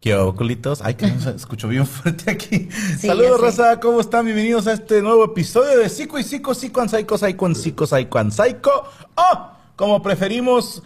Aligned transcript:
¿Qué 0.00 0.16
culitos? 0.36 0.80
Ay, 0.84 0.94
que 0.94 1.10
se 1.18 1.30
escucho 1.30 1.66
bien 1.66 1.84
fuerte 1.84 2.30
aquí. 2.30 2.68
Saludos, 3.00 3.40
raza. 3.40 3.80
¿Cómo 3.80 4.00
están? 4.00 4.26
Bienvenidos 4.26 4.68
a 4.68 4.74
este 4.74 5.02
nuevo 5.02 5.24
episodio 5.24 5.76
de 5.76 5.88
Psico 5.88 6.20
y 6.20 6.22
Psico, 6.22 6.54
Psico 6.54 6.80
and 6.80 6.90
Psycho, 6.90 7.18
Psycho 7.18 7.46
and 7.46 7.56
Psico, 7.56 7.84
Psycho 7.84 8.18
and 8.18 8.30
Psycho. 8.30 8.84
O, 9.16 9.50
como 9.74 10.00
preferimos 10.00 10.84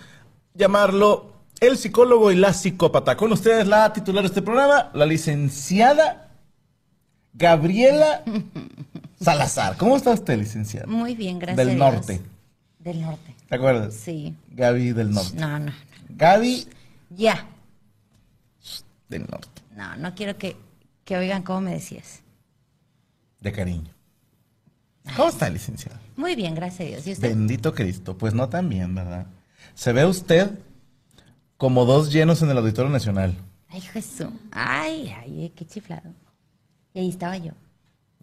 llamarlo, 0.55 1.31
el 1.61 1.77
psicólogo 1.77 2.33
y 2.33 2.37
la 2.37 2.55
psicópata. 2.55 3.15
Con 3.19 3.33
ustedes 3.33 3.67
la 3.67 3.93
titular 3.93 4.23
de 4.23 4.29
este 4.29 4.41
programa, 4.41 4.91
la 4.95 5.05
licenciada 5.05 6.31
Gabriela 7.35 8.23
Salazar. 9.21 9.77
¿Cómo 9.77 9.95
está 9.99 10.13
usted, 10.13 10.39
licenciada? 10.39 10.87
Muy 10.87 11.15
bien, 11.15 11.39
gracias. 11.39 11.67
Del 11.67 11.77
norte. 11.77 12.23
Del 12.79 13.03
norte. 13.03 13.35
¿Te 13.47 13.57
acuerdas? 13.57 13.93
Sí. 13.93 14.35
Gaby 14.53 14.93
del 14.93 15.13
norte. 15.13 15.37
No, 15.37 15.59
no. 15.59 15.73
Gaby 16.09 16.67
Ya. 17.11 17.47
Del 19.13 19.27
norte. 19.31 19.63
No, 19.77 19.97
no 19.97 20.15
quiero 20.15 20.37
que, 20.37 20.57
que 21.05 21.17
oigan 21.17 21.43
cómo 21.43 21.61
me 21.61 21.73
decías. 21.73 22.21
De 23.41 23.53
cariño. 23.53 23.93
¿Cómo 25.17 25.29
está, 25.29 25.49
licenciada? 25.51 26.01
Muy 26.17 26.35
bien, 26.37 26.55
gracias 26.55 26.81
a 26.81 26.85
Dios. 26.91 27.07
¿Y 27.07 27.13
usted? 27.13 27.29
Bendito 27.29 27.75
Cristo. 27.75 28.17
Pues 28.17 28.35
no 28.35 28.49
tan 28.49 28.69
bien, 28.69 28.95
¿verdad? 28.95 29.27
Se 29.75 29.93
ve 29.93 30.05
usted 30.05 30.51
como 31.57 31.85
dos 31.85 32.13
llenos 32.13 32.43
en 32.43 32.51
el 32.51 32.59
Auditorio 32.59 32.91
Nacional. 32.91 33.35
Ay, 33.69 33.81
Jesús. 33.81 34.29
Ay, 34.51 35.13
ay, 35.19 35.53
qué 35.57 35.65
chiflado. 35.67 36.11
Y 36.95 37.01
ahí 37.01 37.09
estaba 37.09 37.37
yo. 37.37 37.53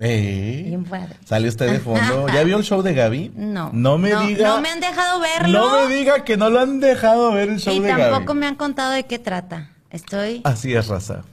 Eh, 0.01 0.63
Bien 0.67 0.85
padre. 0.85 1.15
Sale 1.25 1.49
usted 1.49 1.69
de 1.71 1.79
fondo. 1.79 2.27
¿Ya 2.33 2.43
vio 2.43 2.57
el 2.57 2.63
show 2.63 2.81
de 2.81 2.93
Gaby? 2.93 3.33
No. 3.35 3.71
No 3.73 3.97
me 3.97 4.15
diga. 4.27 4.47
No 4.55 4.61
me 4.61 4.69
han 4.69 4.79
dejado 4.79 5.19
verlo. 5.19 5.59
No 5.59 5.87
me 5.87 5.93
diga 5.93 6.23
que 6.23 6.37
no 6.37 6.49
lo 6.49 6.59
han 6.61 6.79
dejado 6.79 7.33
ver 7.33 7.49
el 7.49 7.59
show 7.59 7.73
y 7.73 7.79
de 7.81 7.89
tampoco 7.89 8.27
Gaby. 8.27 8.39
me 8.39 8.45
han 8.45 8.55
contado 8.55 8.91
de 8.93 9.03
qué 9.05 9.19
trata. 9.19 9.71
Estoy. 9.89 10.41
Así 10.43 10.73
es, 10.73 10.87
raza. 10.87 11.23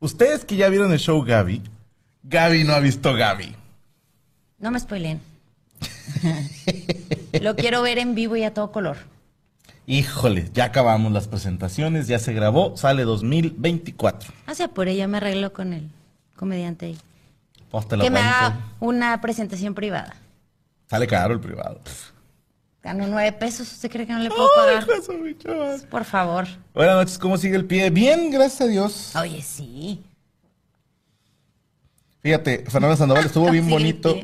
Ustedes 0.00 0.44
que 0.44 0.56
ya 0.56 0.68
vieron 0.68 0.92
el 0.92 0.98
show 0.98 1.22
Gaby, 1.22 1.62
Gaby 2.22 2.64
no 2.64 2.72
ha 2.74 2.80
visto 2.80 3.14
Gaby. 3.14 3.54
No 4.58 4.70
me 4.70 4.80
spoilen. 4.80 5.20
Lo 7.40 7.56
quiero 7.56 7.82
ver 7.82 7.98
en 7.98 8.14
vivo 8.14 8.36
y 8.36 8.44
a 8.44 8.54
todo 8.54 8.72
color. 8.72 8.96
Híjole, 9.86 10.50
ya 10.52 10.64
acabamos 10.64 11.12
las 11.12 11.28
presentaciones, 11.28 12.08
ya 12.08 12.18
se 12.18 12.32
grabó, 12.32 12.76
sale 12.76 13.04
2024. 13.04 14.32
O 14.48 14.54
sea, 14.54 14.68
por 14.68 14.88
ella 14.88 15.06
me 15.06 15.18
arreglo 15.18 15.52
con 15.52 15.72
el 15.72 15.88
comediante 16.34 16.86
ahí. 16.86 16.98
Pues 17.70 17.86
Que 17.86 18.10
me 18.10 18.20
haga 18.20 18.58
una 18.80 19.20
presentación 19.20 19.74
privada. 19.74 20.16
Sale 20.88 21.06
caro 21.06 21.34
el 21.34 21.40
privado. 21.40 21.80
Gano 22.86 23.04
nueve 23.08 23.32
pesos. 23.32 23.72
¿Usted 23.72 23.90
cree 23.90 24.06
que 24.06 24.12
no 24.12 24.20
le 24.20 24.28
puedo 24.28 24.48
Ay, 24.56 24.78
pagar? 24.78 24.86
bicho 25.24 25.48
madre. 25.48 25.84
Por 25.90 26.04
favor. 26.04 26.46
Buenas 26.72 26.94
noches, 26.94 27.18
¿cómo 27.18 27.36
sigue 27.36 27.56
el 27.56 27.64
pie? 27.64 27.90
Bien, 27.90 28.30
gracias 28.30 28.60
a 28.60 28.66
Dios. 28.68 29.16
Oye, 29.16 29.42
sí. 29.42 30.04
Fíjate, 32.22 32.64
Fernanda 32.68 32.96
Sandoval 32.96 33.24
estuvo 33.26 33.50
bien 33.50 33.68
bonito. 33.68 34.16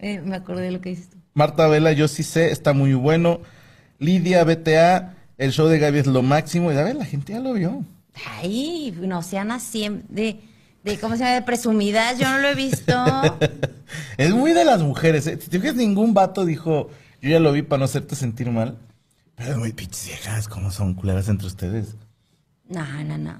Eh, 0.00 0.20
me 0.24 0.34
acordé 0.34 0.62
de 0.62 0.70
lo 0.72 0.80
que 0.80 0.88
dices 0.88 1.10
tú. 1.10 1.18
Marta 1.34 1.68
Vela, 1.68 1.92
yo 1.92 2.08
sí 2.08 2.24
sé, 2.24 2.50
está 2.50 2.72
muy 2.72 2.94
bueno. 2.94 3.42
Lidia, 4.00 4.42
BTA, 4.42 5.14
el 5.38 5.52
show 5.52 5.68
de 5.68 5.78
Gaby 5.78 6.00
es 6.00 6.08
lo 6.08 6.22
máximo. 6.22 6.72
Y 6.72 6.76
a 6.76 6.82
ver, 6.82 6.96
la 6.96 7.04
gente 7.04 7.32
ya 7.32 7.38
lo 7.38 7.52
vio. 7.52 7.84
Ay, 8.26 8.92
no 9.02 9.22
sean 9.22 9.52
así 9.52 9.88
de, 10.08 10.40
de, 10.82 10.98
¿cómo 10.98 11.14
se 11.14 11.20
llama? 11.22 11.34
De 11.36 11.42
presumidas. 11.42 12.18
Yo 12.18 12.28
no 12.28 12.38
lo 12.38 12.48
he 12.48 12.56
visto. 12.56 12.92
Es 14.16 14.30
muy 14.30 14.52
de 14.52 14.64
las 14.64 14.80
mujeres. 14.80 15.28
¿eh? 15.28 15.38
Si 15.40 15.48
te 15.48 15.60
fijas, 15.60 15.76
ningún 15.76 16.12
vato 16.12 16.44
dijo, 16.44 16.90
yo 17.24 17.30
ya 17.30 17.40
lo 17.40 17.52
vi 17.52 17.62
para 17.62 17.78
no 17.80 17.84
hacerte 17.86 18.14
sentir 18.16 18.50
mal. 18.50 18.76
Pero 19.36 19.50
es 19.52 19.56
muy 19.56 19.72
pinches 19.72 20.06
viejas, 20.06 20.46
como 20.46 20.70
son 20.70 20.94
culeras 20.94 21.28
entre 21.28 21.46
ustedes. 21.48 21.96
No, 22.68 22.84
no, 23.04 23.18
no. 23.18 23.34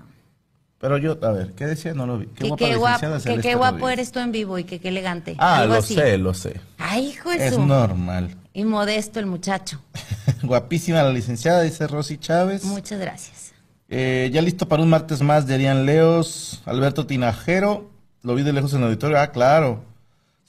Pero 0.79 0.99
yo, 0.99 1.19
a 1.23 1.31
ver, 1.31 1.53
¿qué 1.53 1.67
decía? 1.67 1.95
No 1.95 2.07
lo 2.07 2.19
vi. 2.19 2.27
Que 2.27 2.49
guapa 2.49 2.65
qué 2.67 2.77
guapo, 2.77 3.07
que 3.25 3.39
qué 3.41 3.55
guapo 3.55 3.89
eres 3.89 4.11
tú 4.13 4.19
en 4.19 4.33
vivo 4.33 4.59
y 4.59 4.65
que 4.65 4.81
qué 4.81 4.89
elegante. 4.89 5.35
Ah, 5.39 5.59
Algo 5.61 5.75
lo 5.75 5.81
así. 5.81 5.95
sé, 5.95 6.19
lo 6.19 6.35
sé. 6.35 6.61
Ay, 6.79 7.09
hijo 7.11 7.31
de 7.31 7.47
Es 7.47 7.55
su- 7.55 7.65
normal. 7.65 8.37
Y 8.53 8.65
modesto 8.65 9.21
el 9.21 9.27
muchacho. 9.27 9.81
Guapísima 10.43 11.03
la 11.03 11.11
licenciada, 11.13 11.63
dice 11.63 11.87
Rosy 11.87 12.19
Chávez. 12.19 12.65
Muchas 12.65 12.99
gracias. 13.01 13.53
Eh, 13.89 14.31
ya 14.33 14.43
listo 14.43 14.67
para 14.69 14.83
un 14.83 14.91
martes 14.91 15.23
más 15.23 15.49
Arián 15.49 15.87
Leos, 15.87 16.63
Alberto 16.67 17.07
Tinajero. 17.07 17.91
Lo 18.23 18.35
vi 18.35 18.43
de 18.43 18.53
lejos 18.53 18.73
en 18.73 18.81
el 18.81 18.87
auditorio. 18.87 19.19
Ah, 19.21 19.29
claro. 19.31 19.85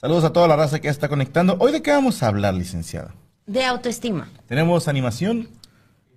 Saludos 0.00 0.24
a 0.24 0.32
toda 0.32 0.48
la 0.48 0.56
raza 0.56 0.80
que 0.80 0.86
ya 0.86 0.90
está 0.90 1.08
conectando. 1.08 1.56
¿Hoy 1.60 1.72
de 1.72 1.82
qué 1.82 1.92
vamos 1.92 2.22
a 2.22 2.28
hablar, 2.28 2.52
licenciada? 2.54 3.14
De 3.46 3.64
autoestima. 3.64 4.28
Tenemos 4.48 4.88
animación, 4.88 5.48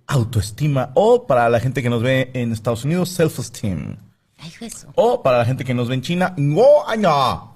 autoestima, 0.06 0.90
o 0.94 1.26
para 1.26 1.48
la 1.48 1.60
gente 1.60 1.82
que 1.82 1.90
nos 1.90 2.02
ve 2.02 2.30
en 2.34 2.52
Estados 2.52 2.84
Unidos, 2.84 3.10
self-esteem. 3.10 3.96
Ay. 4.38 4.52
O 4.94 5.22
para 5.22 5.38
la 5.38 5.44
gente 5.44 5.64
que 5.64 5.74
nos 5.74 5.88
ve 5.88 5.94
en 5.94 6.02
China, 6.02 6.34
no, 6.36 6.64
ay, 6.86 6.98
no. 6.98 7.50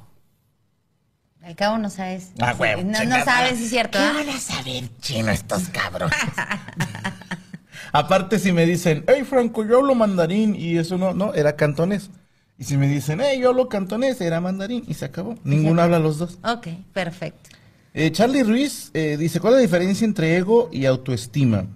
Al 1.43 1.57
cabo 1.57 1.77
no 1.77 1.91
sabes. 1.91 2.33
Ah, 2.41 2.55
no, 2.59 3.05
no 3.05 3.25
sabes 3.25 3.59
si 3.59 3.65
es 3.65 3.71
cierto. 3.71 3.99
¿Qué 3.99 4.05
¿ah? 4.05 4.13
van 4.15 4.29
a 4.31 4.41
saber 4.41 4.85
chino 5.01 5.31
estos 5.31 5.69
cabrones? 5.69 6.17
Aparte, 7.93 8.39
si 8.39 8.51
me 8.53 8.65
dicen, 8.65 9.05
hey 9.07 9.25
Franco, 9.25 9.65
yo 9.65 9.79
hablo 9.79 9.95
mandarín, 9.95 10.57
y 10.57 10.79
eso 10.79 10.97
no, 10.97 11.13
no, 11.13 11.35
era 11.35 11.55
cantonés. 11.55 12.11
Y 12.57 12.65
si 12.65 12.77
me 12.77 12.89
dicen, 12.89 13.21
hey, 13.21 13.41
yo 13.41 13.51
hablo 13.51 13.69
cantonés, 13.69 14.21
era 14.21 14.41
mandarín, 14.41 14.85
y 14.89 14.95
se 14.95 15.05
acabó. 15.05 15.35
Ninguno 15.45 15.83
habla 15.83 15.99
los 15.99 16.19
dos. 16.19 16.39
Ok, 16.45 16.69
perfecto. 16.93 17.51
Eh, 17.97 18.11
Charlie 18.11 18.43
Ruiz 18.43 18.91
eh, 18.93 19.17
dice, 19.17 19.39
¿cuál 19.39 19.55
es 19.55 19.59
la 19.59 19.63
diferencia 19.63 20.05
entre 20.05 20.37
ego 20.37 20.69
y 20.73 20.85
autoestima? 20.87 21.67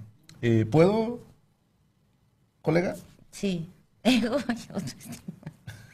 Eh, 0.42 0.66
¿Puedo, 0.68 1.20
colega? 2.60 2.96
Sí. 3.30 3.68
Ego 4.02 4.38
y 4.48 4.72
autoestima. 4.72 5.16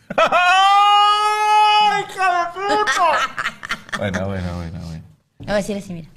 ¡Ay, 0.17 2.05
hija 2.09 2.39
de 2.39 2.45
puta! 2.55 3.99
bueno, 3.99 4.27
bueno, 4.29 4.57
bueno, 4.57 4.81
bueno. 4.87 5.05
Lo 5.41 5.45
voy 5.47 5.53
a 5.53 5.57
decir 5.57 5.77
así, 5.77 5.93
mira. 5.93 6.09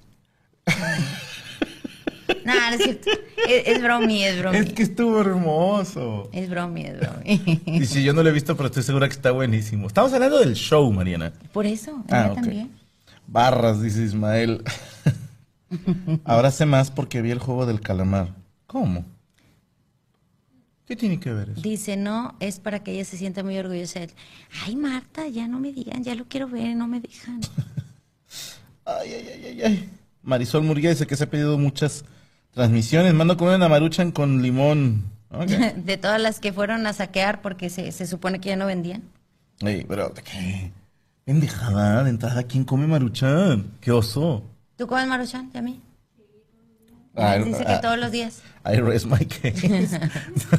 no, 2.46 2.54
no 2.54 2.76
es 2.76 2.84
cierto. 2.84 3.10
Es, 3.48 3.68
es 3.68 3.82
bromi, 3.84 4.24
es 4.24 4.40
bromi. 4.40 4.58
Es 4.58 4.74
que 4.74 4.84
estuvo 4.84 5.20
hermoso. 5.22 6.30
Es 6.32 6.50
bromi, 6.50 6.86
es 6.86 7.00
bromi. 7.00 7.62
Y 7.66 7.86
si 7.86 8.04
yo 8.04 8.14
no 8.14 8.24
lo 8.24 8.30
he 8.30 8.34
visto, 8.34 8.56
pero 8.56 8.68
estoy 8.68 8.84
segura 8.84 9.08
que 9.08 9.14
está 9.16 9.32
buenísimo. 9.32 9.88
Estamos 9.88 10.14
hablando 10.14 10.40
del 10.40 10.54
show, 10.56 10.90
Mariana. 10.94 11.34
Por 11.52 11.66
eso, 11.66 12.04
Ah, 12.10 12.24
ella 12.26 12.32
ok. 12.32 12.36
también. 12.36 12.72
Barras, 13.28 13.82
dice 13.82 14.04
Ismael. 14.04 14.64
Ahora 16.24 16.52
sé 16.52 16.66
más 16.66 16.92
porque 16.92 17.22
vi 17.22 17.32
el 17.32 17.40
juego 17.40 17.66
del 17.66 17.82
calamar. 17.82 18.34
¿Cómo? 18.66 19.06
¿Qué 20.86 20.96
tiene 20.96 21.20
que 21.20 21.34
ver 21.34 21.50
eso? 21.50 21.62
Dice, 21.62 21.98
no, 21.98 22.36
es 22.40 22.60
para 22.60 22.82
que 22.82 22.94
ella 22.94 23.04
se 23.04 23.18
sienta 23.18 23.44
muy 23.44 23.58
orgullosa 23.58 24.00
de 24.00 24.06
él. 24.06 24.12
Ay, 24.66 24.78
Marta, 24.78 25.28
ya 25.28 25.48
no 25.48 25.60
me 25.60 25.74
digan, 25.74 26.02
ya 26.04 26.16
lo 26.16 26.26
quiero 26.26 26.48
ver, 26.48 26.76
no 26.76 26.88
me 26.88 27.02
dejan. 27.02 27.42
Ay, 28.86 29.14
ay, 29.14 29.30
ay, 29.34 29.46
ay, 29.46 29.62
ay. 29.64 29.90
Marisol 30.24 30.64
Murguía 30.64 30.92
dice 30.92 31.06
que 31.06 31.18
se 31.18 31.26
ha 31.26 31.30
pedido 31.30 31.58
muchas 31.58 32.06
transmisiones. 32.54 33.14
Mando 33.14 33.36
comer 33.36 33.58
una 33.58 33.68
maruchan 33.68 34.14
con 34.14 34.42
limón. 34.42 35.12
De 35.76 35.98
todas 35.98 36.22
las 36.22 36.40
que 36.40 36.54
fueron 36.54 36.88
a 36.88 36.94
saquear 36.94 37.42
porque 37.42 37.70
se, 37.70 37.92
se 37.92 38.08
supone 38.08 38.40
que 38.40 38.48
ya 38.48 38.56
no 38.56 38.66
vendían. 38.66 39.04
Ey, 39.60 39.84
pero 39.86 40.14
¿qué? 40.14 40.72
Pendejada 41.28 42.06
de 42.06 42.10
entrada. 42.10 42.42
¿Quién 42.44 42.64
come 42.64 42.88
maruchan? 42.88 43.74
¡Qué 43.82 43.92
oso! 43.92 44.44
¿Tú 44.78 44.88
comes 44.88 45.08
maruchan, 45.08 45.52
a 45.54 45.62
mí? 45.62 45.82
Ay, 47.16 47.44
Dice 47.44 47.66
que 47.66 47.72
ah, 47.74 47.82
todos 47.82 47.98
los 48.00 48.12
días. 48.14 48.42
I 48.66 48.78
rest 48.78 49.08
my 49.08 49.26
case. 49.26 49.52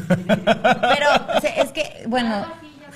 Pero 0.07 1.41
se- 1.41 1.59
es 1.63 1.73
que, 1.73 2.05
bueno, 2.07 2.45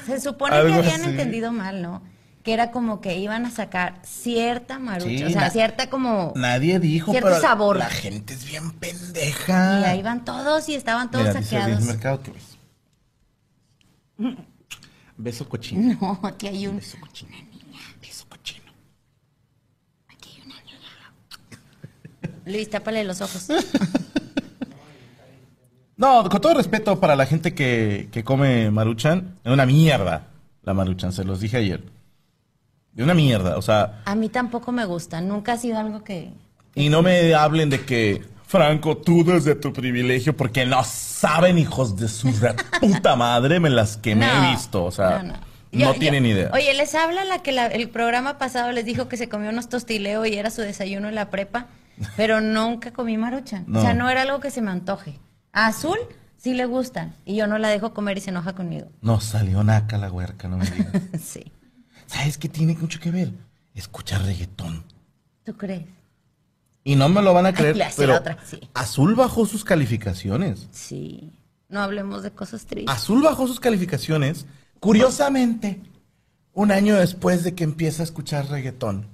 se 0.05 0.21
supone 0.21 0.53
que 0.55 0.59
habían 0.75 1.01
así. 1.01 1.09
entendido 1.11 1.51
mal, 1.51 1.81
¿no? 1.81 2.03
Que 2.43 2.53
era 2.53 2.73
como 2.73 3.01
que 3.01 3.17
iban 3.19 3.47
a 3.47 3.51
sacar 3.51 4.01
cierta 4.05 4.79
marucha, 4.79 5.09
Sí, 5.09 5.25
o 5.25 5.31
sea, 5.31 5.49
cierta 5.49 5.89
como... 5.89 6.35
Nadie 6.37 6.79
dijo, 6.79 7.11
Cierto 7.13 7.31
pero 7.31 7.41
sabor. 7.41 7.79
la 7.79 7.89
gente 7.89 8.35
es 8.35 8.45
bien 8.45 8.73
pendeja. 8.73 9.81
Y 9.81 9.85
ahí 9.85 10.03
van 10.03 10.27
todos 10.27 10.69
y 10.69 10.75
estaban 10.75 11.11
todos 11.11 11.25
Mira, 11.29 11.39
dice 11.41 11.51
saqueados. 11.57 11.77
Luis 11.79 11.87
Mercado, 11.89 12.23
¿qué 12.23 12.33
ves? 12.33 12.59
Beso 15.17 15.49
cochino. 15.49 15.97
No, 16.03 16.21
aquí 16.29 16.49
hay 16.49 16.67
un... 16.67 16.77
Beso 16.77 16.99
cochino. 17.01 17.31
Beso 18.01 18.27
cochino. 18.29 18.73
Aquí 20.09 20.31
hay 20.35 20.43
una 20.47 20.57
niña. 20.63 20.79
Luis, 22.47 22.69
tápale 22.71 23.05
los 23.05 23.21
ojos. 23.21 23.49
No, 25.97 26.29
con 26.29 26.41
todo 26.41 26.55
respeto 26.55 26.99
para 26.99 27.15
la 27.17 27.27
gente 27.27 27.55
que, 27.55 28.09
que 28.11 28.25
come 28.25 28.71
maruchan, 28.71 29.37
es 29.45 29.53
una 29.53 29.67
mierda 29.67 30.29
la 30.65 30.75
maruchan, 30.75 31.13
se 31.13 31.25
los 31.25 31.41
dije 31.41 31.57
ayer. 31.59 31.83
De 32.93 33.03
una 33.05 33.15
mierda, 33.15 33.57
o 33.57 33.63
sea, 33.63 34.03
A 34.05 34.15
mí 34.15 34.29
tampoco 34.29 34.71
me 34.73 34.85
gusta, 34.85 35.21
nunca 35.21 35.53
ha 35.55 35.57
sido 35.57 35.79
algo 35.79 36.05
que... 36.05 36.31
y 36.75 36.89
no 36.89 37.03
me 37.03 37.35
hablen 37.35 37.71
de 37.71 37.85
que, 37.85 38.23
Franco, 38.47 38.97
tú 38.99 39.25
desde 39.25 39.55
tu 39.55 39.73
privilegio, 39.73 40.37
porque 40.37 40.67
no 40.67 40.83
saben, 40.85 41.59
hijos 41.59 41.97
de 41.97 42.09
su 42.09 42.29
puta 42.81 43.17
madre, 43.17 43.61
me 43.61 43.71
las 43.71 43.97
que 43.97 44.15
me 44.15 44.27
No, 44.27 44.45
he 44.45 44.51
visto, 44.51 44.85
o 44.85 44.91
sea, 44.91 45.19
no, 45.19 45.23
no, 45.25 45.33
no. 45.35 45.39
Yo- 45.73 45.93
yo- 45.95 45.99
tienen 45.99 46.27
idea. 46.27 46.51
Oye, 46.53 46.75
les 46.75 46.95
habla 46.95 47.25
la 47.25 47.43
que 47.43 47.51
la- 47.53 47.67
el 47.67 47.89
programa 47.89 48.37
pasado 48.39 48.73
les 48.73 48.85
dijo 48.85 49.09
que 49.09 49.17
se 49.17 49.29
comió 49.29 49.51
unos 49.51 49.69
tostileos 49.69 50.27
y 50.29 50.35
era 50.35 50.51
su 50.51 50.61
desayuno 50.61 51.09
en 51.09 51.15
la 51.15 51.31
prepa, 51.31 51.67
pero 52.17 52.41
nunca 52.41 52.93
comí 52.93 53.17
maruchan. 53.17 53.65
No. 53.67 53.81
O 53.81 53.83
sea, 53.83 53.95
no 53.95 54.09
era 54.11 54.23
algo 54.23 54.41
que 54.41 54.51
se 54.51 54.63
me 54.63 54.71
antoje. 54.71 55.19
A 55.53 55.67
Azul 55.67 55.99
sí 56.37 56.55
le 56.55 56.67
gustan 56.67 57.15
y 57.25 57.37
yo 57.37 57.47
no 57.47 57.59
la 57.59 57.69
dejo 57.69 57.95
comer 57.95 58.19
y 58.19 58.21
se 58.21 58.31
enoja 58.31 58.55
conmigo. 58.55 58.89
No 59.01 59.21
salió 59.21 59.63
naca 59.63 59.99
la 59.99 60.11
huerca, 60.11 60.49
no 60.49 60.59
me 60.59 60.69
digas. 60.69 61.03
sí. 61.23 61.53
¿Sabes 62.07 62.39
qué 62.39 62.49
tiene 62.49 62.75
mucho 62.75 63.01
que 63.01 63.11
ver? 63.11 63.33
Escuchar 63.75 64.23
reggaetón. 64.23 64.85
¿Tú 65.45 65.57
crees? 65.57 65.87
Y 66.85 66.97
no 66.97 67.09
me 67.09 67.23
lo 67.23 67.33
van 67.33 67.47
a 67.47 67.55
creer, 67.55 67.77
sí, 67.77 67.95
pero 67.97 68.17
otra, 68.17 68.39
sí. 68.45 68.61
Azul 68.75 69.15
bajó 69.15 69.47
sus 69.47 69.65
calificaciones. 69.65 70.69
Sí. 70.73 71.33
No 71.69 71.81
hablemos 71.81 72.23
de 72.23 72.33
cosas 72.33 72.67
tristes. 72.67 72.95
Azul 72.95 73.23
bajó 73.23 73.47
sus 73.47 73.61
calificaciones, 73.61 74.47
curiosamente, 74.81 75.81
un 76.53 76.71
año 76.73 76.97
después 76.97 77.45
de 77.45 77.55
que 77.55 77.65
empieza 77.65 78.03
a 78.03 78.05
escuchar 78.05 78.49
reggaetón. 78.49 79.07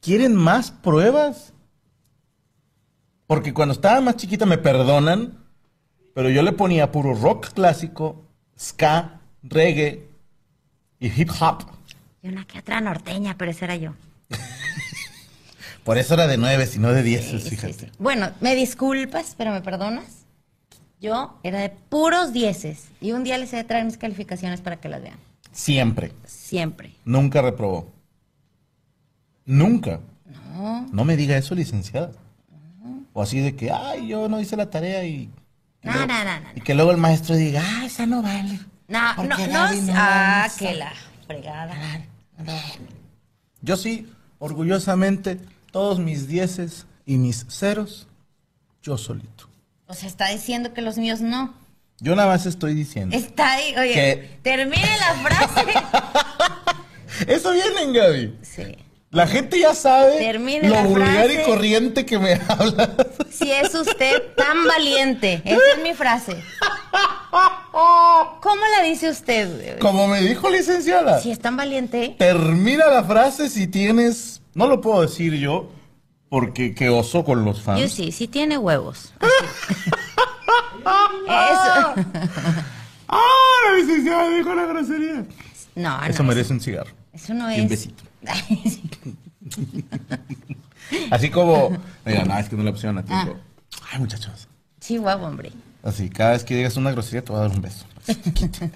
¿Quieren 0.00 0.36
más 0.36 0.70
pruebas? 0.70 1.52
Porque 3.30 3.54
cuando 3.54 3.74
estaba 3.74 4.00
más 4.00 4.16
chiquita 4.16 4.44
me 4.44 4.58
perdonan, 4.58 5.38
pero 6.16 6.30
yo 6.30 6.42
le 6.42 6.50
ponía 6.50 6.90
puro 6.90 7.14
rock 7.14 7.52
clásico, 7.52 8.24
ska, 8.58 9.20
reggae 9.44 10.08
y 10.98 11.06
hip 11.06 11.30
hop. 11.40 11.62
Y 12.24 12.28
una 12.28 12.44
que 12.44 12.58
otra 12.58 12.80
norteña, 12.80 13.36
pero 13.38 13.52
esa 13.52 13.66
era 13.66 13.76
yo. 13.76 13.92
Por 15.84 15.96
eso 15.96 16.14
era 16.14 16.26
de 16.26 16.38
nueve, 16.38 16.66
sino 16.66 16.92
de 16.92 17.04
Sí, 17.22 17.38
sí, 17.38 17.50
fíjate. 17.50 17.72
sí. 17.72 17.86
Bueno, 18.00 18.32
me 18.40 18.56
disculpas, 18.56 19.36
pero 19.38 19.52
me 19.52 19.60
perdonas. 19.60 20.24
Yo 21.00 21.38
era 21.44 21.60
de 21.60 21.68
puros 21.70 22.32
dieces. 22.32 22.88
Y 23.00 23.12
un 23.12 23.22
día 23.22 23.38
les 23.38 23.52
he 23.52 23.58
de 23.58 23.64
traer 23.64 23.84
mis 23.84 23.96
calificaciones 23.96 24.60
para 24.60 24.80
que 24.80 24.88
las 24.88 25.02
vean. 25.02 25.20
Siempre. 25.52 26.10
Siempre. 26.26 26.94
Nunca 27.04 27.42
reprobó. 27.42 27.92
Nunca. 29.44 30.00
No. 30.52 30.88
No 30.92 31.04
me 31.04 31.16
diga 31.16 31.36
eso, 31.36 31.54
licenciada. 31.54 32.10
O 33.12 33.22
así 33.22 33.40
de 33.40 33.56
que, 33.56 33.70
ay, 33.70 34.08
yo 34.08 34.28
no 34.28 34.40
hice 34.40 34.56
la 34.56 34.70
tarea 34.70 35.04
y... 35.04 35.14
y 35.14 35.30
No, 35.82 35.92
luego- 35.92 36.06
no, 36.06 36.24
no, 36.24 36.40
no, 36.40 36.48
Y 36.54 36.60
que 36.60 36.74
luego 36.74 36.90
el 36.92 36.96
maestro 36.96 37.34
diga, 37.36 37.62
ah, 37.64 37.84
esa 37.84 38.06
no 38.06 38.22
vale. 38.22 38.60
No, 38.88 39.14
no, 39.16 39.22
no. 39.24 39.36
Gaby 39.36 39.80
no 39.82 39.92
ah, 39.96 40.38
avanza". 40.44 40.58
que 40.58 40.74
la 40.74 40.92
fregada. 41.26 41.74
Yo 43.62 43.76
sí, 43.76 44.10
orgullosamente, 44.38 45.38
todos 45.70 45.98
mis 45.98 46.26
dieces 46.26 46.86
y 47.06 47.16
mis 47.18 47.46
ceros, 47.48 48.06
yo 48.82 48.96
solito. 48.96 49.48
O 49.86 49.94
sea, 49.94 50.08
está 50.08 50.28
diciendo 50.28 50.72
que 50.72 50.82
los 50.82 50.96
míos 50.98 51.20
no. 51.20 51.54
Yo 52.00 52.16
nada 52.16 52.28
más 52.28 52.46
estoy 52.46 52.74
diciendo. 52.74 53.14
Está 53.16 53.52
ahí, 53.54 53.74
oye, 53.76 53.92
¿Qué? 53.94 54.38
termine 54.42 54.88
la 54.98 55.14
frase. 55.28 55.72
Eso 57.26 57.52
viene, 57.52 57.92
Gaby. 57.98 58.38
sí. 58.42 58.76
La 59.12 59.26
gente 59.26 59.58
ya 59.58 59.74
sabe 59.74 60.18
Termine 60.18 60.68
lo 60.68 60.76
vulgar 60.84 61.24
frase. 61.26 61.42
y 61.42 61.44
corriente 61.44 62.06
que 62.06 62.16
me 62.18 62.34
hablas. 62.48 62.90
Si 63.30 63.50
es 63.50 63.74
usted 63.74 64.22
tan 64.36 64.64
valiente. 64.66 65.42
Esa 65.44 65.58
es 65.76 65.82
mi 65.82 65.94
frase. 65.94 66.36
¿Cómo 68.40 68.62
la 68.78 68.84
dice 68.84 69.10
usted? 69.10 69.78
Como 69.80 70.06
me 70.06 70.20
dijo 70.20 70.48
licenciada. 70.48 71.20
Si 71.20 71.32
es 71.32 71.40
tan 71.40 71.56
valiente. 71.56 72.14
Termina 72.18 72.86
la 72.86 73.02
frase 73.02 73.48
si 73.48 73.66
tienes. 73.66 74.42
No 74.54 74.68
lo 74.68 74.80
puedo 74.80 75.02
decir 75.02 75.34
yo, 75.34 75.70
porque 76.28 76.72
qué 76.74 76.88
oso 76.88 77.24
con 77.24 77.44
los 77.44 77.62
fans. 77.62 77.80
Yo 77.80 77.88
sí, 77.88 78.12
sí 78.12 78.28
tiene 78.28 78.58
huevos. 78.58 79.12
Eso. 79.20 80.84
¡Ah! 83.08 83.24
La 83.66 83.76
licenciada 83.76 84.28
dijo 84.36 84.54
la 84.54 84.66
grosería. 84.66 85.24
No, 85.74 85.98
no. 86.00 86.04
Eso 86.04 86.22
merece 86.22 86.52
un 86.52 86.60
cigarro. 86.60 86.90
Eso 87.12 87.34
no 87.34 87.50
Y 87.50 87.54
es. 87.56 87.60
un 87.62 87.68
besito. 87.68 88.04
Así 91.10 91.30
como. 91.30 91.70
Mira, 92.04 92.24
no, 92.24 92.38
es 92.38 92.48
que 92.48 92.56
no 92.56 92.62
le 92.62 92.72
pusieron 92.72 92.98
a 92.98 93.02
ti. 93.02 93.08
Ah. 93.12 93.28
Ay, 93.92 93.98
muchachos. 94.00 94.48
Chihuahua, 94.80 95.28
hombre. 95.28 95.52
Así, 95.82 96.08
cada 96.10 96.32
vez 96.32 96.44
que 96.44 96.54
digas 96.56 96.76
una 96.76 96.90
grosería 96.92 97.24
te 97.24 97.32
voy 97.32 97.40
a 97.40 97.44
dar 97.48 97.56
un 97.56 97.62
beso. 97.62 97.86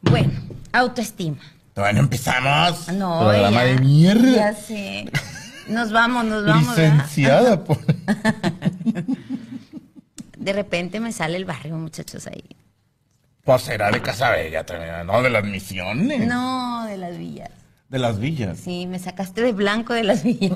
Bueno, 0.00 0.30
autoestima. 0.72 1.38
Todavía 1.74 1.94
no 1.94 2.00
empezamos. 2.04 2.86
No, 2.92 3.18
Programa 3.18 3.64
ya- 3.64 3.64
de 3.64 3.78
mierda. 3.80 4.30
Ya 4.32 4.54
sé. 4.54 5.10
Nos 5.68 5.90
vamos, 5.92 6.24
nos 6.24 6.46
vamos. 6.46 6.68
Licenciada, 6.68 7.64
por... 7.64 7.78
De 10.38 10.52
repente 10.52 11.00
me 11.00 11.10
sale 11.12 11.36
el 11.36 11.44
barrio, 11.44 11.74
muchachos, 11.76 12.28
ahí. 12.28 12.44
Pues 13.48 13.62
será 13.62 13.90
de 13.90 14.02
Casa 14.02 14.28
Bella 14.32 14.66
también, 14.66 15.06
¿no? 15.06 15.22
De 15.22 15.30
las 15.30 15.42
misiones. 15.42 16.26
No, 16.26 16.84
de 16.84 16.98
las 16.98 17.16
villas. 17.16 17.48
De 17.88 17.98
las 17.98 18.18
villas. 18.20 18.58
Sí, 18.58 18.86
me 18.86 18.98
sacaste 18.98 19.40
de 19.40 19.52
blanco 19.52 19.94
de 19.94 20.04
las 20.04 20.22
villas. 20.22 20.52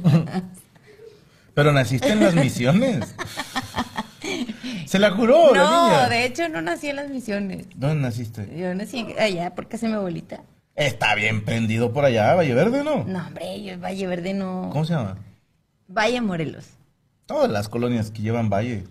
Pero 1.54 1.72
naciste 1.72 2.10
en 2.10 2.20
las 2.20 2.34
misiones. 2.34 3.14
Se 4.86 4.98
la 4.98 5.16
curó 5.16 5.54
la 5.54 5.62
no, 5.62 5.86
niña. 5.88 6.08
de 6.10 6.26
hecho 6.26 6.50
no 6.50 6.60
nací 6.60 6.90
en 6.90 6.96
las 6.96 7.08
misiones. 7.08 7.64
¿Dónde 7.76 8.02
naciste? 8.02 8.46
Yo 8.54 8.74
nací 8.74 9.06
allá 9.18 9.54
porque 9.54 9.76
hace 9.76 9.88
mi 9.88 9.94
abuelita. 9.94 10.42
Está 10.74 11.14
bien 11.14 11.46
prendido 11.46 11.94
por 11.94 12.04
allá, 12.04 12.34
Valle 12.34 12.52
Verde, 12.52 12.84
¿no? 12.84 13.04
No, 13.04 13.26
hombre, 13.26 13.62
yo 13.62 13.80
Valle 13.80 14.06
Verde 14.06 14.34
no. 14.34 14.68
¿Cómo 14.70 14.84
se 14.84 14.92
llama? 14.92 15.16
Valle 15.88 16.20
Morelos. 16.20 16.66
Todas 17.24 17.50
las 17.50 17.70
colonias 17.70 18.10
que 18.10 18.20
llevan 18.20 18.50
Valle. 18.50 18.84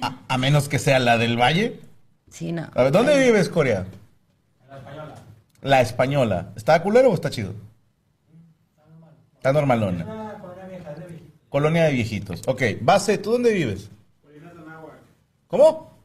A, 0.00 0.16
a 0.28 0.38
menos 0.38 0.70
que 0.70 0.78
sea 0.78 0.98
la 0.98 1.18
del 1.18 1.38
Valle. 1.38 1.83
Sí, 2.34 2.50
no. 2.50 2.68
A 2.74 2.82
ver, 2.82 2.90
¿dónde 2.90 3.16
vives, 3.16 3.48
Corea? 3.48 3.84
La 4.68 4.76
Española. 4.76 5.14
¿La 5.62 5.80
Española? 5.80 6.46
¿Está 6.56 6.82
culero 6.82 7.12
o 7.12 7.14
está 7.14 7.30
chido? 7.30 7.54
Está 9.36 9.52
normalona. 9.52 10.34
Colonia 11.48 11.84
de 11.84 11.92
viejitos. 11.92 12.42
Ok, 12.48 12.62
base, 12.80 13.18
¿tú 13.18 13.30
dónde 13.30 13.52
vives? 13.52 13.88
¿Cómo? 15.46 15.96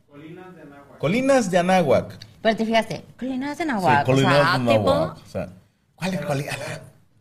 Colinas 1.00 1.50
de 1.50 1.58
Anáhuac. 1.58 2.20
Pero 2.44 2.56
te 2.56 2.64
fijaste, 2.64 3.04
colinas 3.18 3.58
de. 3.58 3.64
Sí, 3.64 3.70
Colinas 4.06 4.06
o 4.06 4.42
sea, 4.44 4.60
de 4.60 4.60
tipo, 4.60 4.92
Anáhuac. 4.92 5.18
O 5.18 5.30
sea, 5.32 5.50
¿cuál 5.96 6.14
es 6.14 6.22
Colinas? 6.22 6.58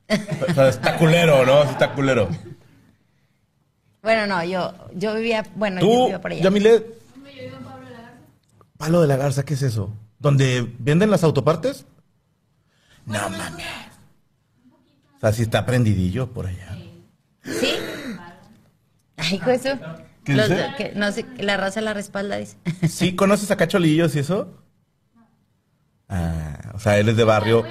O 0.50 0.54
sea, 0.54 0.68
está 0.68 0.96
culero, 0.98 1.46
¿no? 1.46 1.62
Está 1.62 1.94
culero. 1.94 2.28
Bueno, 4.02 4.26
no, 4.26 4.44
yo, 4.44 4.74
yo 4.94 5.14
vivía, 5.14 5.46
bueno, 5.54 5.80
yo 5.80 5.86
Tú, 5.86 6.02
vivía 6.04 6.20
por 6.20 6.32
allá. 6.32 6.42
Yamile. 6.42 6.98
Palo 8.78 9.00
de 9.02 9.08
la 9.08 9.16
Garza, 9.16 9.44
¿qué 9.44 9.54
es 9.54 9.62
eso? 9.62 9.92
¿Donde 10.18 10.72
venden 10.78 11.10
las 11.10 11.24
autopartes? 11.24 11.84
No 13.06 13.28
mames. 13.30 13.66
O 15.16 15.20
sea, 15.20 15.32
sí 15.32 15.42
está 15.42 15.66
prendidillo 15.66 16.32
por 16.32 16.46
allá. 16.46 16.78
¿Sí? 17.44 17.68
Ay, 19.16 19.34
hijo, 19.36 19.50
eso. 19.50 19.70
¿Qué 20.24 20.34
Los- 20.34 20.48
dice? 20.48 20.66
que, 20.76 20.92
no 20.94 21.10
sé, 21.12 21.26
la 21.38 21.56
raza 21.56 21.80
la 21.80 21.92
respalda, 21.94 22.36
dice. 22.36 22.56
¿Sí 22.88 23.14
conoces 23.16 23.50
a 23.50 23.56
Cacholillos 23.56 24.14
y 24.14 24.20
eso? 24.20 24.48
Ah, 26.08 26.72
o 26.74 26.78
sea, 26.78 26.98
él 26.98 27.08
es 27.08 27.16
de 27.16 27.24
barrio, 27.24 27.64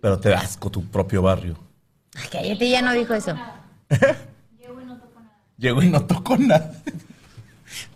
pero 0.00 0.18
te 0.20 0.28
da 0.28 0.40
asco 0.40 0.70
tu 0.70 0.84
propio 0.84 1.22
barrio. 1.22 1.56
Ay, 2.14 2.28
cállate, 2.30 2.70
ya 2.70 2.82
no 2.82 2.92
dijo 2.92 3.14
eso. 3.14 3.34
Llegó 5.58 5.82
y 5.82 5.88
no 5.88 6.04
tocó 6.04 6.36
nada. 6.36 6.70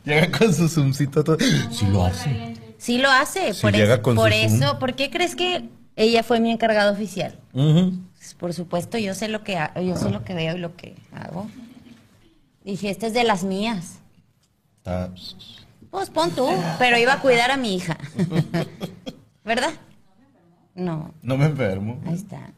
Llega 0.04 0.30
con 0.30 0.52
su 0.54 0.68
zoomcito 0.68 1.22
todo. 1.24 1.36
Sí 1.70 1.86
lo 1.86 2.04
hace. 2.04 2.56
Sí 2.78 2.98
lo 2.98 3.10
hace, 3.10 3.52
Sí, 3.52 3.60
por, 3.62 3.72
llega 3.72 3.94
eso, 3.94 4.02
con 4.02 4.16
por 4.16 4.32
su 4.32 4.38
Zoom. 4.48 4.62
eso. 4.62 4.78
¿Por 4.78 4.94
qué 4.94 5.10
crees 5.10 5.36
que 5.36 5.68
ella 5.96 6.22
fue 6.22 6.40
mi 6.40 6.50
encargada 6.50 6.90
oficial? 6.92 7.38
Pues, 7.52 8.34
por 8.38 8.54
supuesto, 8.54 8.96
yo 8.98 9.14
sé 9.14 9.28
lo 9.28 9.44
que 9.44 9.56
ha- 9.58 9.78
yo 9.80 9.96
sé 9.96 10.08
lo 10.10 10.24
que 10.24 10.32
veo 10.34 10.56
y 10.56 10.60
lo 10.60 10.74
que 10.76 10.96
hago. 11.12 11.46
Dije, 12.64 12.90
esta 12.90 13.06
es 13.06 13.12
de 13.14 13.24
las 13.24 13.44
mías. 13.44 13.98
Está- 14.78 15.12
Pues 15.90 16.08
pon 16.08 16.30
tú, 16.30 16.48
pero 16.78 16.96
iba 16.98 17.14
a 17.14 17.20
cuidar 17.20 17.50
a 17.50 17.56
mi 17.58 17.74
hija. 17.74 17.98
¿Verdad? 19.44 19.72
No, 20.74 21.12
No 21.22 21.36
me 21.36 21.46
enfermo. 21.46 22.00
ahí 22.06 22.14
está. 22.14 22.50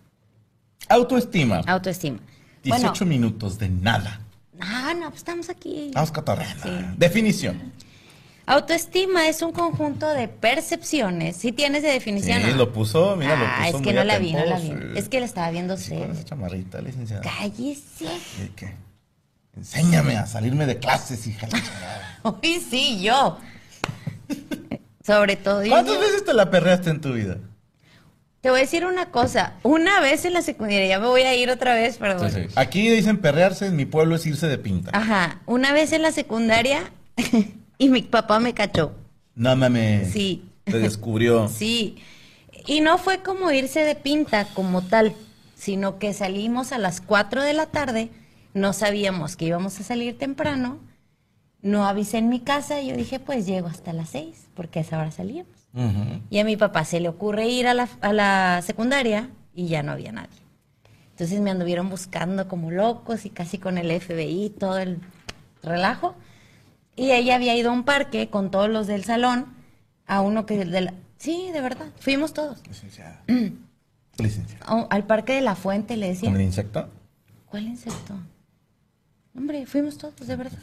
Autoestima. 0.89 1.63
Autoestima. 1.67 2.19
18 2.63 3.07
minutos 3.07 3.59
de 3.59 3.69
nada. 3.69 4.21
Ah, 4.65 4.95
no, 4.95 5.09
pues 5.09 5.19
estamos 5.19 5.49
aquí. 5.51 5.91
Vamos 5.93 6.13
cotorreando. 6.13 6.63
Sí. 6.63 6.71
Definición. 6.97 7.73
Autoestima 8.47 9.29
es 9.29 9.43
un 9.43 9.53
conjunto 9.53 10.09
de 10.09 10.29
percepciones. 10.29 11.37
Si 11.37 11.53
tienes 11.53 11.83
de 11.83 11.89
definición. 11.91 12.43
Sí, 12.43 12.51
¿no? 12.51 12.57
lo 12.57 12.73
puso, 12.73 13.17
mira, 13.17 13.37
lo 13.37 13.45
Ah, 13.45 13.55
puso 13.67 13.77
es 13.79 13.83
que 13.83 13.89
muy 13.91 13.95
no 13.95 14.05
la 14.05 14.19
vi, 14.19 14.33
no 14.33 14.45
la 14.45 14.59
vi. 14.59 14.69
sí. 14.69 14.75
Es 14.97 15.09
que 15.09 15.21
la 15.21 15.27
estaba 15.27 15.51
viendo 15.51 15.77
Sí, 15.77 15.97
con 15.97 16.11
esa 16.13 16.25
chamarrita, 16.25 16.81
licenciada. 16.81 17.23
Cállese. 17.23 18.07
¿Y 18.45 18.49
qué? 18.57 18.75
Enséñame 19.57 20.17
a 20.17 20.27
salirme 20.27 20.67
de 20.67 20.79
clases, 20.79 21.27
hija. 21.27 21.47
Uy, 22.25 22.61
sí, 22.69 23.03
yo. 23.03 23.39
Sobre 25.05 25.37
todo 25.37 25.63
yo. 25.65 25.71
¿Cuántas 25.71 25.99
veces 25.99 26.25
te 26.25 26.33
la 26.35 26.51
perreaste 26.51 26.91
en 26.91 27.01
tu 27.01 27.13
vida? 27.13 27.39
Te 28.43 28.51
voy 28.51 28.59
a 28.59 28.63
decir 28.63 28.85
una 28.85 29.07
cosa. 29.13 29.55
Una 29.63 30.01
vez 30.01 30.25
en 30.25 30.33
la 30.33 30.43
secundaria, 30.43 30.85
ya 30.85 30.99
me 30.99 31.07
voy 31.07 31.23
a 31.23 31.33
ir 31.37 31.49
otra 31.49 31.77
vez, 31.77 32.01
bueno. 32.01 32.17
Aquí 32.57 32.91
dicen 32.91 33.19
perrearse, 33.19 33.67
en 33.67 33.77
mi 33.77 33.87
pueblo 33.87 34.17
es 34.17 34.27
irse 34.27 34.49
de 34.49 34.59
pinta. 34.59 34.91
Ajá. 34.93 35.41
Una 35.47 35.73
vez 35.73 35.93
en 35.93 36.03
la 36.03 36.11
secundaria 36.11 36.91
y 37.79 37.89
mi 37.89 38.03
papá 38.03 38.41
me 38.41 38.53
cachó. 38.53 38.97
No 39.37 39.55
mames. 39.55 40.11
Sí. 40.13 40.51
Te 40.65 40.81
descubrió. 40.81 41.49
Sí. 41.57 41.99
Y 42.67 42.81
no 42.81 42.99
fue 42.99 43.23
como 43.23 43.53
irse 43.53 43.85
de 43.85 43.95
pinta 43.95 44.45
como 44.55 44.83
tal, 44.83 45.15
sino 45.55 46.01
que 46.01 46.13
salimos 46.13 46.73
a 46.73 46.79
las 46.79 47.01
4 47.01 47.45
de 47.45 47.53
la 47.53 47.67
tarde, 47.67 48.11
no 48.55 48.73
sabíamos 48.73 49.37
que 49.37 49.45
íbamos 49.45 49.79
a 49.79 49.85
salir 49.85 50.19
temprano, 50.19 50.81
no 51.61 51.87
avisé 51.87 52.19
en 52.19 52.29
mi 52.29 52.41
casa 52.41 52.81
y 52.81 52.89
yo 52.89 52.97
dije, 52.97 53.21
pues 53.21 53.47
llego 53.47 53.69
hasta 53.69 53.93
las 53.93 54.11
6, 54.11 54.49
porque 54.55 54.81
a 54.81 54.83
esa 54.83 54.99
hora 54.99 55.13
salíamos. 55.13 55.62
Y 56.31 56.39
a 56.39 56.45
mi 56.45 56.57
papá 56.57 56.85
se 56.85 57.01
le 57.01 57.09
ocurre 57.09 57.49
ir 57.49 57.67
a 57.67 57.75
la, 57.75 57.89
a 58.03 58.13
la 58.13 58.61
secundaria 58.63 59.31
y 59.55 59.69
ya 59.69 59.83
no 59.83 59.93
había 59.93 60.13
nadie. 60.13 60.39
Entonces 61.11 61.41
me 61.41 61.51
anduvieron 61.51 61.89
buscando 61.89 62.49
como 62.49 62.71
locos 62.71 63.25
y 63.25 63.31
casi 63.31 63.59
con 63.59 63.79
el 63.79 63.91
FBI, 64.01 64.51
todo 64.59 64.79
el 64.79 64.99
relajo. 65.63 66.15
Y 66.97 67.13
ella 67.13 67.37
había 67.37 67.57
ido 67.57 67.71
a 67.71 67.73
un 67.73 67.85
parque 67.85 68.29
con 68.29 68.51
todos 68.51 68.69
los 68.69 68.87
del 68.87 69.05
salón, 69.05 69.47
a 70.07 70.21
uno 70.21 70.45
que... 70.45 70.65
De 70.65 70.81
la- 70.83 70.95
sí, 71.17 71.51
de 71.53 71.61
verdad, 71.63 71.87
fuimos 72.01 72.35
todos. 72.35 72.63
Licenciada. 72.69 73.23
Licenciada. 74.19 74.67
A- 74.67 74.87
al 74.91 75.07
parque 75.07 75.33
de 75.35 75.41
la 75.41 75.55
fuente 75.55 75.97
le 75.97 76.07
¿Con 76.09 76.15
decían. 76.15 76.35
el 76.37 76.43
insecto? 76.43 76.91
¿Cuál 77.47 77.65
insecto? 77.69 78.15
Hombre, 79.35 79.65
fuimos 79.65 79.97
todos, 79.97 80.27
de 80.27 80.37
verdad. 80.37 80.59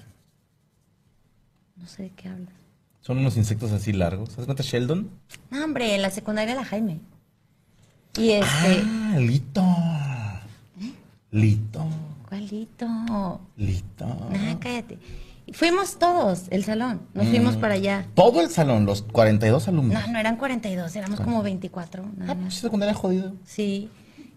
No 1.78 1.88
sé 1.88 2.04
de 2.04 2.10
qué 2.12 2.30
hablas. 2.30 2.54
Son 3.02 3.18
unos 3.18 3.38
insectos 3.38 3.72
así 3.72 3.94
largos. 3.94 4.30
¿Sabes 4.30 4.46
cuenta 4.46 4.64
Sheldon? 4.64 5.10
No, 5.52 5.64
hombre, 5.64 5.96
en 5.96 6.02
la 6.02 6.10
secundaria 6.10 6.54
la 6.56 6.66
Jaime. 6.66 7.00
Y 8.18 8.32
este... 8.32 8.84
Ah, 8.86 9.16
Lito. 9.20 9.66
Lito. 11.32 11.86
¿Cuálito? 12.28 12.88
Lito. 13.58 14.06
Nah, 14.32 14.60
cállate. 14.60 14.98
Fuimos 15.54 15.98
todos, 15.98 16.44
el 16.52 16.64
salón. 16.64 17.02
Nos 17.14 17.28
fuimos 17.28 17.58
Mm. 17.58 17.60
para 17.60 17.74
allá. 17.76 18.06
Todo 18.14 18.42
el 18.42 18.50
salón, 18.50 18.86
los 18.86 19.02
42 19.02 19.68
alumnos. 19.68 19.94
No, 20.06 20.12
no 20.14 20.20
eran 20.20 20.38
42, 20.38 20.96
éramos 20.96 21.20
como 21.22 21.42
24. 21.42 22.04
Nada 22.18 22.34
Ah, 22.34 22.36
más. 22.36 22.44
pues 22.46 22.56
secundaria 22.56 22.94
jodido. 22.94 23.34
Sí. 23.46 23.90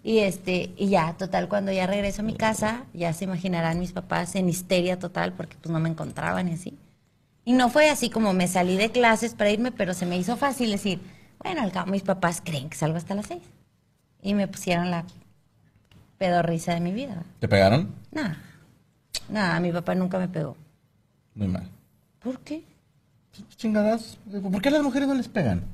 Y 0.04 0.18
este, 0.18 0.72
y 0.76 0.88
ya, 0.88 1.12
total, 1.18 1.48
cuando 1.48 1.70
ya 1.70 1.86
regreso 1.86 2.22
a 2.22 2.24
mi 2.24 2.34
casa, 2.34 2.84
ya 2.94 3.12
se 3.12 3.24
imaginarán 3.24 3.78
mis 3.78 3.92
papás 3.92 4.34
en 4.36 4.48
histeria 4.48 4.98
total 4.98 5.32
porque 5.34 5.56
pues 5.60 5.70
no 5.70 5.78
me 5.80 5.88
encontraban 5.90 6.48
y 6.48 6.52
así. 6.54 6.76
Y 7.44 7.52
no 7.54 7.68
fue 7.70 7.90
así 7.90 8.08
como 8.08 8.32
me 8.32 8.46
salí 8.46 8.76
de 8.76 8.90
clases 8.90 9.34
para 9.34 9.50
irme, 9.50 9.72
pero 9.72 9.94
se 9.94 10.06
me 10.06 10.16
hizo 10.16 10.36
fácil 10.36 10.70
decir, 10.70 11.00
bueno, 11.38 11.62
al 11.62 11.72
cabo 11.72 11.90
mis 11.90 12.02
papás 12.02 12.40
creen 12.44 12.68
que 12.68 12.76
salgo 12.76 12.96
hasta 12.96 13.14
las 13.14 13.26
seis. 13.26 13.42
Y 14.22 14.34
me 14.34 14.46
pusieron 14.46 14.90
la 14.90 15.04
pedorrisa 16.18 16.74
de 16.74 16.80
mi 16.80 16.92
vida. 16.92 17.24
¿Te 17.40 17.48
pegaron? 17.48 17.92
Nada, 18.12 18.38
nada, 19.28 19.58
mi 19.58 19.72
papá 19.72 19.94
nunca 19.94 20.18
me 20.18 20.28
pegó. 20.28 20.56
Muy 21.34 21.48
mal. 21.48 21.68
¿Por 22.20 22.38
qué? 22.40 22.62
Chingadas. 23.56 24.18
¿Por 24.30 24.62
qué 24.62 24.68
a 24.68 24.72
las 24.72 24.82
mujeres 24.82 25.08
no 25.08 25.14
les 25.14 25.28
pegan? 25.28 25.64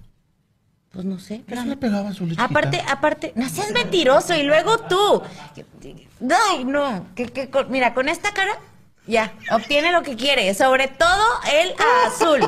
Pues 0.90 1.04
no 1.04 1.18
sé. 1.18 1.42
Pero 1.46 1.64
le 1.64 1.76
pegaba 1.76 2.08
a 2.08 2.14
su 2.14 2.24
lechita. 2.24 2.44
Aparte, 2.44 2.80
aparte, 2.88 3.32
no 3.36 3.46
seas 3.48 3.72
mentiroso 3.72 4.34
y 4.34 4.44
luego 4.44 4.78
tú. 4.78 5.22
Ay, 6.50 6.64
no, 6.64 7.06
que, 7.14 7.26
que 7.26 7.50
mira, 7.68 7.92
con 7.92 8.08
esta 8.08 8.32
cara 8.32 8.52
ya 9.08 9.32
obtiene 9.50 9.90
lo 9.92 10.02
que 10.02 10.14
quiere, 10.16 10.52
sobre 10.54 10.86
todo 10.88 11.24
el 11.52 11.74
azul, 12.06 12.40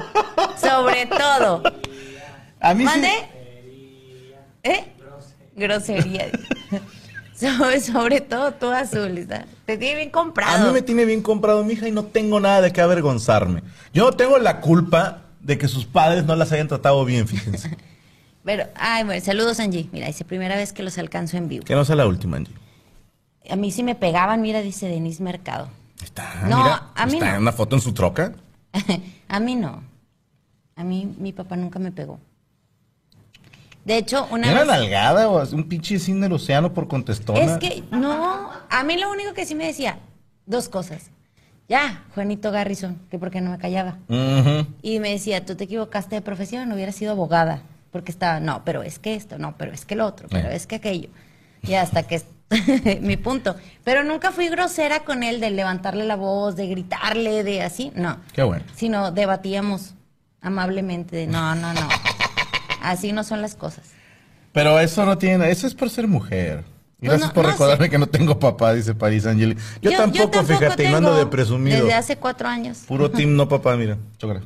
sobre 0.61 1.07
todo. 1.07 1.63
A 2.61 2.75
mí 2.75 2.81
sí- 2.81 2.85
¿Mande? 2.85 3.11
¿Eh? 4.63 4.85
Grosería. 5.57 6.31
sobre, 7.35 7.81
sobre 7.81 8.21
todo 8.21 8.53
tú 8.53 8.69
azul, 8.71 9.19
está- 9.19 9.47
te 9.67 9.77
tiene 9.79 9.97
bien 9.97 10.09
A 10.09 10.13
comprado. 10.13 10.67
mí 10.69 10.73
me 10.73 10.83
tiene 10.83 11.05
bien 11.05 11.23
comprado 11.23 11.65
mi 11.65 11.73
hija 11.75 11.89
y 11.89 11.93
no 11.93 12.05
tengo 12.05 12.39
nada 12.41 12.61
de 12.61 12.73
qué 12.73 12.81
avergonzarme. 12.81 13.63
Yo 13.93 14.05
no 14.05 14.13
tengo 14.13 14.39
la 14.39 14.61
culpa 14.61 15.23
de 15.41 15.57
que 15.59 15.69
sus 15.69 15.87
padres 15.87 16.25
no 16.25 16.37
las 16.37 16.53
hayan 16.53 16.69
tratado 16.69 17.05
bien, 17.05 17.27
fíjense. 17.27 17.77
Pero, 18.45 18.65
ay, 18.75 19.05
bueno, 19.05 19.23
saludos 19.25 19.61
Angie. 19.61 19.89
Mira, 19.93 20.07
dice 20.07 20.25
primera 20.25 20.57
vez 20.57 20.73
que 20.73 20.83
los 20.83 20.97
alcanzo 20.99 21.37
en 21.37 21.49
vivo. 21.49 21.65
Que 21.65 21.75
no 21.75 21.85
sea 21.85 21.97
la 21.97 22.07
última, 22.07 22.37
Angie. 22.39 22.55
A 23.51 23.57
mí 23.57 23.71
sí 23.71 23.83
me 23.83 23.95
pegaban, 23.95 24.41
mira, 24.43 24.61
dice 24.63 24.87
Denise 24.89 25.23
Mercado. 25.23 25.69
Está, 26.03 26.43
No, 26.49 26.59
mira, 26.63 26.91
a 26.95 27.07
mí 27.07 27.15
está 27.15 27.27
no. 27.31 27.35
en 27.37 27.43
una 27.43 27.53
foto 27.53 27.77
en 27.77 27.83
su 27.83 27.93
troca. 27.93 28.33
a 29.29 29.41
mí 29.41 29.57
no. 29.57 29.83
A 30.77 30.85
mí 30.85 31.15
mi 31.19 31.33
papá 31.33 31.57
nunca 31.57 31.79
me 31.79 31.93
pegó. 31.93 32.19
De 33.85 33.97
hecho, 33.97 34.27
una 34.31 34.49
Una 34.51 34.61
vez... 34.61 34.67
nalgada 34.69 35.29
o 35.29 35.43
un 35.55 35.65
pinche 35.69 35.99
sin 35.99 36.21
del 36.21 36.33
océano 36.33 36.73
por 36.73 36.87
contestona. 36.89 37.41
Es 37.41 37.59
que, 37.59 37.83
no, 37.91 38.51
a 38.69 38.85
mí 38.85 38.97
lo 38.99 39.11
único 39.11 39.33
que 39.35 39.47
sí 39.47 39.55
me 39.55 39.67
decía, 39.67 39.99
dos 40.47 40.69
cosas. 40.69 41.11
Ya, 41.69 42.05
Juanito 42.15 42.51
Garrison, 42.51 42.99
que 43.11 43.19
porque 43.19 43.41
no 43.41 43.51
me 43.53 43.59
callaba. 43.59 43.97
Y 44.83 44.99
me 45.01 45.11
decía, 45.11 45.45
tú 45.47 45.55
te 45.55 45.65
equivocaste 45.65 46.17
de 46.17 46.21
profesión, 46.23 46.71
hubiera 46.73 46.93
sido 46.93 47.13
abogada. 47.13 47.63
Porque 47.93 48.13
estaba, 48.13 48.39
no, 48.41 48.65
pero 48.65 48.83
es 48.83 48.99
que 48.99 49.15
esto, 49.15 49.39
no, 49.39 49.57
pero 49.57 49.73
es 49.73 49.85
que 49.85 49.97
lo 49.97 50.07
otro, 50.07 50.29
pero 50.31 50.49
Eh. 50.51 50.57
es 50.57 50.67
que 50.67 50.77
aquello. 50.77 51.09
Y 51.63 51.75
hasta 51.75 52.03
que, 52.05 52.23
mi 53.01 53.17
punto. 53.17 53.57
Pero 53.85 54.05
nunca 54.05 54.33
fui 54.33 54.49
grosera 54.49 55.01
con 55.05 55.23
él 55.23 55.41
de 55.41 55.51
levantarle 55.51 56.05
la 56.05 56.17
voz, 56.17 56.57
de 56.57 56.67
gritarle, 56.69 57.45
de 57.45 57.63
así, 57.63 57.93
no. 57.95 58.19
Qué 58.33 58.43
bueno. 58.43 58.65
Sino 58.75 59.13
debatíamos 59.13 59.95
amablemente 60.41 61.17
de, 61.17 61.27
no, 61.27 61.55
no, 61.55 61.73
no. 61.73 61.89
Así 62.83 63.13
no 63.13 63.25
son 63.25 63.43
las 63.43 63.55
cosas. 63.55 63.85
Pero 64.53 64.81
eso 64.81 65.05
no 65.07 65.17
tiene, 65.19 65.51
eso 65.51 65.67
es 65.67 65.75
por 65.75 65.91
ser 65.91 66.09
mujer. 66.09 66.65
Pues 66.99 67.13
Gracias 67.13 67.29
no- 67.29 67.35
por 67.35 67.45
no 67.45 67.51
recordarme 67.53 67.87
sé. 67.87 67.91
que 67.91 67.99
no 67.99 68.07
tengo 68.09 68.39
papá, 68.39 68.75
dice 68.75 68.95
Paris 68.95 69.25
Angeli. 69.27 69.57
Yo, 69.81 69.91
tampoco, 69.93 70.43
fíjate, 70.43 70.85
y 70.85 70.91
no 70.91 70.97
ando 70.99 71.15
de 71.17 71.27
presumido. 71.27 71.79
Desde 71.85 71.95
hace 71.95 72.17
cuatro 72.17 72.49
años. 72.49 72.79
Puro 72.87 73.11
team 73.11 73.37
no 73.37 73.49
papá, 73.49 73.77
mira. 73.77 73.97
Chócala. 74.19 74.43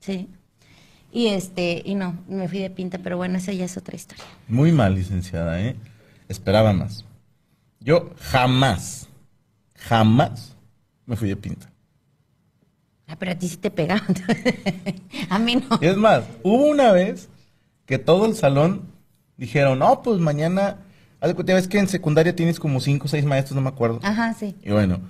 Sí. 0.00 0.28
Y 1.12 1.28
este, 1.28 1.82
y 1.84 1.94
no, 1.94 2.18
me 2.28 2.48
fui 2.48 2.58
de 2.58 2.70
pinta, 2.70 2.98
pero 2.98 3.16
bueno, 3.16 3.38
esa 3.38 3.52
ya 3.52 3.64
es 3.64 3.76
otra 3.76 3.94
historia. 3.96 4.24
Muy 4.48 4.72
mal, 4.72 4.94
licenciada, 4.94 5.60
¿eh? 5.60 5.76
Esperaba 6.28 6.72
más. 6.72 7.04
Yo 7.80 8.10
jamás, 8.20 9.08
jamás 9.76 10.56
me 11.06 11.16
fui 11.16 11.28
de 11.28 11.36
pinta. 11.36 11.70
Ah, 13.06 13.16
pero 13.18 13.32
a 13.32 13.34
ti 13.36 13.48
sí 13.48 13.56
te 13.56 13.70
pegaban. 13.70 14.14
a 15.30 15.38
mí 15.38 15.56
no. 15.56 15.78
Y 15.80 15.86
es 15.86 15.96
más, 15.96 16.24
hubo 16.42 16.66
una 16.66 16.90
vez 16.90 17.28
que 17.86 17.98
todo 17.98 18.26
el 18.26 18.34
salón 18.34 18.82
dijeron, 19.36 19.78
no, 19.78 20.02
pues 20.02 20.18
mañana, 20.18 20.78
cuenta, 21.20 21.54
ves 21.54 21.68
que 21.68 21.78
en 21.78 21.88
secundaria 21.88 22.34
tienes 22.34 22.58
como 22.58 22.80
cinco 22.80 23.04
o 23.04 23.08
seis 23.08 23.24
maestros, 23.24 23.54
no 23.54 23.62
me 23.62 23.68
acuerdo. 23.68 24.00
Ajá, 24.02 24.34
sí. 24.34 24.56
Y 24.62 24.72
bueno, 24.72 25.00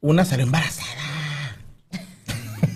una 0.00 0.24
salió 0.24 0.44
embarazada. 0.44 0.88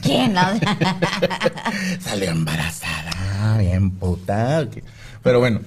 ¿Quién? 0.03 0.35
Salió 2.01 2.31
embarazada, 2.31 3.57
bien 3.59 3.91
puta. 3.91 4.69
Pero 5.23 5.39
bueno, 5.39 5.61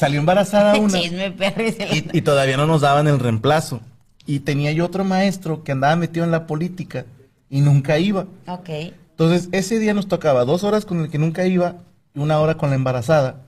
salió 0.00 0.18
embarazada 0.18 0.74
una. 0.80 0.98
Chisme, 1.00 1.30
perro. 1.30 1.62
y 1.62 1.68
y, 2.12 2.18
y 2.18 2.22
todavía 2.22 2.56
no 2.56 2.66
nos 2.66 2.80
daban 2.80 3.06
el 3.06 3.18
reemplazo. 3.18 3.80
Y 4.26 4.40
tenía 4.40 4.72
yo 4.72 4.86
otro 4.86 5.04
maestro 5.04 5.62
que 5.64 5.72
andaba 5.72 5.94
metido 5.96 6.24
en 6.24 6.30
la 6.30 6.46
política 6.46 7.04
y 7.48 7.60
nunca 7.60 7.98
iba. 7.98 8.26
Ok. 8.46 8.68
Entonces, 9.10 9.48
ese 9.52 9.78
día 9.78 9.92
nos 9.92 10.08
tocaba 10.08 10.44
dos 10.44 10.64
horas 10.64 10.86
con 10.86 11.00
el 11.00 11.10
que 11.10 11.18
nunca 11.18 11.46
iba 11.46 11.76
y 12.14 12.20
una 12.20 12.38
hora 12.40 12.56
con 12.56 12.70
la 12.70 12.76
embarazada 12.76 13.42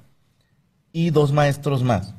y 0.93 1.11
dos 1.11 1.33
maestros 1.33 1.83
más. 1.83 2.15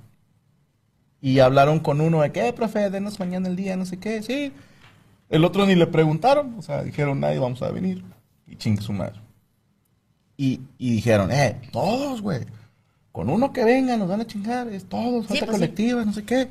Y 1.21 1.39
hablaron 1.39 1.79
con 1.79 2.01
uno 2.01 2.21
de 2.21 2.31
que, 2.31 2.47
"Eh, 2.47 2.53
profe, 2.53 2.89
denos 2.89 3.19
mañana 3.19 3.47
el 3.47 3.55
día, 3.55 3.77
no 3.77 3.85
sé 3.85 3.97
qué, 3.97 4.21
sí. 4.23 4.51
El 5.29 5.45
otro 5.45 5.65
ni 5.65 5.75
le 5.75 5.87
preguntaron, 5.87 6.55
o 6.57 6.61
sea, 6.61 6.83
dijeron, 6.83 7.19
nadie 7.19 7.39
vamos 7.39 7.61
a 7.61 7.69
venir. 7.71 8.03
Y 8.47 8.55
ching 8.55 8.79
su 8.81 8.91
madre. 8.93 9.19
Y, 10.37 10.61
y 10.77 10.91
dijeron, 10.95 11.31
eh, 11.31 11.59
todos, 11.71 12.21
güey. 12.21 12.41
Con 13.13 13.29
uno 13.29 13.53
que 13.53 13.63
venga 13.63 13.95
nos 13.95 14.09
van 14.09 14.19
a 14.21 14.27
chingar, 14.27 14.67
es 14.69 14.83
todos, 14.85 15.27
falta 15.27 15.27
pues 15.27 15.39
sí. 15.39 15.45
colectiva, 15.45 16.03
no 16.03 16.11
sé 16.11 16.23
qué. 16.25 16.49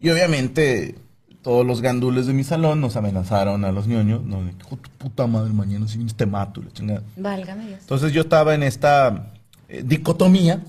Y 0.00 0.08
obviamente 0.08 0.94
todos 1.42 1.66
los 1.66 1.82
gandules 1.82 2.26
de 2.26 2.32
mi 2.32 2.44
salón 2.44 2.80
nos 2.80 2.96
amenazaron 2.96 3.64
a 3.66 3.72
los 3.72 3.86
ñoños, 3.86 4.22
no, 4.24 4.40
"Hijo 4.48 4.76
tu 4.76 4.88
puta 4.96 5.26
madre, 5.26 5.52
mañana 5.52 5.86
si 5.88 5.96
vienes 5.98 6.14
te 6.14 6.24
mato, 6.26 6.62
la 6.62 6.70
chingada. 6.72 7.02
Válgame 7.16 7.66
Dios. 7.66 7.80
Entonces 7.80 8.12
yo 8.12 8.22
estaba 8.22 8.54
en 8.54 8.62
esta 8.62 9.32
eh, 9.68 9.82
dicotomía 9.84 10.62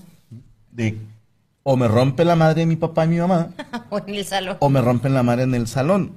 de 0.72 0.98
o 1.62 1.76
me 1.76 1.86
rompe 1.88 2.24
la 2.24 2.36
madre 2.36 2.60
de 2.60 2.66
mi 2.66 2.76
papá 2.76 3.04
y 3.04 3.08
mi 3.08 3.18
mamá, 3.18 3.50
O 3.90 3.98
en 3.98 4.14
el 4.14 4.24
salón. 4.24 4.56
o 4.60 4.68
me 4.68 4.80
rompen 4.80 5.14
la 5.14 5.22
madre 5.22 5.44
en 5.44 5.54
el 5.54 5.66
salón. 5.68 6.12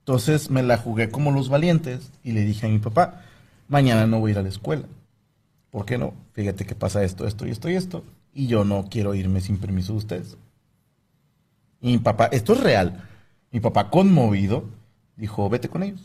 Entonces 0.00 0.50
me 0.50 0.62
la 0.64 0.76
jugué 0.78 1.10
como 1.10 1.30
los 1.30 1.48
valientes 1.48 2.10
y 2.24 2.32
le 2.32 2.42
dije 2.42 2.66
a 2.66 2.68
mi 2.70 2.78
papá, 2.80 3.20
mañana 3.68 4.06
no 4.08 4.18
voy 4.18 4.30
a 4.30 4.32
ir 4.32 4.38
a 4.38 4.42
la 4.42 4.48
escuela. 4.48 4.84
¿Por 5.70 5.86
qué 5.86 5.96
no? 5.96 6.12
Fíjate 6.32 6.66
que 6.66 6.74
pasa 6.74 7.02
esto, 7.04 7.26
esto 7.26 7.46
y 7.46 7.50
esto 7.50 7.70
y 7.70 7.74
esto. 7.76 8.02
Y 8.32 8.46
yo 8.46 8.64
no 8.64 8.88
quiero 8.88 9.14
irme 9.14 9.40
sin 9.40 9.58
permiso 9.58 9.92
de 9.92 9.98
ustedes. 9.98 10.36
Y 11.80 11.92
mi 11.92 11.98
papá, 11.98 12.26
esto 12.26 12.54
es 12.54 12.60
real. 12.60 13.08
Mi 13.50 13.60
papá 13.60 13.90
conmovido 13.90 14.64
dijo, 15.16 15.48
vete 15.50 15.68
con 15.68 15.82
ellos. 15.82 16.00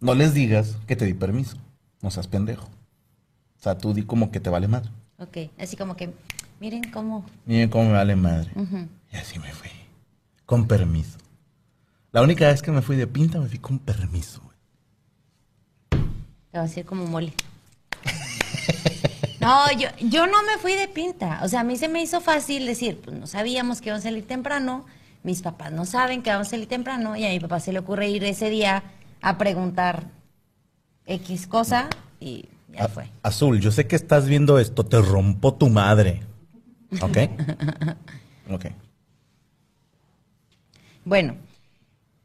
No 0.00 0.14
les 0.14 0.32
digas 0.32 0.78
que 0.86 0.96
te 0.96 1.04
di 1.04 1.14
permiso. 1.14 1.56
No 2.00 2.10
seas 2.10 2.26
pendejo. 2.26 2.64
O 2.64 3.62
sea, 3.62 3.76
tú 3.76 3.92
di 3.92 4.04
como 4.04 4.30
que 4.30 4.40
te 4.40 4.48
vale 4.48 4.68
madre. 4.68 4.90
Ok. 5.18 5.36
Así 5.58 5.76
como 5.76 5.96
que, 5.96 6.14
miren 6.60 6.90
cómo. 6.90 7.26
Miren 7.44 7.68
cómo 7.68 7.84
me 7.84 7.92
vale 7.92 8.16
madre. 8.16 8.50
Y 9.12 9.16
así 9.16 9.38
me 9.38 9.52
fui. 9.52 9.70
Con 10.46 10.66
permiso. 10.66 11.18
La 12.12 12.22
única 12.22 12.46
vez 12.48 12.62
que 12.62 12.70
me 12.72 12.80
fui 12.80 12.96
de 12.96 13.06
pinta 13.06 13.38
me 13.38 13.48
fui 13.48 13.58
con 13.58 13.78
permiso. 13.78 14.40
Te 15.90 16.58
va 16.58 16.60
a 16.60 16.66
decir 16.66 16.86
como 16.86 17.06
mole. 17.06 17.34
No, 19.40 19.72
yo, 19.72 19.88
yo 20.00 20.26
no 20.26 20.42
me 20.42 20.58
fui 20.60 20.74
de 20.74 20.86
pinta. 20.88 21.40
O 21.42 21.48
sea, 21.48 21.60
a 21.60 21.64
mí 21.64 21.76
se 21.76 21.88
me 21.88 22.02
hizo 22.02 22.20
fácil 22.20 22.66
decir, 22.66 23.00
pues 23.02 23.16
no 23.18 23.26
sabíamos 23.26 23.80
que 23.80 23.88
íbamos 23.88 24.04
a 24.04 24.08
salir 24.08 24.26
temprano, 24.26 24.84
mis 25.22 25.40
papás 25.42 25.72
no 25.72 25.84
saben 25.86 26.22
que 26.22 26.30
vamos 26.30 26.48
a 26.48 26.50
salir 26.50 26.66
temprano, 26.68 27.16
y 27.16 27.24
a 27.24 27.28
mi 27.30 27.40
papá 27.40 27.58
se 27.60 27.72
le 27.72 27.78
ocurre 27.78 28.08
ir 28.08 28.22
ese 28.24 28.50
día 28.50 28.82
a 29.22 29.38
preguntar 29.38 30.04
X 31.06 31.46
cosa 31.46 31.88
y 32.20 32.46
ya 32.72 32.84
A- 32.84 32.88
fue. 32.88 33.10
Azul, 33.22 33.60
yo 33.60 33.70
sé 33.72 33.86
que 33.86 33.96
estás 33.96 34.26
viendo 34.28 34.58
esto, 34.58 34.84
te 34.84 35.00
rompo 35.00 35.54
tu 35.54 35.68
madre. 35.70 36.22
¿Ok? 37.00 37.18
ok. 38.50 38.66
Bueno, 41.04 41.34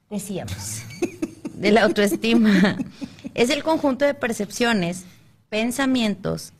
decíamos, 0.09 0.81
de 1.53 1.71
la 1.71 1.83
autoestima. 1.83 2.77
Es 3.33 3.49
el 3.49 3.63
conjunto 3.63 4.05
de 4.05 4.13
percepciones, 4.13 5.05
pensamientos, 5.49 6.53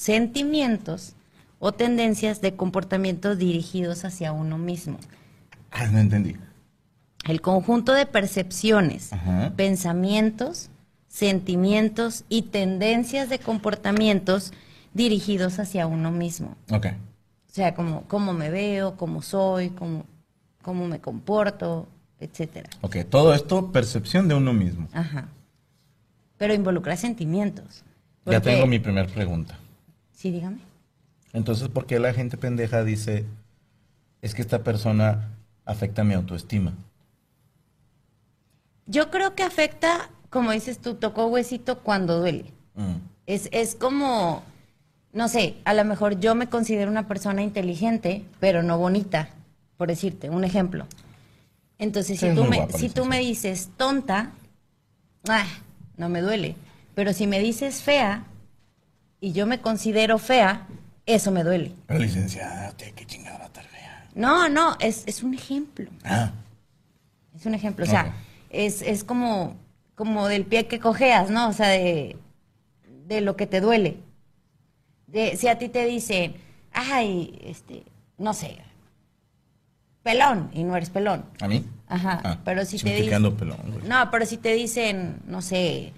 sentimientos 0.00 1.14
o 1.58 1.72
tendencias 1.72 2.40
de 2.40 2.56
comportamiento 2.56 3.36
dirigidos 3.36 4.06
hacia 4.06 4.32
uno 4.32 4.56
mismo. 4.56 4.96
Ah, 5.70 5.88
no 5.88 5.98
entendí. 5.98 6.36
El 7.24 7.42
conjunto 7.42 7.92
de 7.92 8.06
percepciones, 8.06 9.12
Ajá. 9.12 9.52
pensamientos, 9.56 10.70
sentimientos 11.06 12.24
y 12.30 12.42
tendencias 12.42 13.28
de 13.28 13.40
comportamientos 13.40 14.54
dirigidos 14.94 15.58
hacia 15.58 15.86
uno 15.86 16.10
mismo. 16.10 16.56
Ok. 16.70 16.86
O 16.86 17.52
sea, 17.52 17.74
como 17.74 18.04
cómo 18.04 18.32
me 18.32 18.48
veo, 18.48 18.96
cómo 18.96 19.20
soy, 19.20 19.68
cómo, 19.68 20.06
cómo 20.62 20.88
me 20.88 21.00
comporto, 21.00 21.86
etcétera. 22.20 22.70
Ok, 22.80 22.96
todo 23.10 23.34
esto, 23.34 23.70
percepción 23.70 24.28
de 24.28 24.34
uno 24.34 24.54
mismo. 24.54 24.88
Ajá. 24.94 25.28
Pero 26.38 26.54
involucra 26.54 26.96
sentimientos. 26.96 27.84
Ya 28.24 28.40
tengo 28.40 28.66
mi 28.66 28.78
primer 28.78 29.06
pregunta. 29.06 29.58
Sí, 30.20 30.30
dígame. 30.30 30.58
Entonces, 31.32 31.68
¿por 31.68 31.86
qué 31.86 31.98
la 31.98 32.12
gente 32.12 32.36
pendeja 32.36 32.84
dice, 32.84 33.24
es 34.20 34.34
que 34.34 34.42
esta 34.42 34.62
persona 34.62 35.30
afecta 35.64 36.04
mi 36.04 36.12
autoestima? 36.12 36.74
Yo 38.84 39.10
creo 39.10 39.34
que 39.34 39.44
afecta, 39.44 40.10
como 40.28 40.52
dices 40.52 40.78
tú, 40.78 40.96
tocó 40.96 41.24
huesito 41.28 41.78
cuando 41.78 42.18
duele. 42.18 42.44
Mm. 42.74 42.96
Es, 43.24 43.48
es 43.50 43.74
como, 43.74 44.42
no 45.14 45.28
sé, 45.28 45.54
a 45.64 45.72
lo 45.72 45.86
mejor 45.86 46.20
yo 46.20 46.34
me 46.34 46.50
considero 46.50 46.90
una 46.90 47.08
persona 47.08 47.40
inteligente, 47.40 48.22
pero 48.40 48.62
no 48.62 48.76
bonita, 48.76 49.30
por 49.78 49.88
decirte, 49.88 50.28
un 50.28 50.44
ejemplo. 50.44 50.86
Entonces, 51.78 52.20
si 52.20 52.34
tú, 52.34 52.44
me, 52.44 52.58
guapa, 52.58 52.76
si 52.76 52.90
tú 52.90 53.06
me 53.06 53.20
dices 53.20 53.70
tonta, 53.78 54.32
ah, 55.30 55.46
no 55.96 56.10
me 56.10 56.20
duele. 56.20 56.56
Pero 56.94 57.14
si 57.14 57.26
me 57.26 57.38
dices 57.40 57.80
fea 57.80 58.26
y 59.20 59.32
yo 59.32 59.46
me 59.46 59.60
considero 59.60 60.18
fea, 60.18 60.66
eso 61.06 61.30
me 61.30 61.44
duele. 61.44 61.72
Pero 61.86 62.00
licenciada, 62.00 62.68
usted 62.70 62.92
qué 62.94 63.06
chingada 63.06 63.38
va 63.38 63.44
a 63.44 63.46
estar 63.46 63.64
fea. 63.64 64.06
No, 64.14 64.48
no, 64.48 64.76
es, 64.80 65.04
es 65.06 65.22
un 65.22 65.34
ejemplo. 65.34 65.90
Ah, 66.04 66.32
Es 67.36 67.46
un 67.46 67.54
ejemplo. 67.54 67.84
O 67.84 67.88
sea, 67.88 68.14
es, 68.50 68.82
es 68.82 69.04
como, 69.04 69.56
como 69.94 70.26
del 70.28 70.44
pie 70.46 70.66
que 70.66 70.78
cojeas, 70.80 71.30
¿no? 71.30 71.48
O 71.48 71.52
sea, 71.52 71.68
de, 71.68 72.16
de 73.06 73.20
lo 73.20 73.36
que 73.36 73.46
te 73.46 73.60
duele. 73.60 73.96
De, 75.06 75.36
si 75.36 75.48
a 75.48 75.58
ti 75.58 75.68
te 75.68 75.84
dicen, 75.86 76.34
ay, 76.72 77.38
este, 77.44 77.84
no 78.18 78.32
sé, 78.34 78.58
pelón, 80.02 80.50
y 80.52 80.64
no 80.64 80.76
eres 80.76 80.90
pelón. 80.90 81.24
¿a 81.40 81.48
mí? 81.48 81.64
Ajá, 81.88 82.20
Ah, 82.24 82.38
pero 82.44 82.64
si 82.64 82.78
te 82.78 82.94
dicen... 82.94 83.36
pelón, 83.36 83.58
güey. 83.72 83.88
No, 83.88 84.10
pero 84.10 84.24
si 84.26 84.36
te 84.36 84.52
dicen, 84.54 85.20
no 85.26 85.42
sé, 85.42 85.92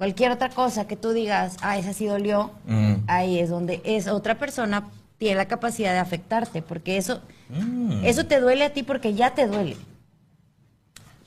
cualquier 0.00 0.30
otra 0.32 0.48
cosa 0.48 0.86
que 0.86 0.96
tú 0.96 1.10
digas, 1.12 1.58
ah, 1.60 1.76
esa 1.76 1.92
sí 1.92 2.06
dolió, 2.06 2.52
Mm. 2.66 2.94
ahí 3.06 3.38
es 3.38 3.50
donde 3.50 3.82
es 3.84 4.06
otra 4.08 4.38
persona 4.38 4.88
tiene 5.18 5.36
la 5.36 5.44
capacidad 5.46 5.92
de 5.92 5.98
afectarte, 5.98 6.62
porque 6.62 6.96
eso, 6.96 7.20
Mm. 7.50 8.02
eso 8.06 8.24
te 8.24 8.40
duele 8.40 8.64
a 8.64 8.72
ti 8.72 8.82
porque 8.82 9.12
ya 9.12 9.34
te 9.34 9.46
duele. 9.46 9.76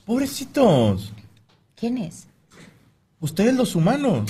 Pobrecitos. 0.04 1.12
¿Quién 1.76 1.98
es? 1.98 2.26
Ustedes 3.20 3.54
los 3.54 3.76
humanos 3.76 4.28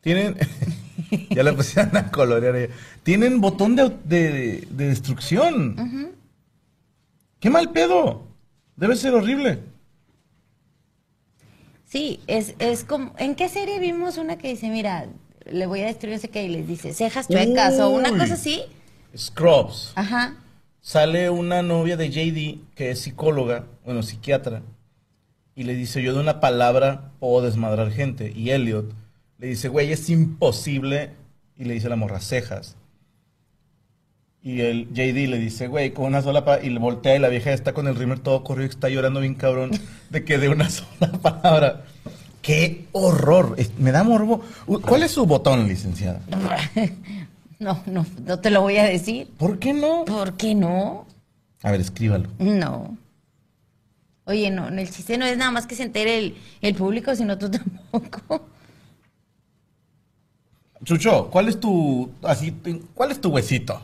tienen, 0.00 0.36
ya 1.30 1.42
la 1.42 1.54
pusieron 1.54 1.94
a 1.94 2.10
colorear, 2.10 2.70
tienen 3.02 3.42
botón 3.42 3.76
de, 3.76 3.90
de- 4.04 4.66
de 4.70 4.88
destrucción. 4.88 6.14
Qué 7.38 7.50
mal 7.50 7.70
pedo. 7.70 8.22
Debe 8.76 8.96
ser 8.96 9.12
horrible. 9.14 9.60
Sí, 11.86 12.20
es, 12.26 12.54
es 12.58 12.84
como, 12.84 13.14
¿en 13.18 13.34
qué 13.34 13.48
serie 13.48 13.78
vimos 13.78 14.18
una 14.18 14.36
que 14.36 14.48
dice, 14.48 14.68
mira, 14.68 15.06
le 15.44 15.66
voy 15.66 15.80
a 15.80 15.86
destruir 15.86 16.16
no 16.16 16.20
sé 16.20 16.28
qué 16.28 16.44
y 16.44 16.48
les 16.48 16.66
dice 16.66 16.92
cejas 16.92 17.28
chuecas 17.28 17.78
o 17.80 17.90
una 17.90 18.10
Uy. 18.10 18.18
cosa 18.18 18.34
así? 18.34 18.62
Scrubs. 19.16 19.92
Ajá. 19.94 20.36
Sale 20.80 21.30
una 21.30 21.62
novia 21.62 21.96
de 21.96 22.10
JD 22.10 22.74
que 22.74 22.90
es 22.90 23.00
psicóloga, 23.00 23.66
bueno, 23.84 24.02
psiquiatra, 24.02 24.62
y 25.56 25.62
le 25.64 25.74
dice, 25.74 26.02
yo 26.02 26.12
de 26.12 26.20
una 26.20 26.38
palabra 26.38 27.12
puedo 27.18 27.40
desmadrar 27.40 27.90
gente. 27.90 28.30
Y 28.36 28.50
Elliot 28.50 28.92
le 29.38 29.46
dice, 29.46 29.68
güey, 29.68 29.90
es 29.90 30.10
imposible. 30.10 31.12
Y 31.56 31.64
le 31.64 31.72
dice 31.72 31.88
la 31.88 31.96
morra, 31.96 32.20
cejas. 32.20 32.76
Y 34.46 34.60
el 34.60 34.86
JD 34.90 35.28
le 35.28 35.38
dice, 35.38 35.66
güey, 35.66 35.92
con 35.92 36.04
una 36.04 36.22
sola 36.22 36.44
palabra. 36.44 36.64
Y 36.64 36.70
le 36.70 36.78
voltea 36.78 37.16
y 37.16 37.18
la 37.18 37.26
vieja 37.26 37.52
está 37.52 37.72
con 37.72 37.88
el 37.88 37.96
rímel 37.96 38.20
todo 38.20 38.44
corrido 38.44 38.66
y 38.66 38.70
está 38.70 38.88
llorando 38.88 39.18
bien 39.18 39.34
cabrón 39.34 39.72
de 40.10 40.24
que 40.24 40.38
de 40.38 40.48
una 40.48 40.70
sola 40.70 41.10
palabra. 41.20 41.84
¡Qué 42.42 42.84
horror! 42.92 43.56
Me 43.76 43.90
da 43.90 44.04
morbo. 44.04 44.42
¿Cuál 44.82 45.02
es 45.02 45.10
su 45.10 45.26
botón, 45.26 45.66
licenciada? 45.66 46.20
No, 47.58 47.82
no, 47.86 48.04
no 48.26 48.38
te 48.38 48.50
lo 48.50 48.60
voy 48.60 48.76
a 48.76 48.84
decir. 48.84 49.28
¿Por 49.38 49.58
qué 49.58 49.72
no? 49.72 50.04
¿Por 50.04 50.34
qué 50.34 50.54
no? 50.54 51.06
A 51.62 51.70
ver, 51.70 51.80
escríbalo. 51.80 52.28
No. 52.38 52.98
Oye, 54.26 54.50
no, 54.50 54.68
el 54.68 54.90
chiste 54.90 55.16
no 55.16 55.24
es 55.24 55.38
nada 55.38 55.50
más 55.52 55.66
que 55.66 55.74
se 55.74 55.84
entere 55.84 56.18
el, 56.18 56.36
el 56.60 56.74
público, 56.74 57.16
sino 57.16 57.38
tú 57.38 57.50
tampoco. 57.50 58.46
Chucho, 60.84 61.30
¿cuál 61.30 61.48
es 61.48 61.58
tu 61.58 62.10
así 62.22 62.54
cuál 62.94 63.10
es 63.10 63.22
tu 63.22 63.30
huesito? 63.30 63.80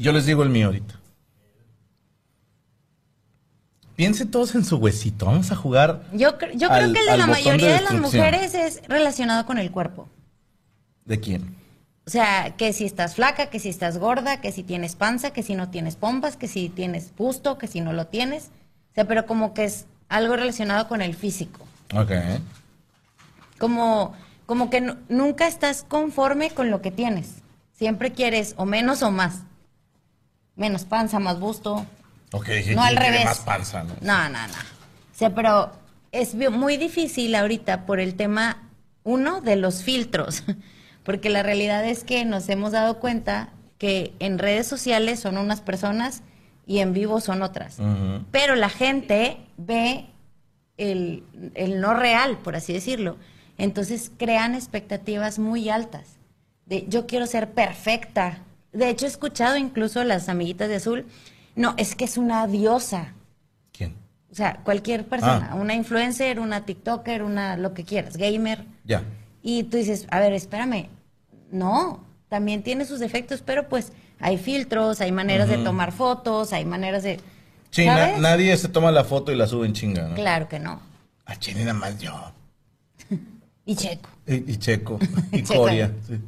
Yo 0.00 0.12
les 0.12 0.24
digo 0.24 0.42
el 0.42 0.48
mío 0.48 0.66
ahorita. 0.68 0.94
Piensen 3.96 4.30
todos 4.30 4.54
en 4.54 4.64
su 4.64 4.76
huesito. 4.78 5.26
Vamos 5.26 5.52
a 5.52 5.56
jugar. 5.56 6.04
Yo, 6.14 6.38
cre- 6.38 6.56
yo 6.56 6.70
al- 6.70 6.92
creo 6.92 6.92
que 6.94 7.00
el 7.00 7.06
de 7.06 7.16
la 7.18 7.26
mayoría 7.26 7.74
de, 7.76 7.82
las 7.82 7.92
mujeres 8.00 8.54
es 8.54 8.82
relacionado 8.88 9.44
con 9.44 9.58
el 9.58 9.70
cuerpo. 9.70 10.08
¿De 11.04 11.20
quién? 11.20 11.54
O 12.06 12.10
sea, 12.10 12.56
que 12.56 12.72
si 12.72 12.86
estás 12.86 13.14
flaca, 13.14 13.50
que 13.50 13.58
si 13.60 13.68
estás 13.68 13.98
gorda, 13.98 14.40
que 14.40 14.52
si 14.52 14.62
tienes 14.62 14.96
panza, 14.96 15.32
que 15.34 15.42
si 15.42 15.54
no 15.54 15.68
tienes 15.68 15.96
pompas, 15.96 16.36
que 16.38 16.48
si 16.48 16.70
tienes 16.70 17.14
busto, 17.14 17.58
que 17.58 17.66
si 17.68 17.82
no 17.82 17.92
lo 17.92 18.06
tienes. 18.06 18.44
O 18.92 18.94
sea, 18.94 19.04
pero 19.06 19.26
como 19.26 19.52
que 19.52 19.64
es 19.64 19.84
algo 20.08 20.34
relacionado 20.34 20.88
con 20.88 21.02
el 21.02 21.14
físico. 21.14 21.60
Ok. 21.94 22.10
Como, 23.58 24.14
como 24.46 24.70
que 24.70 24.80
nu- 24.80 24.96
nunca 25.10 25.46
estás 25.46 25.84
conforme 25.86 26.50
con 26.52 26.70
lo 26.70 26.80
que 26.80 26.90
tienes. 26.90 27.34
Siempre 27.74 28.12
quieres 28.12 28.54
o 28.56 28.64
menos 28.64 29.02
o 29.02 29.10
más. 29.10 29.42
Menos 30.60 30.84
panza, 30.84 31.18
más 31.18 31.40
busto. 31.40 31.86
Ok, 32.32 32.46
dije, 32.48 32.74
No 32.74 32.82
al 32.82 32.90
¿quién 32.90 33.00
tiene 33.00 33.10
revés. 33.16 33.24
más 33.24 33.38
panza, 33.40 33.82
¿no? 33.82 33.94
No, 34.02 34.28
no, 34.28 34.46
no. 34.46 34.54
O 34.54 35.14
sea, 35.14 35.34
pero 35.34 35.72
es 36.12 36.34
muy 36.34 36.76
difícil 36.76 37.34
ahorita 37.34 37.86
por 37.86 37.98
el 37.98 38.14
tema, 38.14 38.68
uno, 39.02 39.40
de 39.40 39.56
los 39.56 39.82
filtros. 39.82 40.44
Porque 41.02 41.30
la 41.30 41.42
realidad 41.42 41.82
es 41.86 42.04
que 42.04 42.26
nos 42.26 42.46
hemos 42.50 42.72
dado 42.72 42.98
cuenta 43.00 43.48
que 43.78 44.12
en 44.18 44.38
redes 44.38 44.66
sociales 44.66 45.18
son 45.18 45.38
unas 45.38 45.62
personas 45.62 46.22
y 46.66 46.80
en 46.80 46.92
vivo 46.92 47.22
son 47.22 47.40
otras. 47.40 47.78
Pero 48.30 48.54
la 48.54 48.68
gente 48.68 49.38
ve 49.56 50.06
el, 50.76 51.24
el 51.54 51.80
no 51.80 51.94
real, 51.94 52.36
por 52.36 52.54
así 52.54 52.74
decirlo. 52.74 53.16
Entonces 53.56 54.12
crean 54.18 54.54
expectativas 54.54 55.38
muy 55.38 55.70
altas. 55.70 56.18
De 56.66 56.84
yo 56.86 57.06
quiero 57.06 57.26
ser 57.26 57.50
perfecta. 57.52 58.40
De 58.72 58.88
hecho, 58.88 59.06
he 59.06 59.08
escuchado 59.08 59.56
incluso 59.56 60.04
las 60.04 60.28
amiguitas 60.28 60.68
de 60.68 60.76
azul. 60.76 61.06
No, 61.56 61.74
es 61.76 61.94
que 61.96 62.04
es 62.04 62.16
una 62.16 62.46
diosa. 62.46 63.14
¿Quién? 63.72 63.94
O 64.30 64.34
sea, 64.34 64.60
cualquier 64.64 65.06
persona, 65.06 65.50
Ah. 65.52 65.54
una 65.56 65.74
influencer, 65.74 66.38
una 66.40 66.64
TikToker, 66.64 67.22
una 67.22 67.56
lo 67.56 67.74
que 67.74 67.84
quieras, 67.84 68.16
gamer. 68.16 68.64
Ya. 68.84 69.02
Y 69.42 69.64
tú 69.64 69.76
dices, 69.76 70.06
a 70.10 70.20
ver, 70.20 70.32
espérame. 70.32 70.88
No, 71.50 72.04
también 72.28 72.62
tiene 72.62 72.84
sus 72.84 73.00
defectos, 73.00 73.42
pero 73.44 73.68
pues 73.68 73.92
hay 74.20 74.38
filtros, 74.38 75.00
hay 75.00 75.10
maneras 75.10 75.48
de 75.48 75.58
tomar 75.58 75.90
fotos, 75.92 76.52
hay 76.52 76.64
maneras 76.64 77.02
de. 77.02 77.18
Sí, 77.70 77.86
nadie 77.86 78.56
se 78.56 78.68
toma 78.68 78.90
la 78.92 79.02
foto 79.04 79.32
y 79.32 79.36
la 79.36 79.46
sube 79.46 79.66
en 79.66 79.72
chinga, 79.72 80.08
¿no? 80.08 80.14
Claro 80.14 80.48
que 80.48 80.60
no. 80.60 80.80
A 81.26 81.36
Chile 81.36 81.60
nada 81.60 81.74
más 81.74 81.98
yo. 81.98 82.12
Y 83.66 83.76
checo. 83.76 84.08
Y, 84.26 84.50
y 84.52 84.56
Checo. 84.56 84.98
Y. 85.32 85.42
Coria. 85.42 85.92
Sí. 86.06 86.18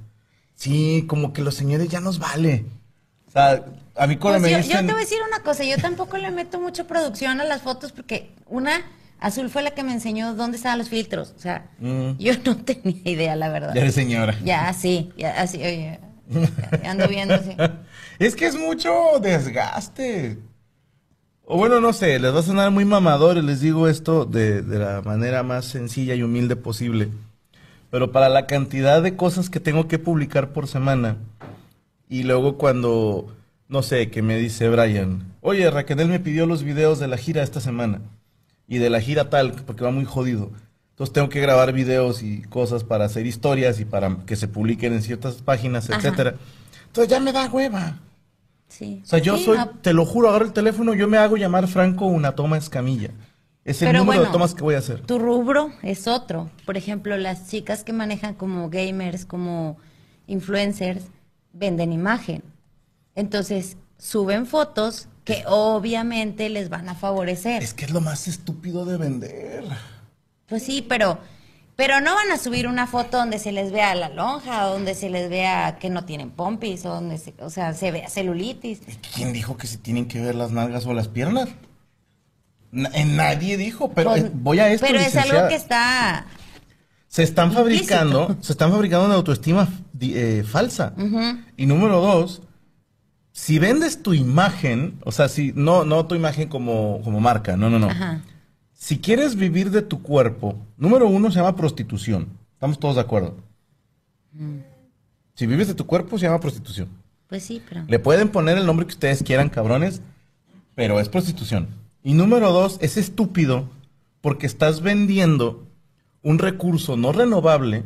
Sí, 0.62 1.04
como 1.08 1.32
que 1.32 1.42
los 1.42 1.56
señores 1.56 1.88
ya 1.88 2.00
nos 2.00 2.20
vale. 2.20 2.64
O 3.26 3.30
sea, 3.32 3.64
a 3.96 4.06
mí 4.06 4.16
cuando 4.16 4.38
Pues 4.40 4.52
me 4.52 4.62
yo, 4.72 4.78
te 4.78 4.82
voy 4.84 4.92
a 4.92 4.96
decir 4.98 5.18
una 5.26 5.42
cosa, 5.42 5.64
yo 5.64 5.76
tampoco 5.76 6.16
le 6.18 6.30
meto 6.30 6.60
mucha 6.60 6.84
producción 6.84 7.40
a 7.40 7.44
las 7.44 7.62
fotos 7.62 7.90
porque 7.90 8.30
una, 8.46 8.80
Azul 9.18 9.50
fue 9.50 9.62
la 9.64 9.72
que 9.72 9.82
me 9.82 9.92
enseñó 9.92 10.36
dónde 10.36 10.58
estaban 10.58 10.78
los 10.78 10.88
filtros. 10.88 11.34
O 11.36 11.40
sea, 11.40 11.68
Mm. 11.80 12.12
yo 12.16 12.34
no 12.44 12.56
tenía 12.58 13.00
idea, 13.04 13.34
la 13.34 13.48
verdad. 13.48 13.74
Ya 13.74 13.80
eres 13.80 13.94
señora. 13.96 14.36
Ya, 14.44 14.72
sí, 14.72 15.10
ya, 15.16 15.32
así, 15.40 15.56
oye, 15.58 15.98
ando 16.84 17.08
viendo 17.08 17.34
así. 17.34 17.56
Es 18.20 18.36
que 18.36 18.46
es 18.46 18.54
mucho 18.54 18.92
desgaste. 19.20 20.38
O 21.44 21.56
bueno, 21.56 21.80
no 21.80 21.92
sé, 21.92 22.20
les 22.20 22.32
va 22.32 22.38
a 22.38 22.42
sonar 22.44 22.70
muy 22.70 22.84
mamador 22.84 23.36
y 23.36 23.42
les 23.42 23.60
digo 23.60 23.88
esto 23.88 24.26
de, 24.26 24.62
de 24.62 24.78
la 24.78 25.02
manera 25.02 25.42
más 25.42 25.64
sencilla 25.64 26.14
y 26.14 26.22
humilde 26.22 26.54
posible. 26.54 27.08
Pero 27.92 28.10
para 28.10 28.30
la 28.30 28.46
cantidad 28.46 29.02
de 29.02 29.16
cosas 29.16 29.50
que 29.50 29.60
tengo 29.60 29.86
que 29.86 29.98
publicar 29.98 30.48
por 30.54 30.66
semana, 30.66 31.18
y 32.08 32.22
luego 32.22 32.56
cuando, 32.56 33.36
no 33.68 33.82
sé, 33.82 34.10
que 34.10 34.22
me 34.22 34.38
dice 34.38 34.70
Brian, 34.70 35.24
oye, 35.42 35.70
Raquel 35.70 36.08
me 36.08 36.18
pidió 36.18 36.46
los 36.46 36.62
videos 36.62 36.98
de 37.00 37.06
la 37.06 37.18
gira 37.18 37.42
esta 37.42 37.60
semana, 37.60 38.00
y 38.66 38.78
de 38.78 38.88
la 38.88 39.02
gira 39.02 39.28
tal, 39.28 39.52
porque 39.66 39.84
va 39.84 39.90
muy 39.90 40.06
jodido. 40.06 40.50
Entonces 40.92 41.12
tengo 41.12 41.28
que 41.28 41.40
grabar 41.42 41.74
videos 41.74 42.22
y 42.22 42.40
cosas 42.44 42.82
para 42.82 43.04
hacer 43.04 43.26
historias 43.26 43.78
y 43.78 43.84
para 43.84 44.16
que 44.24 44.36
se 44.36 44.48
publiquen 44.48 44.94
en 44.94 45.02
ciertas 45.02 45.34
páginas, 45.42 45.90
Ajá. 45.90 45.98
etcétera. 45.98 46.36
Entonces 46.86 47.10
ya 47.10 47.20
me 47.20 47.30
da 47.30 47.46
hueva. 47.50 47.98
Sí. 48.68 49.02
O 49.04 49.06
sea, 49.06 49.18
yo 49.18 49.36
Sí, 49.36 49.44
soy, 49.44 49.58
te 49.82 49.92
lo 49.92 50.06
juro, 50.06 50.30
agarro 50.30 50.46
el 50.46 50.54
teléfono, 50.54 50.94
yo 50.94 51.08
me 51.08 51.18
hago 51.18 51.36
llamar 51.36 51.68
Franco 51.68 52.06
una 52.06 52.32
toma 52.32 52.56
escamilla. 52.56 53.10
Es 53.64 53.80
el 53.80 53.88
Pero 53.88 54.00
número 54.00 54.24
de 54.24 54.30
tomas 54.30 54.54
que 54.54 54.62
voy 54.62 54.74
a 54.74 54.78
hacer. 54.78 55.02
Tu 55.02 55.18
rubro 55.18 55.70
es 55.82 56.08
otro. 56.08 56.50
Por 56.66 56.76
ejemplo, 56.76 57.16
las 57.16 57.48
chicas 57.48 57.84
que 57.84 57.92
manejan 57.92 58.34
como 58.34 58.70
gamers, 58.70 59.24
como 59.24 59.76
influencers, 60.26 61.04
venden 61.52 61.92
imagen. 61.92 62.42
Entonces, 63.14 63.76
suben 63.98 64.46
fotos 64.46 65.08
que 65.24 65.44
obviamente 65.46 66.48
les 66.48 66.68
van 66.68 66.88
a 66.88 66.94
favorecer. 66.94 67.62
Es 67.62 67.74
que 67.74 67.84
es 67.84 67.92
lo 67.92 68.00
más 68.00 68.26
estúpido 68.26 68.84
de 68.84 68.96
vender. 68.96 69.64
Pues 70.46 70.64
sí, 70.64 70.84
pero, 70.88 71.18
pero 71.76 72.00
no 72.00 72.14
van 72.14 72.32
a 72.32 72.38
subir 72.38 72.66
una 72.66 72.88
foto 72.88 73.18
donde 73.18 73.38
se 73.38 73.52
les 73.52 73.70
vea 73.70 73.94
la 73.94 74.08
lonja, 74.08 74.64
donde 74.64 74.96
se 74.96 75.08
les 75.08 75.30
vea 75.30 75.78
que 75.78 75.88
no 75.88 76.04
tienen 76.04 76.30
pompis, 76.30 76.84
o 76.84 76.88
donde 76.88 77.18
se, 77.18 77.34
o 77.38 77.50
sea, 77.50 77.74
se 77.74 77.92
vea 77.92 78.08
celulitis. 78.08 78.80
¿Quién 79.14 79.32
dijo 79.32 79.56
que 79.56 79.68
se 79.68 79.78
tienen 79.78 80.08
que 80.08 80.20
ver 80.20 80.34
las 80.34 80.50
nalgas 80.50 80.84
o 80.86 80.94
las 80.94 81.06
piernas? 81.06 81.48
Eh, 82.72 83.04
nadie 83.04 83.56
dijo, 83.56 83.92
pero 83.92 84.10
Pues, 84.10 84.24
eh, 84.24 84.30
voy 84.32 84.58
a 84.60 84.70
esto, 84.72 84.86
pero 84.86 84.98
es 84.98 85.14
algo 85.16 85.48
que 85.48 85.54
está... 85.54 86.26
Se 87.08 87.22
están 87.22 87.52
implícito. 87.52 87.94
fabricando, 87.94 88.36
se 88.40 88.52
están 88.52 88.70
fabricando 88.70 89.04
una 89.04 89.16
autoestima 89.16 89.68
eh, 90.00 90.42
falsa. 90.46 90.94
Y 91.58 91.66
número 91.66 92.00
dos, 92.00 92.40
si 93.32 93.58
vendes 93.58 94.02
tu 94.02 94.14
imagen, 94.14 94.98
o 95.04 95.12
sea, 95.12 95.28
si 95.28 95.52
no, 95.54 95.84
no 95.84 96.06
tu 96.06 96.14
imagen 96.14 96.48
como, 96.48 97.02
como 97.04 97.20
marca, 97.20 97.56
no, 97.56 97.68
no, 97.68 97.78
no. 97.78 97.90
Ajá. 97.90 98.22
Si 98.72 98.98
quieres 98.98 99.36
vivir 99.36 99.70
de 99.70 99.82
tu 99.82 100.02
cuerpo, 100.02 100.56
número 100.76 101.06
uno 101.06 101.30
se 101.30 101.36
llama 101.38 101.54
prostitución. 101.54 102.28
Estamos 102.54 102.80
todos 102.80 102.96
de 102.96 103.02
acuerdo. 103.02 103.36
Si 105.34 105.46
vives 105.46 105.68
de 105.68 105.74
tu 105.74 105.86
cuerpo, 105.86 106.18
se 106.18 106.26
llama 106.26 106.40
prostitución. 106.40 106.88
Pues 107.28 107.44
sí, 107.44 107.62
pero... 107.68 107.84
Le 107.86 107.98
pueden 107.98 108.30
poner 108.30 108.58
el 108.58 108.66
nombre 108.66 108.86
que 108.86 108.92
ustedes 108.92 109.22
quieran, 109.22 109.50
cabrones, 109.50 110.00
pero 110.74 110.98
es 110.98 111.08
prostitución. 111.08 111.68
Y 112.02 112.14
número 112.14 112.52
dos, 112.52 112.78
es 112.80 112.96
estúpido 112.96 113.68
porque 114.20 114.46
estás 114.46 114.80
vendiendo 114.80 115.66
un 116.22 116.38
recurso 116.38 116.96
no 116.96 117.12
renovable 117.12 117.84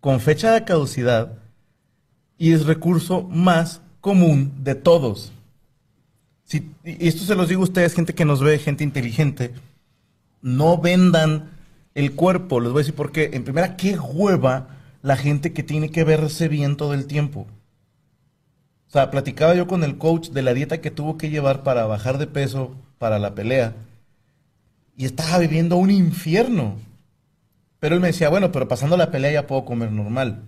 con 0.00 0.20
fecha 0.20 0.52
de 0.52 0.64
caducidad 0.64 1.38
y 2.38 2.52
es 2.52 2.66
recurso 2.66 3.22
más 3.24 3.82
común 4.00 4.52
de 4.62 4.74
todos. 4.74 5.32
Si- 6.44 6.70
y 6.84 7.08
esto 7.08 7.24
se 7.24 7.34
los 7.34 7.48
digo 7.48 7.62
a 7.62 7.64
ustedes, 7.64 7.94
gente 7.94 8.14
que 8.14 8.24
nos 8.24 8.40
ve, 8.40 8.58
gente 8.58 8.84
inteligente, 8.84 9.52
no 10.40 10.78
vendan 10.78 11.50
el 11.94 12.14
cuerpo. 12.14 12.60
Les 12.60 12.72
voy 12.72 12.80
a 12.80 12.84
decir 12.84 12.94
por 12.94 13.12
qué. 13.12 13.30
En 13.32 13.44
primera, 13.44 13.76
qué 13.76 13.98
hueva 13.98 14.68
la 15.02 15.16
gente 15.16 15.52
que 15.52 15.62
tiene 15.62 15.90
que 15.90 16.04
verse 16.04 16.48
bien 16.48 16.76
todo 16.76 16.94
el 16.94 17.06
tiempo. 17.06 17.46
O 18.88 18.90
sea, 18.90 19.10
platicaba 19.10 19.54
yo 19.54 19.66
con 19.66 19.84
el 19.84 19.98
coach 19.98 20.30
de 20.30 20.42
la 20.42 20.54
dieta 20.54 20.80
que 20.80 20.90
tuvo 20.90 21.18
que 21.18 21.28
llevar 21.28 21.62
para 21.62 21.84
bajar 21.86 22.16
de 22.16 22.26
peso 22.26 22.74
para 22.98 23.18
la 23.18 23.34
pelea. 23.34 23.74
Y 24.96 25.04
estaba 25.04 25.38
viviendo 25.38 25.76
un 25.76 25.90
infierno. 25.90 26.74
Pero 27.80 27.94
él 27.94 28.00
me 28.00 28.08
decía, 28.08 28.28
bueno, 28.28 28.50
pero 28.50 28.66
pasando 28.66 28.96
la 28.96 29.10
pelea 29.10 29.30
ya 29.32 29.46
puedo 29.46 29.64
comer 29.64 29.92
normal. 29.92 30.42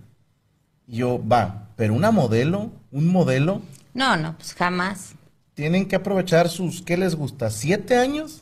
Y 0.87 0.97
yo, 0.97 1.21
va, 1.25 1.69
pero 1.77 1.93
una 1.93 2.11
modelo, 2.11 2.71
un 2.91 3.07
modelo, 3.07 3.61
No, 3.93 4.17
no, 4.17 4.35
pues 4.37 4.53
jamás. 4.53 5.13
tienen 5.53 5.87
que 5.87 5.95
aprovechar 5.95 6.49
sus, 6.49 6.81
¿qué 6.81 6.97
les 6.97 7.15
gusta? 7.15 7.49
¿Siete 7.49 7.95
años? 7.97 8.41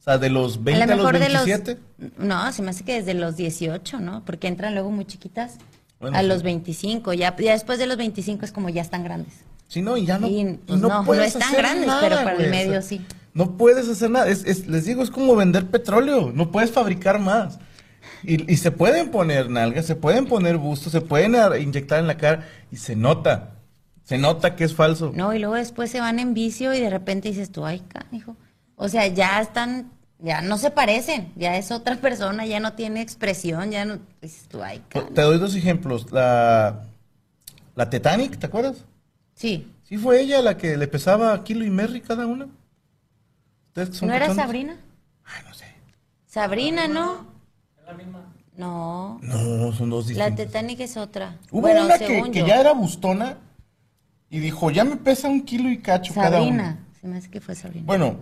O 0.00 0.02
sea, 0.02 0.18
de 0.18 0.28
los 0.30 0.62
20 0.62 0.82
a 0.82 0.84
a, 0.84 0.86
lo 0.86 0.96
los 0.96 1.12
mejor 1.12 1.18
de 1.18 1.28
27. 1.28 1.78
los... 1.98 2.12
No, 2.18 2.52
se 2.52 2.62
me 2.62 2.70
hace 2.70 2.84
que 2.84 2.94
desde 2.94 3.14
los 3.14 3.36
18, 3.36 4.00
¿no? 4.00 4.24
Porque 4.24 4.46
entran 4.48 4.74
luego 4.74 4.90
muy 4.90 5.04
chiquitas. 5.06 5.56
Bueno, 5.98 6.16
a 6.18 6.20
sí. 6.20 6.26
los 6.26 6.42
25. 6.42 7.14
Ya, 7.14 7.34
ya 7.36 7.52
después 7.52 7.78
de 7.78 7.86
los 7.86 7.96
25 7.96 8.44
es 8.44 8.52
como 8.52 8.68
ya 8.68 8.82
están 8.82 9.02
grandes. 9.02 9.32
Sí, 9.68 9.82
no, 9.82 9.96
y 9.96 10.06
ya 10.06 10.18
no. 10.18 10.28
Y, 10.28 10.40
y 10.40 10.54
pues, 10.66 10.80
no, 10.80 10.88
no 10.88 11.04
puedes 11.04 11.28
están 11.34 11.48
hacer 11.48 11.58
grandes, 11.58 11.86
nada, 11.86 12.00
pero 12.00 12.16
para 12.16 12.36
el 12.36 12.46
o 12.46 12.50
medio 12.50 12.72
sea, 12.72 12.82
sí. 12.82 13.04
No 13.34 13.56
puedes 13.56 13.88
hacer 13.88 14.10
nada. 14.10 14.28
Es, 14.28 14.44
es- 14.44 14.66
les 14.66 14.84
digo, 14.84 15.02
es 15.02 15.10
como 15.10 15.34
vender 15.36 15.66
petróleo. 15.66 16.32
No 16.34 16.50
puedes 16.50 16.70
fabricar 16.70 17.18
más. 17.18 17.58
Y, 18.22 18.50
y 18.50 18.56
se 18.56 18.70
pueden 18.70 19.10
poner 19.10 19.50
nalgas, 19.50 19.84
se 19.86 19.94
pueden 19.96 20.26
poner 20.26 20.56
bustos, 20.56 20.92
se 20.92 21.00
pueden 21.00 21.34
inyectar 21.60 21.98
en 21.98 22.06
la 22.06 22.16
cara 22.16 22.46
y 22.72 22.76
se 22.76 22.96
nota. 22.96 23.52
Se 24.04 24.18
nota 24.18 24.54
que 24.56 24.64
es 24.64 24.74
falso. 24.74 25.12
No, 25.14 25.34
y 25.34 25.38
luego 25.38 25.54
después 25.54 25.90
se 25.90 26.00
van 26.00 26.18
en 26.18 26.32
vicio 26.32 26.72
y 26.72 26.80
de 26.80 26.88
repente 26.90 27.28
dices 27.28 27.50
tú, 27.50 27.66
ay, 27.66 27.82
hijo. 28.12 28.36
O 28.76 28.88
sea, 28.88 29.06
ya 29.08 29.40
están, 29.40 29.90
ya 30.20 30.40
no 30.42 30.58
se 30.58 30.70
parecen, 30.70 31.32
ya 31.36 31.56
es 31.56 31.72
otra 31.72 31.96
persona, 32.00 32.46
ya 32.46 32.60
no 32.60 32.72
tiene 32.74 33.00
expresión, 33.00 33.70
ya 33.72 33.84
no, 33.84 33.98
dices 34.22 34.46
tú, 34.48 34.62
ay, 34.62 34.80
Te 35.12 35.22
doy 35.22 35.38
dos 35.38 35.54
ejemplos. 35.56 36.10
La, 36.12 36.84
la 37.74 37.90
Titanic, 37.90 38.38
¿te 38.38 38.46
acuerdas? 38.46 38.84
Sí, 39.36 39.70
¿Sí 39.84 39.98
fue 39.98 40.20
ella 40.20 40.42
la 40.42 40.56
que 40.56 40.76
le 40.76 40.88
pesaba 40.88 41.44
kilo 41.44 41.64
y 41.64 41.70
Merry 41.70 42.00
cada 42.00 42.26
una? 42.26 42.48
¿Ustedes 43.68 43.90
que 43.90 43.94
son 43.94 44.08
¿No 44.08 44.14
era? 44.14 44.34
Sabrina? 44.34 44.76
Ay, 45.24 45.44
no 45.46 45.54
sé. 45.54 45.66
Sabrina, 46.26 46.88
¿no? 46.88 47.24
No. 48.56 49.20
No, 49.22 49.72
son 49.72 49.90
dos 49.90 50.06
La 50.10 50.26
distintas. 50.30 50.46
Titanic 50.46 50.80
es 50.80 50.96
otra. 50.96 51.36
Hubo 51.52 51.60
bueno, 51.60 51.84
una 51.84 51.98
que, 51.98 52.44
ya 52.44 52.58
era 52.60 52.72
bustona 52.72 53.36
y 54.28 54.40
dijo, 54.40 54.70
ya 54.70 54.82
me 54.84 54.96
pesa 54.96 55.28
un 55.28 55.42
kilo 55.42 55.70
y 55.70 55.78
cacho 55.78 56.14
cada 56.14 56.40
una. 56.42 56.64
Sabrina. 56.64 56.78
Se 57.00 57.06
me 57.06 57.18
hace 57.18 57.30
que 57.30 57.40
fue 57.40 57.54
Sabrina. 57.54 57.86
Bueno, 57.86 58.16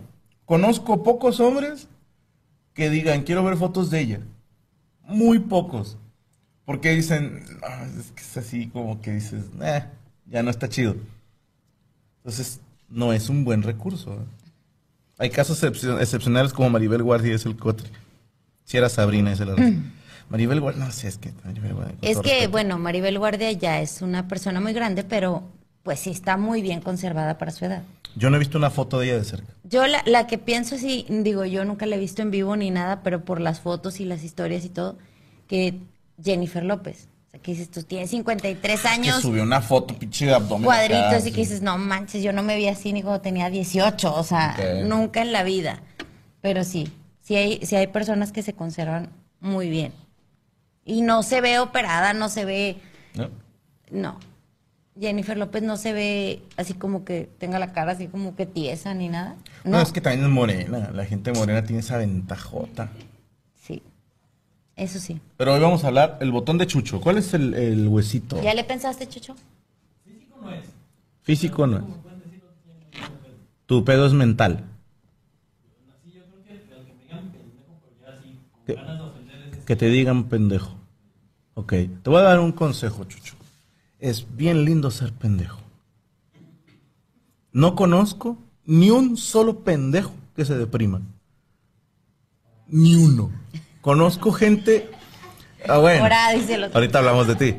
conozco 0.44 1.03
pocos 1.03 1.40
hombres 1.40 1.88
que 2.74 2.90
digan, 2.90 3.22
quiero 3.22 3.42
ver 3.44 3.57
fotos 3.57 3.90
de 3.90 4.00
ella. 4.00 4.20
Muy 5.07 5.38
pocos. 5.38 5.96
Porque 6.66 6.90
dicen, 6.90 7.44
"Ah, 7.62 7.87
es 7.98 8.11
que 8.11 8.20
es 8.22 8.37
así 8.37 8.66
como 8.68 9.00
que 9.00 9.12
dices, 9.12 9.44
"Eh, 9.62 9.85
ya 10.26 10.42
no 10.42 10.50
está 10.50 10.68
chido. 10.68 10.96
Entonces, 12.18 12.60
no 12.88 13.12
es 13.12 13.28
un 13.28 13.44
buen 13.44 13.62
recurso. 13.62 14.12
¿eh? 14.14 14.24
Hay 15.18 15.30
casos 15.30 15.62
excepcio- 15.62 16.00
excepcionales 16.00 16.52
como 16.52 16.70
Maribel 16.70 17.02
Guardia 17.02 17.34
es 17.34 17.46
el 17.46 17.56
cotre. 17.56 17.88
Si 18.64 18.76
era 18.76 18.88
Sabrina, 18.88 19.32
esa 19.32 19.44
era 19.44 19.54
la 19.56 19.72
Maribel 20.30 20.60
Guardia, 20.60 20.84
no 20.87 20.90
sé, 20.90 21.08
es 21.08 21.18
que 21.18 21.32
Maribel 21.44 21.74
Guardia. 21.74 21.96
con 21.98 22.08
es 22.08 22.16
que, 22.18 22.30
respeto. 22.30 22.50
bueno, 22.50 22.78
Maribel 22.78 23.18
Guardia 23.18 23.52
ya 23.52 23.80
es 23.80 24.00
una 24.00 24.26
persona 24.26 24.60
muy 24.60 24.72
grande, 24.72 25.04
pero 25.04 25.42
pues 25.82 26.00
sí 26.00 26.10
está 26.10 26.38
muy 26.38 26.62
bien 26.62 26.80
conservada 26.80 27.37
para 27.37 27.50
su 27.52 27.66
edad. 27.66 27.82
Yo 28.16 28.30
no 28.30 28.37
he 28.37 28.38
visto 28.38 28.56
una 28.56 28.70
foto 28.70 28.98
de 29.00 29.06
ella 29.08 29.16
de 29.18 29.24
cerca. 29.24 29.52
Yo 29.64 29.87
la, 29.87 30.02
la 30.06 30.26
que 30.26 30.38
pienso, 30.38 30.78
sí, 30.78 31.04
digo, 31.10 31.44
yo 31.44 31.64
nunca 31.66 31.84
la 31.84 31.96
he 31.96 31.98
visto 31.98 32.22
en 32.22 32.30
vivo 32.30 32.56
ni 32.56 32.70
nada, 32.70 33.02
pero 33.02 33.22
por 33.24 33.38
las 33.40 33.60
fotos 33.60 34.00
y 34.00 34.06
las 34.06 34.22
historias 34.24 34.64
y 34.64 34.70
todo, 34.70 34.96
que 35.46 35.78
Jennifer 36.22 36.64
López. 36.64 37.08
Sea, 37.35 37.42
que 37.42 37.53
dices, 37.53 37.70
tú 37.70 37.83
tienes 37.83 38.11
53 38.11 38.81
Que 38.81 38.88
años, 38.88 39.23
subió 39.23 39.42
una 39.42 39.61
foto, 39.61 39.94
pinche 39.99 40.27
de 40.27 40.35
abdomen. 40.35 40.64
cuadritos, 40.64 41.05
acá, 41.05 41.18
y 41.18 41.23
sí. 41.23 41.31
que 41.33 41.40
dices, 41.40 41.62
no 41.62 41.77
manches, 41.79 42.23
yo 42.23 42.33
no 42.33 42.42
me 42.42 42.57
vi 42.57 42.68
así 42.68 42.92
ni 42.92 43.03
cuando 43.03 43.20
tenía 43.20 43.51
18, 43.51 44.14
o 44.14 44.23
sea, 44.25 44.57
nunca 44.85 45.23
en 45.23 45.33
la 45.33 45.42
vida. 45.42 45.81
Pero 46.40 46.64
sí, 46.64 46.92
sí 47.23 47.37
hay, 47.37 47.61
sí 47.64 47.77
hay 47.77 47.87
personas 47.88 48.33
que 48.33 48.42
se 48.42 48.53
conservan 48.53 49.11
muy 49.40 49.68
bien. 49.68 49.92
Y 50.85 51.01
no 51.03 51.23
se 51.23 51.40
ve 51.40 51.59
operada, 51.59 52.12
no 52.12 52.29
se 52.29 52.44
ve, 52.44 52.77
¿No? 53.14 53.31
no. 53.90 54.18
Jennifer 55.01 55.37
López 55.37 55.62
no 55.64 55.77
se 55.77 55.92
ve 55.92 56.42
así 56.57 56.75
como 56.75 57.05
que 57.05 57.29
tenga 57.38 57.59
la 57.59 57.73
cara 57.73 57.92
así 57.92 58.07
como 58.07 58.37
que 58.37 58.47
tiesa 58.47 58.94
ni 58.94 59.09
nada. 59.09 59.35
No, 59.64 59.73
No, 59.79 59.81
es 59.81 59.90
que 59.90 60.01
también 60.01 60.25
es 60.25 60.31
morena. 60.31 60.90
La 60.94 61.05
gente 61.05 61.33
morena 61.33 61.64
tiene 61.64 61.81
esa 61.81 61.97
ventajota. 61.97 62.90
Eso 64.76 64.98
sí. 64.98 65.20
Pero 65.37 65.54
hoy 65.54 65.60
vamos 65.60 65.84
a 65.84 65.88
hablar 65.88 66.18
el 66.20 66.32
botón 66.32 66.58
de 66.58 66.66
Chucho. 66.66 67.00
¿Cuál 67.00 67.18
es 67.18 67.32
el, 67.34 67.54
el 67.54 67.87
huesito? 67.87 68.42
¿Ya 68.42 68.54
le 68.54 68.64
pensaste, 68.64 69.08
Chucho? 69.08 69.37
Físico 71.22 71.66
no 71.66 71.78
es. 71.78 71.84
Tu 73.66 73.84
pedo 73.84 74.06
es 74.06 74.12
mental. 74.12 74.64
Que, 78.66 78.78
que 79.66 79.76
te 79.76 79.87
digan 79.87 80.24
pendejo. 80.24 80.74
Ok. 81.54 81.72
Te 82.02 82.10
voy 82.10 82.18
a 82.18 82.24
dar 82.24 82.40
un 82.40 82.52
consejo, 82.52 83.04
Chucho. 83.04 83.37
Es 84.00 84.26
bien 84.37 84.64
lindo 84.64 84.90
ser 84.90 85.12
pendejo. 85.12 85.60
No 87.52 87.74
conozco 87.76 88.37
ni 88.66 88.90
un 88.90 89.16
solo 89.16 89.60
pendejo 89.60 90.12
que 90.34 90.44
se 90.44 90.58
deprima. 90.58 91.00
Ni 92.66 92.96
uno. 92.96 93.30
Conozco 93.85 94.33
gente. 94.33 94.90
Ah, 95.68 95.77
bueno. 95.77 96.05
Ahora 96.05 96.31
dice 96.31 96.55
el 96.55 96.64
otro. 96.64 96.79
Ahorita 96.79 97.01
hablamos 97.01 97.27
de 97.27 97.35
ti. 97.35 97.57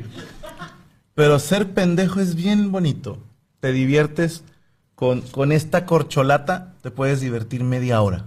Pero 1.14 1.38
ser 1.38 1.72
pendejo 1.72 2.18
es 2.18 2.34
bien 2.34 2.72
bonito. 2.72 3.18
Te 3.60 3.70
diviertes 3.70 4.42
con, 4.96 5.20
con 5.20 5.52
esta 5.52 5.86
corcholata, 5.86 6.74
te 6.82 6.90
puedes 6.90 7.20
divertir 7.20 7.62
media 7.62 8.02
hora. 8.02 8.24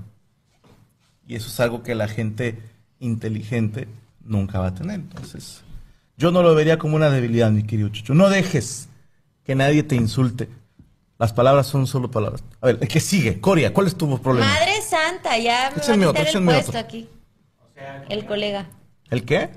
Y 1.27 1.35
eso 1.35 1.49
es 1.49 1.59
algo 1.59 1.83
que 1.83 1.93
la 1.93 2.07
gente 2.07 2.57
inteligente 2.99 3.89
nunca 4.23 4.59
va 4.59 4.67
a 4.67 4.75
tener. 4.75 4.95
Entonces, 4.95 5.63
yo 6.15 6.31
no 6.31 6.41
lo 6.41 6.55
vería 6.55 6.79
como 6.79 6.95
una 6.95 7.09
debilidad, 7.09 7.51
mi 7.51 7.63
querido 7.63 7.89
Chucho. 7.89 8.13
No 8.13 8.29
dejes 8.29 8.87
que 9.43 9.55
nadie 9.55 9.83
te 9.83 9.97
insulte. 9.97 10.47
Las 11.17 11.33
palabras 11.33 11.67
son 11.67 11.85
solo 11.85 12.09
palabras. 12.09 12.45
A 12.61 12.67
ver, 12.67 12.79
¿qué 12.79 13.01
sigue? 13.01 13.41
Coria, 13.41 13.73
¿cuál 13.73 13.87
es 13.87 13.95
tu 13.97 14.21
problema? 14.21 14.47
Madre 14.47 14.81
santa, 14.81 15.37
ya 15.37 15.73
me 15.97 16.05
va 16.05 16.11
a 16.11 16.13
quitar 16.13 16.33
el 16.33 16.45
puesto 16.45 16.69
otro. 16.69 16.79
aquí. 16.79 17.09
El 18.09 18.25
colega. 18.25 18.67
¿El 19.09 19.25
qué? 19.25 19.49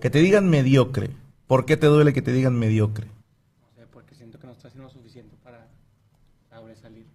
Que 0.00 0.10
te 0.10 0.20
digan 0.20 0.48
mediocre. 0.48 1.10
¿Por 1.46 1.64
qué 1.64 1.76
te 1.76 1.86
duele 1.86 2.12
que 2.12 2.22
te 2.22 2.32
digan 2.32 2.58
mediocre? 2.58 3.06
No 3.06 3.68
sé, 3.74 3.86
porque 3.92 4.14
siento 4.14 4.38
que 4.38 4.46
no 4.46 4.52
está 4.52 4.68
haciendo 4.68 4.88
lo 4.88 4.90
suficiente 4.90 5.36
para 5.42 5.66
sobresalir. 6.50 7.06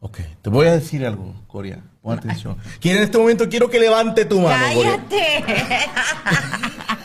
Ok, 0.00 0.18
te 0.42 0.50
voy 0.50 0.66
a 0.66 0.72
decir 0.72 1.04
algo, 1.04 1.34
Coria. 1.46 1.82
Pon 2.02 2.18
atención. 2.18 2.58
Quiero 2.80 2.98
en 2.98 3.04
este 3.04 3.18
momento 3.18 3.48
quiero 3.48 3.70
que 3.70 3.80
levante 3.80 4.24
tu 4.24 4.40
mano, 4.40 4.74
Coria. 4.74 5.04
¡Cállate! 5.08 5.44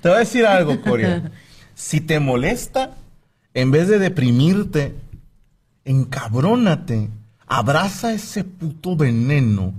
Te 0.00 0.08
voy 0.08 0.16
a 0.16 0.20
decir 0.20 0.46
algo, 0.46 0.80
Coria. 0.80 1.30
Si 1.74 2.00
te 2.00 2.20
molesta, 2.20 2.96
en 3.52 3.70
vez 3.70 3.88
de 3.88 3.98
deprimirte, 3.98 4.94
encabrónate, 5.84 7.10
abraza 7.46 8.14
ese 8.14 8.44
puto 8.44 8.96
veneno 8.96 9.74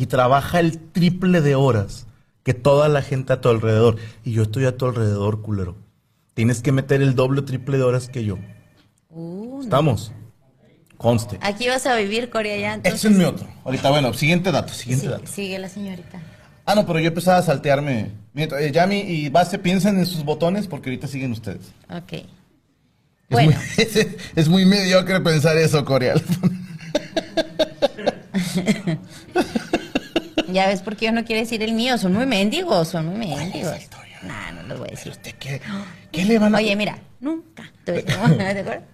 y 0.00 0.06
trabaja 0.06 0.60
el 0.60 0.78
triple 0.78 1.42
de 1.42 1.54
horas 1.56 2.06
que 2.42 2.54
toda 2.54 2.88
la 2.88 3.02
gente 3.02 3.34
a 3.34 3.42
tu 3.42 3.50
alrededor. 3.50 3.96
Y 4.24 4.32
yo 4.32 4.44
estoy 4.44 4.64
a 4.64 4.74
tu 4.74 4.86
alrededor, 4.86 5.42
culero. 5.42 5.76
Tienes 6.32 6.62
que 6.62 6.72
meter 6.72 7.02
el 7.02 7.14
doble 7.14 7.40
o 7.40 7.44
triple 7.44 7.76
de 7.76 7.82
horas 7.82 8.08
que 8.08 8.24
yo. 8.24 8.38
Uh, 9.10 9.60
¿Estamos? 9.62 10.10
Conste. 10.96 11.36
aquí 11.42 11.68
vas 11.68 11.84
a 11.84 11.96
vivir, 11.96 12.30
Corea, 12.30 12.56
ya. 12.58 12.74
Entonces, 12.74 13.04
Échenme 13.04 13.26
otro. 13.26 13.46
Ahorita, 13.62 13.90
bueno, 13.90 14.14
siguiente 14.14 14.50
dato, 14.50 14.72
siguiente 14.72 15.04
Sí, 15.04 15.12
dato. 15.12 15.26
sigue 15.26 15.58
la 15.58 15.68
señorita. 15.68 16.18
Ah, 16.64 16.74
no, 16.74 16.86
pero 16.86 16.98
yo 16.98 17.08
empezaba 17.08 17.36
a 17.36 17.42
saltearme. 17.42 18.12
Mira, 18.32 18.58
eh, 18.58 18.72
Yami 18.72 19.00
y 19.00 19.28
Base 19.28 19.58
piensen 19.58 19.98
en 19.98 20.06
sus 20.06 20.24
botones 20.24 20.66
porque 20.66 20.88
ahorita 20.88 21.08
siguen 21.08 21.32
ustedes. 21.32 21.74
Ok. 21.90 22.12
Es, 22.14 22.24
Bueno, 23.28 23.50
muy, 23.50 23.84
es, 23.84 24.06
es 24.34 24.48
muy 24.48 24.64
mediocre 24.64 25.20
pensar 25.20 25.58
eso, 25.58 25.84
Coreal. 25.84 26.22
ya 30.52 30.66
ves 30.68 30.82
por 30.82 30.96
qué 30.96 31.06
yo 31.06 31.12
no 31.12 31.24
quiero 31.24 31.40
decir 31.40 31.62
el 31.62 31.72
mío. 31.72 31.98
Son 31.98 32.12
muy 32.12 32.26
mendigos, 32.26 32.88
son 32.88 33.06
muy 33.06 33.26
mendigos. 33.28 33.76
Nah, 34.22 34.52
no 34.52 34.62
los 34.64 34.78
voy 34.78 34.88
a 34.88 34.90
decir. 34.92 35.12
¿Usted 35.12 35.34
qué, 35.38 35.60
qué 36.12 36.24
le 36.24 36.38
van 36.38 36.54
a...? 36.54 36.58
Oye, 36.58 36.76
mira, 36.76 36.98
nunca. 37.20 37.70
Te 37.84 37.92
voy 37.92 38.04
a 38.06 38.28
decir, 38.28 38.38
¿De 38.54 38.60
acuerdo? 38.60 38.84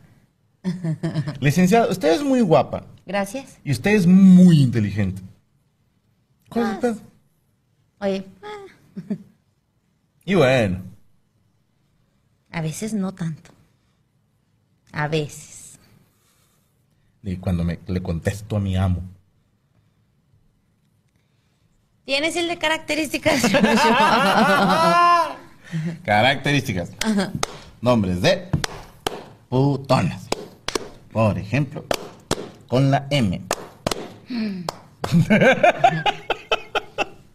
Licenciada, 1.40 1.88
usted 1.88 2.12
es 2.12 2.22
muy 2.24 2.40
guapa 2.40 2.84
Gracias. 3.06 3.58
y 3.64 3.70
usted 3.72 3.92
es 3.92 4.06
muy 4.06 4.60
inteligente. 4.62 5.22
¿Cuál 6.48 6.64
es 6.64 6.70
el 6.70 6.76
Ah. 6.76 6.80
pedo? 6.80 6.96
Oye, 8.00 8.26
ah, 8.42 9.14
Y 10.24 10.34
bueno, 10.34 10.82
a 12.50 12.60
veces 12.60 12.94
no 12.94 13.12
tanto. 13.14 13.50
A 14.92 15.08
veces. 15.08 15.78
y 17.22 17.36
cuando 17.36 17.64
me, 17.64 17.78
le 17.86 18.02
contesto 18.02 18.56
a 18.56 18.60
mi 18.60 18.76
amo. 18.76 19.02
¿Tienes 22.06 22.34
el 22.36 22.46
de 22.46 22.56
características? 22.56 23.42
Características. 26.04 26.90
Nombres 27.80 28.22
de 28.22 28.48
putonas. 29.48 30.28
Por 31.12 31.36
ejemplo, 31.36 31.84
con 32.68 32.92
la 32.92 33.08
M. 33.10 33.42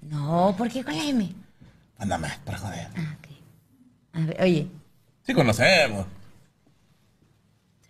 no, 0.03 0.55
¿por 0.57 0.69
qué 0.69 0.85
con 0.85 0.95
la 0.95 1.03
M? 1.03 1.35
Anda 1.97 2.17
más, 2.17 2.37
para 2.37 2.57
joder. 2.57 2.87
Ah, 2.95 3.17
ok. 3.19 3.27
A 4.13 4.19
ver, 4.25 4.41
oye. 4.41 4.67
Sí 5.27 5.33
conocemos. 5.33 6.05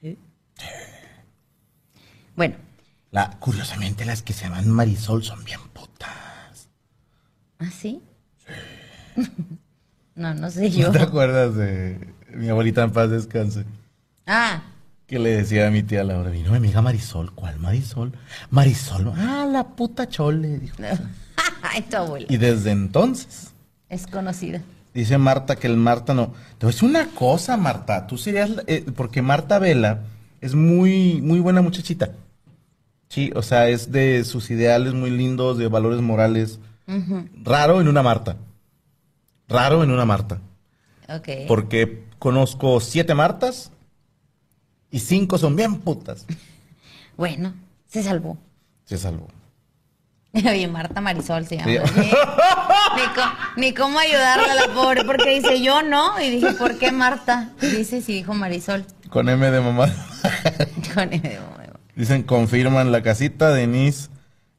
¿Sí? 0.01 0.17
Bueno, 2.35 2.55
La, 3.11 3.29
curiosamente, 3.39 4.03
las 4.03 4.23
que 4.23 4.33
se 4.33 4.45
llaman 4.45 4.67
Marisol 4.67 5.23
son 5.23 5.43
bien 5.43 5.59
putas. 5.73 6.09
¿Ah, 7.61 7.69
sí? 7.71 8.01
no, 10.15 10.33
no 10.33 10.49
sé 10.49 10.69
yo. 10.69 10.87
¿No 10.87 10.91
te 10.93 10.99
acuerdas 11.01 11.55
de 11.55 11.99
mi 12.33 12.49
abuelita 12.49 12.83
en 12.83 12.91
paz 12.91 13.09
descanse? 13.09 13.65
Ah, 14.27 14.61
Que 15.07 15.19
le 15.19 15.31
decía 15.37 15.67
a 15.67 15.71
mi 15.71 15.83
tía 15.83 16.03
Laura, 16.03 16.29
vino 16.29 16.51
mi 16.51 16.57
amiga 16.57 16.81
Marisol. 16.81 17.33
¿Cuál 17.33 17.59
Marisol? 17.59 18.13
Marisol. 18.49 19.13
Ah, 19.17 19.47
la 19.51 19.63
puta 19.67 20.07
chole, 20.07 20.59
dijo. 20.59 20.75
ay, 21.61 21.81
tu 21.83 21.97
abuela. 21.97 22.27
Y 22.29 22.37
desde 22.37 22.71
entonces, 22.71 23.51
Es 23.89 24.07
conocida. 24.07 24.61
dice 24.93 25.17
Marta 25.17 25.55
que 25.55 25.67
el 25.67 25.77
Marta 25.77 26.13
no. 26.13 26.27
Te 26.57 26.65
voy 26.65 26.71
a 26.71 26.73
decir 26.73 26.89
una 26.89 27.07
cosa, 27.07 27.57
Marta. 27.57 28.07
Tú 28.07 28.17
serías, 28.17 28.51
eh, 28.67 28.85
porque 28.95 29.21
Marta 29.21 29.59
Vela 29.59 30.01
es 30.39 30.55
muy, 30.55 31.21
muy 31.21 31.39
buena 31.39 31.61
muchachita. 31.61 32.11
Sí, 33.09 33.31
o 33.35 33.41
sea, 33.41 33.67
es 33.67 33.91
de 33.91 34.23
sus 34.23 34.49
ideales 34.51 34.93
muy 34.93 35.09
lindos, 35.11 35.57
de 35.57 35.67
valores 35.67 35.99
morales. 35.99 36.59
Raro 37.43 37.81
en 37.81 37.87
una 37.87 38.03
Marta. 38.03 38.37
Raro 39.47 39.83
en 39.83 39.91
una 39.91 40.05
Marta. 40.05 40.39
Ok. 41.09 41.29
Porque 41.47 42.05
conozco 42.19 42.79
siete 42.79 43.13
Martas 43.13 43.71
y 44.89 44.99
cinco 44.99 45.37
son 45.37 45.55
bien 45.55 45.79
putas. 45.79 46.25
Bueno, 47.17 47.53
se 47.87 48.01
salvó. 48.01 48.37
Se 48.85 48.97
salvó. 48.97 49.27
Oye, 50.33 50.67
Marta 50.67 51.01
Marisol 51.01 51.45
se 51.45 51.57
llama. 51.57 51.85
Sí. 51.87 52.01
Ni, 53.55 53.61
ni 53.61 53.73
cómo 53.73 53.99
ayudarle 53.99 54.49
a 54.49 54.55
la 54.55 54.73
pobre, 54.73 55.03
porque 55.03 55.29
dice 55.29 55.61
yo 55.61 55.83
no. 55.83 56.19
Y 56.19 56.29
dije, 56.31 56.53
¿por 56.53 56.79
qué 56.79 56.91
Marta? 56.91 57.51
Dice, 57.61 58.01
sí, 58.01 58.13
dijo 58.13 58.33
Marisol. 58.33 58.85
Con 59.09 59.29
M 59.29 59.51
de 59.51 59.61
mamá. 59.61 59.87
Con 60.95 61.13
M 61.13 61.29
de 61.29 61.39
mamá. 61.39 61.57
Dicen, 61.95 62.23
confirman 62.23 62.91
la 62.91 63.03
casita, 63.03 63.51
Denise. 63.51 64.09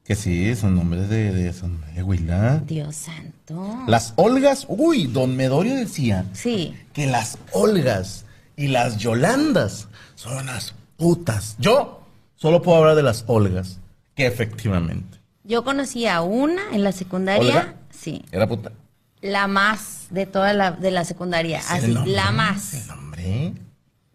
Que 0.04 0.16
sí, 0.16 0.54
son 0.56 0.74
nombres 0.74 1.08
de, 1.08 1.32
de, 1.32 1.52
son 1.52 1.80
de 1.94 2.02
Huila. 2.02 2.58
Dios 2.66 2.96
santo. 2.96 3.78
Las 3.86 4.14
Olgas, 4.16 4.66
uy, 4.68 5.06
don 5.06 5.36
Medorio 5.36 5.76
decía 5.76 6.24
Sí. 6.32 6.74
que 6.92 7.06
las 7.06 7.38
Olgas 7.52 8.24
y 8.56 8.66
las 8.68 8.98
Yolandas 8.98 9.88
son 10.16 10.38
unas 10.38 10.74
putas. 10.96 11.54
Yo 11.58 12.02
solo 12.34 12.62
puedo 12.62 12.78
hablar 12.78 12.96
de 12.96 13.04
las 13.04 13.24
Olgas, 13.28 13.78
que 14.16 14.26
efectivamente. 14.26 15.18
Yo 15.44 15.62
conocí 15.64 16.06
a 16.06 16.20
una 16.22 16.62
en 16.72 16.82
la 16.82 16.90
secundaria. 16.92 17.48
¿Olga? 17.60 17.74
Sí. 17.90 18.24
Era 18.32 18.48
puta. 18.48 18.72
La 19.20 19.46
más 19.46 20.06
de 20.10 20.26
toda 20.26 20.52
la, 20.52 20.72
de 20.72 20.90
la 20.90 21.04
secundaria. 21.04 21.60
¿Es 21.60 21.70
el 21.70 21.76
Así, 21.76 21.92
nombre? 21.94 22.12
la 22.12 22.28
¿El 22.28 22.34
más. 22.34 22.86
nombre? 22.88 23.52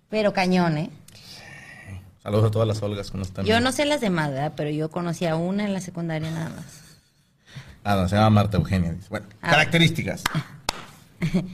Pero 0.10 0.34
cañón, 0.34 0.78
¿eh? 0.78 0.90
Saludos 2.28 2.50
a 2.50 2.52
todas 2.52 2.68
las 2.68 2.84
Olgas 2.84 3.10
que 3.10 3.18
nos 3.18 3.28
están 3.28 3.46
Yo 3.46 3.62
no 3.62 3.72
sé 3.72 3.86
las 3.86 4.02
demás, 4.02 4.32
¿verdad? 4.32 4.52
Pero 4.58 4.70
yo 4.70 4.92
conocí 4.92 5.26
a 5.26 5.38
una 5.38 5.64
en 5.64 5.72
la 5.72 5.80
secundaria 5.80 6.30
nada 6.30 6.50
más. 6.50 6.66
Ah, 7.86 7.96
no, 7.96 8.10
se 8.10 8.18
llama 8.18 8.30
Marta 8.32 8.58
Eugenia. 8.58 8.98
Bueno, 9.10 9.28
Ah. 9.42 9.52
características. 9.52 10.26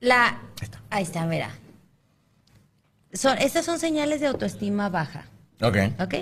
La. 0.00 0.40
está. 0.60 0.82
Ahí 0.90 1.04
está, 1.04 1.24
mira. 1.24 1.50
Son, 3.12 3.38
estas 3.38 3.64
son 3.64 3.78
señales 3.78 4.20
de 4.20 4.26
autoestima 4.26 4.88
baja, 4.88 5.26
Ok. 5.62 5.76
¿ok? 6.00 6.14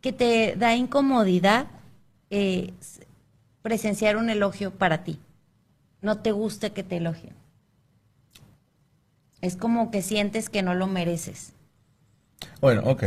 Que 0.00 0.12
te 0.14 0.56
da 0.56 0.74
incomodidad 0.74 1.66
eh, 2.30 2.72
presenciar 3.60 4.16
un 4.16 4.30
elogio 4.30 4.70
para 4.70 5.04
ti. 5.04 5.20
No 6.00 6.20
te 6.20 6.32
gusta 6.32 6.70
que 6.70 6.82
te 6.82 6.96
elogien. 6.96 7.34
Es 9.42 9.56
como 9.56 9.90
que 9.90 10.00
sientes 10.00 10.48
que 10.48 10.62
no 10.62 10.72
lo 10.72 10.86
mereces. 10.86 11.52
Bueno, 12.60 12.82
ok. 12.84 13.04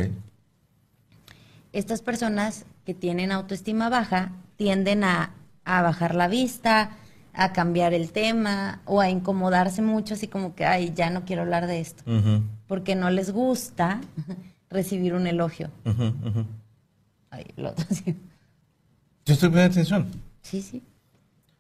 Estas 1.72 2.02
personas 2.02 2.66
que 2.86 2.94
tienen 2.94 3.32
autoestima 3.32 3.90
baja 3.90 4.32
tienden 4.56 5.04
a, 5.04 5.32
a 5.66 5.82
bajar 5.82 6.16
la 6.16 6.28
vista, 6.28 6.98
a 7.34 7.54
cambiar 7.54 7.94
el 7.94 8.12
tema 8.12 8.82
o 8.86 9.02
a 9.02 9.10
incomodarse 9.10 9.82
mucho, 9.82 10.16
así 10.16 10.28
como 10.28 10.56
que, 10.56 10.66
ay, 10.66 10.94
ya 10.96 11.10
no 11.10 11.26
quiero 11.26 11.44
hablar 11.44 11.68
de 11.68 11.80
esto, 11.80 12.04
porque 12.68 12.96
no 12.96 13.10
les 13.10 13.32
gusta 13.32 14.02
recibir 14.70 15.14
un 15.14 15.28
elogio. 15.28 15.70
Ay, 17.30 17.46
el 17.56 17.66
otro 17.66 17.86
sí. 17.90 18.16
Yo 19.26 19.34
estoy 19.36 19.50
poniendo 19.50 19.72
atención. 19.74 20.08
Sí, 20.42 20.62
sí. 20.62 20.82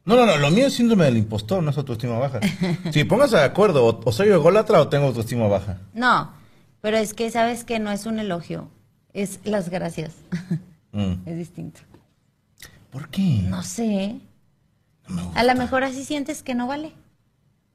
No, 0.05 0.15
no, 0.15 0.25
no, 0.25 0.37
lo 0.37 0.49
mío 0.49 0.65
es 0.65 0.73
síndrome 0.73 1.05
del 1.05 1.17
impostor, 1.17 1.61
no 1.61 1.69
es 1.69 1.77
autoestima 1.77 2.17
baja. 2.17 2.39
Sí, 2.91 3.03
póngase 3.03 3.35
de 3.37 3.43
acuerdo, 3.43 3.85
o, 3.85 4.01
o 4.03 4.11
soy 4.11 4.29
ególatra 4.29 4.81
o 4.81 4.87
tengo 4.89 5.05
autoestima 5.05 5.47
baja. 5.47 5.77
No, 5.93 6.31
pero 6.81 6.97
es 6.97 7.13
que 7.13 7.29
sabes 7.31 7.63
que 7.63 7.79
no 7.79 7.91
es 7.91 8.05
un 8.05 8.19
elogio, 8.19 8.69
es 9.13 9.39
las 9.43 9.69
gracias. 9.69 10.13
Mm. 10.91 11.21
es 11.27 11.37
distinto. 11.37 11.81
¿Por 12.89 13.09
qué? 13.09 13.43
No 13.47 13.61
sé. 13.61 14.19
No 15.07 15.15
me 15.15 15.21
gusta. 15.21 15.39
A 15.39 15.43
lo 15.43 15.53
mejor 15.53 15.83
así 15.83 16.03
sientes 16.03 16.41
que 16.41 16.55
no 16.55 16.65
vale. 16.65 16.93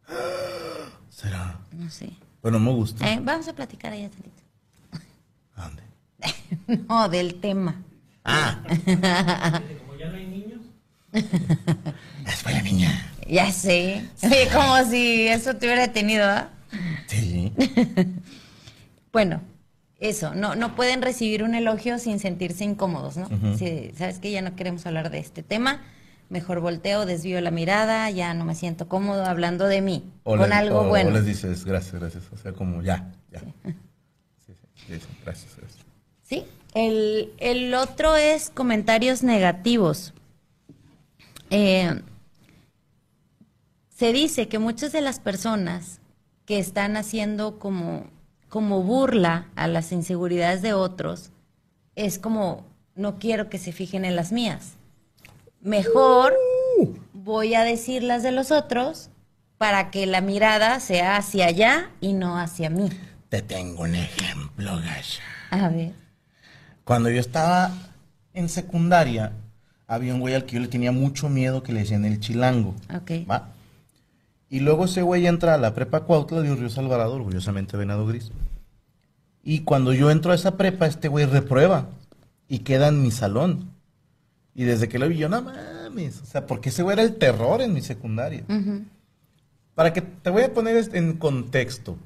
¿Será? 1.10 1.60
No 1.70 1.88
sé. 1.90 2.10
Bueno, 2.42 2.58
me 2.58 2.72
gusta. 2.72 3.08
Eh, 3.08 3.20
vamos 3.22 3.46
a 3.46 3.52
platicar 3.52 3.92
allá 3.92 4.10
tantito. 4.10 4.42
¿A 5.54 5.62
dónde? 5.68 5.82
No, 6.88 7.08
del 7.08 7.36
tema. 7.36 7.80
Ah. 8.24 8.60
Es 12.26 12.42
para 12.42 12.56
la 12.56 12.62
niña. 12.62 13.12
Ya 13.28 13.52
sé. 13.52 14.04
Oye, 14.24 14.48
como 14.52 14.84
si 14.90 15.28
eso 15.28 15.54
te 15.54 15.66
hubiera 15.66 15.82
detenido, 15.82 16.24
¿ah? 16.28 16.48
Sí. 17.06 17.52
Bueno, 19.14 19.40
eso, 19.98 20.34
no, 20.34 20.54
no 20.56 20.74
pueden 20.76 21.00
recibir 21.00 21.42
un 21.42 21.54
elogio 21.54 21.98
sin 21.98 22.18
sentirse 22.18 22.64
incómodos, 22.64 23.16
¿no? 23.16 23.28
Si 23.56 23.92
sabes 23.96 24.18
que 24.18 24.30
ya 24.30 24.42
no 24.42 24.54
queremos 24.56 24.84
hablar 24.84 25.08
de 25.10 25.18
este 25.20 25.42
tema, 25.42 25.80
mejor 26.28 26.60
volteo, 26.60 27.06
desvío 27.06 27.40
la 27.40 27.50
mirada, 27.50 28.10
ya 28.10 28.34
no 28.34 28.44
me 28.44 28.54
siento 28.54 28.88
cómodo 28.88 29.24
hablando 29.24 29.66
de 29.66 29.80
mí, 29.80 30.04
O 30.24 30.36
con 30.36 30.52
algo 30.52 30.80
o- 30.80 30.88
bueno. 30.88 31.08
O 31.10 31.12
les 31.12 31.24
dices, 31.24 31.64
gracias, 31.64 31.94
gracias. 31.94 32.24
O 32.34 32.36
sea, 32.36 32.52
como 32.52 32.82
ya, 32.82 33.12
ya. 33.32 33.40
Sí, 33.40 33.46
sí, 34.46 34.52
sí, 34.88 34.98
sí, 35.00 35.06
gracias, 35.24 35.56
gracias. 35.56 35.84
Sí, 36.24 36.44
el, 36.74 37.32
el 37.38 37.72
otro 37.74 38.16
es 38.16 38.50
comentarios 38.50 39.22
negativos. 39.22 40.12
Eh, 41.50 42.02
se 43.90 44.12
dice 44.12 44.48
que 44.48 44.58
muchas 44.58 44.90
de 44.92 45.00
las 45.02 45.20
personas 45.20 46.00
que 46.46 46.58
están 46.58 46.96
haciendo 46.96 47.58
como, 47.60 48.06
como 48.54 48.84
burla 48.84 49.48
a 49.56 49.66
las 49.66 49.90
inseguridades 49.90 50.62
de 50.62 50.74
otros 50.74 51.32
es 51.96 52.20
como, 52.20 52.64
no 52.94 53.18
quiero 53.18 53.50
que 53.50 53.58
se 53.58 53.72
fijen 53.72 54.04
en 54.04 54.14
las 54.14 54.30
mías. 54.30 54.74
Mejor 55.60 56.34
voy 57.12 57.54
a 57.54 57.64
decir 57.64 58.04
las 58.04 58.22
de 58.22 58.30
los 58.30 58.52
otros 58.52 59.10
para 59.58 59.90
que 59.90 60.06
la 60.06 60.20
mirada 60.20 60.78
sea 60.78 61.16
hacia 61.16 61.46
allá 61.46 61.90
y 62.00 62.12
no 62.12 62.38
hacia 62.38 62.70
mí. 62.70 62.90
Te 63.28 63.42
tengo 63.42 63.82
un 63.82 63.96
ejemplo, 63.96 64.76
Gasha. 64.76 65.24
A 65.50 65.68
ver. 65.68 65.92
Cuando 66.84 67.10
yo 67.10 67.18
estaba 67.18 67.72
en 68.34 68.48
secundaria, 68.48 69.32
había 69.88 70.14
un 70.14 70.20
güey 70.20 70.34
al 70.34 70.44
que 70.44 70.54
yo 70.54 70.60
le 70.60 70.68
tenía 70.68 70.92
mucho 70.92 71.28
miedo 71.28 71.64
que 71.64 71.72
le 71.72 71.80
decían 71.80 72.04
el 72.04 72.20
chilango. 72.20 72.76
Ok. 72.94 73.28
¿va? 73.28 73.48
Y 74.48 74.60
luego 74.60 74.84
ese 74.84 75.02
güey 75.02 75.26
entra 75.26 75.54
a 75.54 75.58
la 75.58 75.74
prepa 75.74 76.00
Cuautla 76.04 76.40
de 76.40 76.54
Río 76.54 76.68
Alvarado, 76.76 77.14
orgullosamente 77.14 77.76
venado 77.76 78.06
gris. 78.06 78.30
Y 79.42 79.60
cuando 79.60 79.92
yo 79.92 80.10
entro 80.10 80.32
a 80.32 80.34
esa 80.34 80.56
prepa, 80.56 80.86
este 80.86 81.08
güey 81.08 81.26
reprueba 81.26 81.88
y 82.48 82.60
queda 82.60 82.88
en 82.88 83.02
mi 83.02 83.10
salón. 83.10 83.70
Y 84.54 84.64
desde 84.64 84.88
que 84.88 84.98
lo 84.98 85.08
vi 85.08 85.16
yo, 85.18 85.28
no 85.28 85.42
mames. 85.42 86.20
O 86.22 86.26
sea, 86.26 86.46
porque 86.46 86.68
ese 86.68 86.82
güey 86.82 86.94
era 86.94 87.02
el 87.02 87.16
terror 87.16 87.60
en 87.60 87.72
mi 87.72 87.80
secundaria. 87.82 88.44
Para 89.74 89.92
que 89.92 90.00
te 90.02 90.30
voy 90.30 90.42
a 90.42 90.52
poner 90.54 90.76
est- 90.76 90.94
en 90.94 91.14
contexto. 91.14 91.96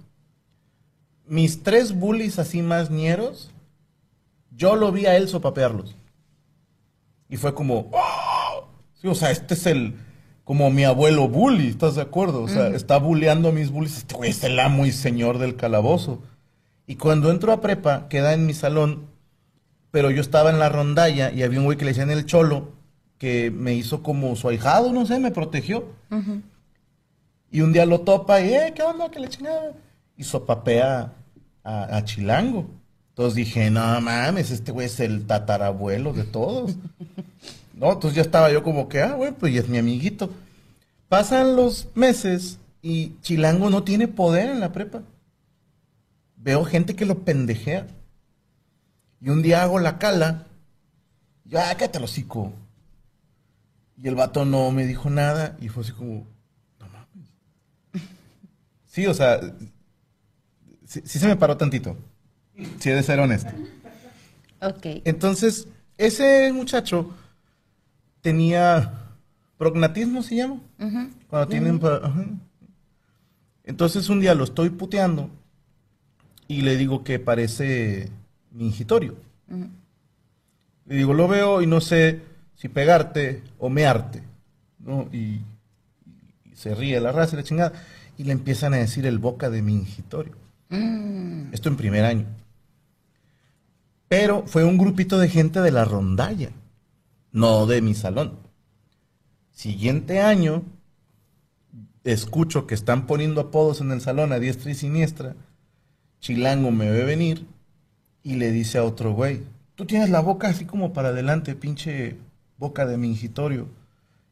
Mis 1.26 1.62
tres 1.62 1.92
bullies 1.94 2.38
así 2.38 2.62
más 2.62 2.90
ñeros, 2.90 3.50
yo 4.56 4.76
lo 4.76 4.90
vi 4.92 5.04
a 5.06 5.16
él 5.16 5.28
sopapearlos. 5.28 5.94
Y 7.28 7.36
fue 7.36 7.52
como, 7.54 7.90
¡oh! 7.92 8.66
Sí, 8.94 9.06
o 9.06 9.14
sea, 9.14 9.30
este 9.30 9.52
es 9.54 9.66
el, 9.66 9.94
como 10.48 10.70
mi 10.70 10.84
abuelo 10.84 11.28
bully, 11.28 11.68
¿estás 11.68 11.96
de 11.96 12.00
acuerdo? 12.00 12.42
O 12.42 12.48
sea, 12.48 12.68
está 12.68 12.96
bulleando 12.96 13.50
a 13.50 13.52
mis 13.52 13.70
bullies. 13.70 13.98
Este 13.98 14.14
güey 14.14 14.30
es 14.30 14.42
el 14.44 14.58
amo 14.58 14.86
y 14.86 14.92
señor 14.92 15.36
del 15.36 15.56
calabozo. 15.56 16.22
Y 16.86 16.96
cuando 16.96 17.30
entro 17.30 17.52
a 17.52 17.60
prepa, 17.60 18.08
queda 18.08 18.32
en 18.32 18.46
mi 18.46 18.54
salón, 18.54 19.08
pero 19.90 20.10
yo 20.10 20.22
estaba 20.22 20.48
en 20.48 20.58
la 20.58 20.70
rondalla 20.70 21.30
y 21.30 21.42
había 21.42 21.58
un 21.58 21.66
güey 21.66 21.76
que 21.76 21.84
le 21.84 21.90
decían 21.90 22.10
el 22.10 22.24
cholo, 22.24 22.72
que 23.18 23.50
me 23.50 23.74
hizo 23.74 24.02
como 24.02 24.34
su 24.36 24.48
ahijado, 24.48 24.90
no 24.90 25.04
sé, 25.04 25.18
me 25.18 25.32
protegió. 25.32 25.84
Y 27.50 27.60
un 27.60 27.74
día 27.74 27.84
lo 27.84 28.00
topa 28.00 28.40
y, 28.40 28.54
eh, 28.54 28.72
¿qué 28.74 28.82
onda? 28.82 29.10
Que 29.10 29.20
le 29.20 29.28
chingada. 29.28 29.74
Y 30.16 30.24
sopapea 30.24 31.12
a, 31.62 31.94
a 31.94 32.04
Chilango. 32.06 32.64
Entonces 33.10 33.34
dije, 33.34 33.70
no 33.70 34.00
mames, 34.00 34.50
este 34.50 34.72
güey 34.72 34.86
es 34.86 34.98
el 34.98 35.26
tatarabuelo 35.26 36.14
de 36.14 36.24
todos. 36.24 36.74
no, 37.78 37.92
entonces 37.92 38.16
ya 38.16 38.22
estaba 38.22 38.50
yo 38.50 38.62
como 38.64 38.88
que, 38.88 39.00
ah, 39.00 39.12
güey, 39.12 39.32
pues 39.32 39.54
ya 39.54 39.60
es 39.60 39.68
mi 39.68 39.78
amiguito. 39.78 40.30
Pasan 41.08 41.54
los 41.54 41.88
meses 41.94 42.58
y 42.82 43.14
Chilango 43.20 43.70
no 43.70 43.84
tiene 43.84 44.08
poder 44.08 44.50
en 44.50 44.60
la 44.60 44.72
prepa. 44.72 45.02
Veo 46.36 46.64
gente 46.64 46.96
que 46.96 47.06
lo 47.06 47.20
pendejea. 47.20 47.86
Y 49.20 49.30
un 49.30 49.42
día 49.42 49.62
hago 49.62 49.78
la 49.78 49.98
cala. 49.98 50.46
Y 51.44 51.50
yo, 51.50 51.60
ah, 51.60 51.72
cállate 51.78 51.98
hocico. 51.98 52.52
Y 53.96 54.08
el 54.08 54.16
vato 54.16 54.44
no 54.44 54.72
me 54.72 54.84
dijo 54.84 55.08
nada 55.08 55.56
y 55.60 55.68
fue 55.68 55.84
así 55.84 55.92
como, 55.92 56.26
no 56.80 56.88
mames. 56.88 57.28
Sí, 58.86 59.06
o 59.06 59.14
sea, 59.14 59.40
sí, 60.84 61.02
sí 61.04 61.18
se 61.20 61.28
me 61.28 61.36
paró 61.36 61.56
tantito. 61.56 61.96
Sí, 62.80 62.90
he 62.90 62.94
de 62.94 63.02
ser 63.04 63.20
honesto. 63.20 63.52
Ok. 64.60 65.02
Entonces, 65.04 65.68
ese 65.96 66.52
muchacho 66.52 67.14
tenía 68.20 68.94
prognatismo, 69.56 70.22
se 70.22 70.36
llama. 70.36 70.60
Cuando 71.28 71.48
tienen... 71.48 71.80
Entonces 73.64 74.08
un 74.08 74.20
día 74.20 74.34
lo 74.34 74.44
estoy 74.44 74.70
puteando 74.70 75.28
y 76.46 76.62
le 76.62 76.76
digo 76.76 77.04
que 77.04 77.18
parece 77.18 78.08
mingitorio. 78.50 79.14
Le 80.86 80.96
digo, 80.96 81.12
lo 81.12 81.28
veo 81.28 81.60
y 81.60 81.66
no 81.66 81.80
sé 81.80 82.22
si 82.54 82.68
pegarte 82.68 83.42
o 83.58 83.68
mearte. 83.68 84.22
¿no? 84.78 85.08
Y, 85.12 85.42
y 86.44 86.54
se 86.54 86.74
ríe 86.74 86.98
la 87.00 87.12
raza 87.12 87.34
y 87.34 87.36
la 87.36 87.44
chingada. 87.44 87.72
y 88.16 88.24
le 88.24 88.32
empiezan 88.32 88.74
a 88.74 88.78
decir 88.78 89.06
el 89.06 89.18
boca 89.18 89.48
de 89.48 89.62
mingitorio. 89.62 90.32
Mm. 90.70 91.52
Esto 91.52 91.68
en 91.68 91.76
primer 91.76 92.04
año. 92.04 92.26
Pero 94.08 94.44
fue 94.46 94.64
un 94.64 94.76
grupito 94.76 95.18
de 95.18 95.28
gente 95.28 95.60
de 95.60 95.70
la 95.70 95.84
rondalla, 95.84 96.50
no 97.32 97.66
de 97.66 97.82
mi 97.82 97.94
salón. 97.94 98.38
Siguiente 99.52 100.20
año, 100.20 100.62
escucho 102.04 102.66
que 102.66 102.74
están 102.74 103.06
poniendo 103.06 103.40
apodos 103.40 103.80
en 103.80 103.90
el 103.92 104.00
salón 104.00 104.32
a 104.32 104.38
diestra 104.38 104.70
y 104.70 104.74
siniestra. 104.74 105.34
Chilango 106.20 106.70
me 106.70 106.90
ve 106.90 107.04
venir 107.04 107.46
y 108.22 108.34
le 108.34 108.50
dice 108.50 108.78
a 108.78 108.84
otro 108.84 109.12
güey, 109.12 109.42
tú 109.74 109.86
tienes 109.86 110.10
la 110.10 110.20
boca 110.20 110.48
así 110.48 110.64
como 110.64 110.92
para 110.92 111.08
adelante, 111.08 111.54
pinche 111.54 112.16
boca 112.56 112.86
de 112.86 112.98
mingitorio. 112.98 113.68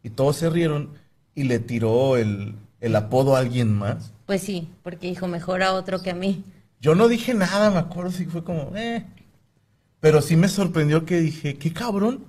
Y 0.02 0.10
todos 0.10 0.36
se 0.36 0.50
rieron 0.50 0.90
y 1.34 1.44
le 1.44 1.58
tiró 1.58 2.16
el, 2.16 2.54
el 2.80 2.96
apodo 2.96 3.36
a 3.36 3.40
alguien 3.40 3.72
más. 3.72 4.12
Pues 4.26 4.42
sí, 4.42 4.68
porque 4.82 5.08
dijo 5.08 5.28
mejor 5.28 5.62
a 5.62 5.72
otro 5.72 6.02
que 6.02 6.10
a 6.10 6.14
mí. 6.14 6.44
Yo 6.80 6.94
no 6.94 7.08
dije 7.08 7.34
nada, 7.34 7.70
me 7.70 7.78
acuerdo, 7.78 8.10
sí 8.10 8.26
fue 8.26 8.44
como, 8.44 8.76
eh. 8.76 9.04
Pero 10.00 10.22
sí 10.22 10.36
me 10.36 10.48
sorprendió 10.48 11.04
que 11.04 11.20
dije, 11.20 11.56
qué 11.56 11.72
cabrón. 11.72 12.24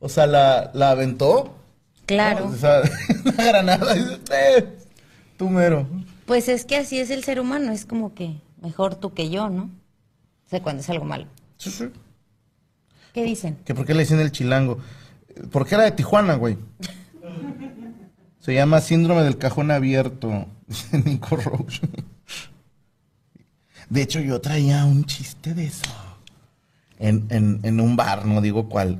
O 0.00 0.08
sea, 0.08 0.26
la, 0.26 0.70
la 0.74 0.90
aventó. 0.90 1.54
Claro. 2.06 2.46
¿no? 2.46 2.52
O 2.52 2.56
sea, 2.56 2.80
la 3.36 3.44
granada. 3.44 3.96
y 3.96 4.00
dice, 4.00 4.18
eh, 4.32 4.78
tú 5.36 5.48
mero. 5.48 5.86
Pues 6.26 6.48
es 6.48 6.64
que 6.64 6.76
así 6.76 6.98
es 6.98 7.10
el 7.10 7.22
ser 7.22 7.38
humano, 7.40 7.70
es 7.72 7.84
como 7.86 8.14
que 8.14 8.40
mejor 8.60 8.94
tú 8.96 9.14
que 9.14 9.30
yo, 9.30 9.48
¿no? 9.50 9.64
O 9.64 10.48
sea, 10.48 10.62
cuando 10.62 10.80
es 10.80 10.90
algo 10.90 11.04
malo. 11.04 11.26
Sí, 11.58 11.70
sí. 11.70 11.84
¿Qué 13.12 13.24
dicen? 13.24 13.58
Que 13.64 13.74
por 13.74 13.84
qué 13.86 13.94
le 13.94 14.00
dicen 14.00 14.20
el 14.20 14.32
chilango. 14.32 14.78
Porque 15.52 15.74
era 15.74 15.84
de 15.84 15.92
Tijuana, 15.92 16.34
güey. 16.34 16.56
Se 18.40 18.54
llama 18.54 18.80
síndrome 18.80 19.22
del 19.22 19.36
cajón 19.38 19.70
abierto. 19.70 20.46
Dice 20.66 20.98
Nico 21.04 21.36
Roche. 21.36 21.82
De 23.88 24.02
hecho, 24.02 24.20
yo 24.20 24.40
traía 24.40 24.84
un 24.84 25.04
chiste 25.04 25.52
de 25.52 25.66
eso. 25.66 25.90
En, 26.98 27.26
en, 27.30 27.60
en 27.64 27.80
un 27.80 27.96
bar, 27.96 28.24
no 28.24 28.40
digo 28.40 28.68
cuál. 28.68 28.98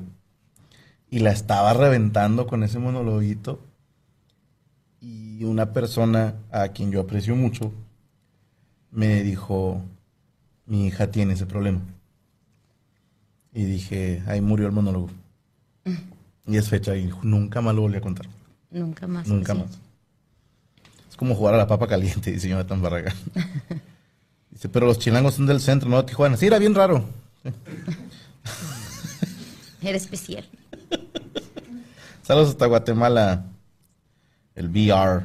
Y 1.10 1.18
la 1.18 1.32
estaba 1.32 1.74
reventando 1.74 2.46
con 2.46 2.62
ese 2.62 2.78
monologuito. 2.78 3.60
Y 5.00 5.44
una 5.44 5.72
persona 5.72 6.34
a 6.50 6.68
quien 6.68 6.90
yo 6.92 7.00
aprecio 7.00 7.34
mucho 7.34 7.72
me 8.90 9.22
dijo, 9.22 9.82
mi 10.66 10.86
hija 10.86 11.10
tiene 11.10 11.34
ese 11.34 11.46
problema. 11.46 11.80
Y 13.52 13.64
dije, 13.64 14.22
ahí 14.26 14.40
murió 14.40 14.66
el 14.66 14.72
monólogo. 14.72 15.10
Y 16.46 16.56
es 16.56 16.68
fecha 16.68 16.96
y 16.96 17.10
nunca 17.22 17.60
más 17.60 17.74
lo 17.74 17.82
volví 17.82 17.96
a 17.96 18.00
contar. 18.00 18.26
Nunca 18.70 19.06
más. 19.06 19.26
Nunca 19.26 19.54
sí. 19.54 19.60
más. 19.60 19.78
Es 21.08 21.16
como 21.16 21.34
jugar 21.34 21.54
a 21.54 21.58
la 21.58 21.66
papa 21.66 21.86
caliente, 21.86 22.30
dice 22.30 22.48
Jonathan 22.48 22.80
Barragán. 22.82 23.14
Dice, 24.50 24.68
pero 24.68 24.86
los 24.86 24.98
chilangos 24.98 25.34
son 25.34 25.46
del 25.46 25.60
centro, 25.60 25.88
no 25.88 26.04
Tijuana. 26.04 26.36
Sí, 26.36 26.46
era 26.46 26.58
bien 26.58 26.74
raro. 26.74 27.04
Era 29.80 29.96
especial. 29.96 30.44
Saludos 32.30 32.50
hasta 32.50 32.66
Guatemala. 32.66 33.44
El 34.54 34.68
VR. 34.68 35.24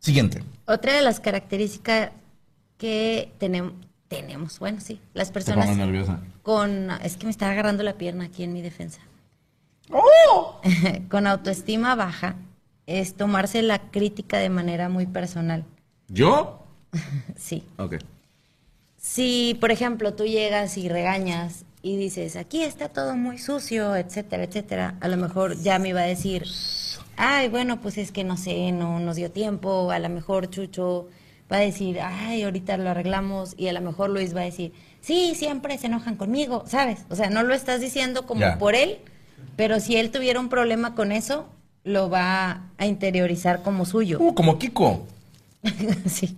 Siguiente. 0.00 0.42
Otra 0.66 0.94
de 0.94 1.00
las 1.00 1.20
características 1.20 2.10
que 2.78 3.32
tenemos, 3.38 3.74
tenemos, 4.08 4.58
bueno, 4.58 4.80
sí, 4.80 5.00
las 5.14 5.28
Te 5.28 5.34
personas 5.34 5.66
pongo 5.66 5.78
nerviosa. 5.78 6.18
con, 6.42 6.90
es 7.04 7.16
que 7.16 7.26
me 7.26 7.30
está 7.30 7.48
agarrando 7.48 7.84
la 7.84 7.92
pierna 7.92 8.24
aquí 8.24 8.42
en 8.42 8.52
mi 8.52 8.60
defensa, 8.60 8.98
¡Oh! 9.92 10.60
con 11.10 11.28
autoestima 11.28 11.94
baja, 11.94 12.34
es 12.86 13.14
tomarse 13.14 13.62
la 13.62 13.78
crítica 13.92 14.38
de 14.38 14.48
manera 14.50 14.88
muy 14.88 15.06
personal. 15.06 15.64
¿Yo? 16.08 16.60
Sí. 17.36 17.64
Ok. 17.78 17.98
Si, 18.96 19.56
por 19.60 19.70
ejemplo, 19.70 20.12
tú 20.14 20.24
llegas 20.24 20.76
y 20.76 20.88
regañas 20.88 21.64
y 21.86 21.96
dices, 21.96 22.34
aquí 22.34 22.64
está 22.64 22.88
todo 22.88 23.14
muy 23.14 23.38
sucio, 23.38 23.94
etcétera, 23.94 24.42
etcétera, 24.42 24.96
a 25.00 25.06
lo 25.06 25.16
mejor 25.16 25.56
ya 25.62 25.78
me 25.78 25.90
iba 25.90 26.00
a 26.00 26.04
decir, 26.04 26.42
ay, 27.16 27.48
bueno, 27.48 27.80
pues 27.80 27.96
es 27.96 28.10
que 28.10 28.24
no 28.24 28.36
sé, 28.36 28.72
no 28.72 28.98
nos 28.98 29.14
dio 29.14 29.30
tiempo, 29.30 29.92
a 29.92 30.00
lo 30.00 30.08
mejor 30.08 30.50
Chucho 30.50 31.06
va 31.50 31.58
a 31.58 31.60
decir, 31.60 32.00
ay, 32.00 32.42
ahorita 32.42 32.76
lo 32.76 32.90
arreglamos, 32.90 33.54
y 33.56 33.68
a 33.68 33.72
lo 33.72 33.80
mejor 33.82 34.10
Luis 34.10 34.34
va 34.34 34.40
a 34.40 34.46
decir, 34.46 34.72
sí, 35.00 35.36
siempre 35.36 35.78
se 35.78 35.86
enojan 35.86 36.16
conmigo, 36.16 36.64
¿sabes? 36.66 37.04
O 37.08 37.14
sea, 37.14 37.30
no 37.30 37.44
lo 37.44 37.54
estás 37.54 37.80
diciendo 37.80 38.26
como 38.26 38.58
por 38.58 38.74
él, 38.74 38.98
pero 39.54 39.78
si 39.78 39.94
él 39.94 40.10
tuviera 40.10 40.40
un 40.40 40.48
problema 40.48 40.96
con 40.96 41.12
eso, 41.12 41.46
lo 41.84 42.10
va 42.10 42.64
a 42.78 42.86
interiorizar 42.86 43.62
como 43.62 43.84
suyo. 43.84 44.18
Uh, 44.20 44.34
como 44.34 44.58
Kiko. 44.58 45.06
sí. 46.06 46.36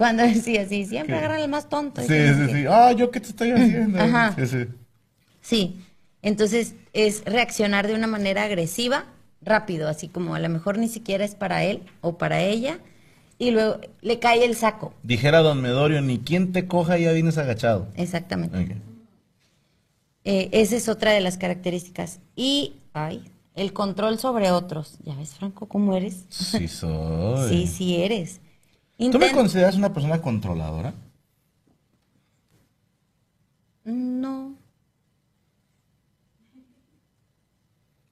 Cuando 0.00 0.22
decía 0.26 0.62
así, 0.62 0.86
siempre 0.86 1.14
agarran 1.14 1.42
al 1.42 1.50
más 1.50 1.68
tonto. 1.68 2.00
Sí, 2.00 2.08
sí, 2.08 2.52
sí. 2.54 2.64
Ah, 2.66 2.92
¿yo 2.92 3.10
qué 3.10 3.20
te 3.20 3.28
estoy 3.28 3.50
haciendo? 3.50 3.98
Ajá. 4.02 4.34
Sí, 4.34 4.46
sí. 4.46 4.66
Sí, 5.42 5.84
entonces 6.22 6.74
es 6.94 7.22
reaccionar 7.26 7.86
de 7.86 7.94
una 7.94 8.06
manera 8.06 8.44
agresiva, 8.44 9.04
rápido, 9.42 9.88
así 9.88 10.08
como 10.08 10.34
a 10.34 10.38
lo 10.38 10.48
mejor 10.48 10.78
ni 10.78 10.88
siquiera 10.88 11.22
es 11.22 11.34
para 11.34 11.64
él 11.64 11.82
o 12.00 12.16
para 12.16 12.40
ella, 12.40 12.78
y 13.36 13.50
luego 13.50 13.78
le 14.00 14.18
cae 14.18 14.42
el 14.42 14.56
saco. 14.56 14.94
Dijera 15.02 15.40
don 15.40 15.60
Medorio, 15.60 16.00
ni 16.00 16.18
quien 16.20 16.52
te 16.52 16.66
coja 16.66 16.96
ya 16.96 17.12
vienes 17.12 17.36
agachado. 17.36 17.88
Exactamente. 17.94 18.78
Eh, 20.24 20.48
esa 20.52 20.76
es 20.76 20.88
otra 20.88 21.12
de 21.12 21.20
las 21.20 21.36
características. 21.36 22.20
Y, 22.36 22.76
ay, 22.94 23.22
el 23.54 23.74
control 23.74 24.18
sobre 24.18 24.50
otros. 24.50 24.96
¿Ya 25.04 25.14
ves, 25.14 25.34
Franco, 25.34 25.68
cómo 25.68 25.94
eres? 25.94 26.24
Sí 26.30 26.68
soy. 26.68 27.50
Sí, 27.50 27.66
sí 27.66 28.02
eres. 28.02 28.40
¿Tú 29.10 29.18
me 29.18 29.32
consideras 29.32 29.76
una 29.76 29.92
persona 29.92 30.20
controladora? 30.20 30.92
No, 33.84 34.54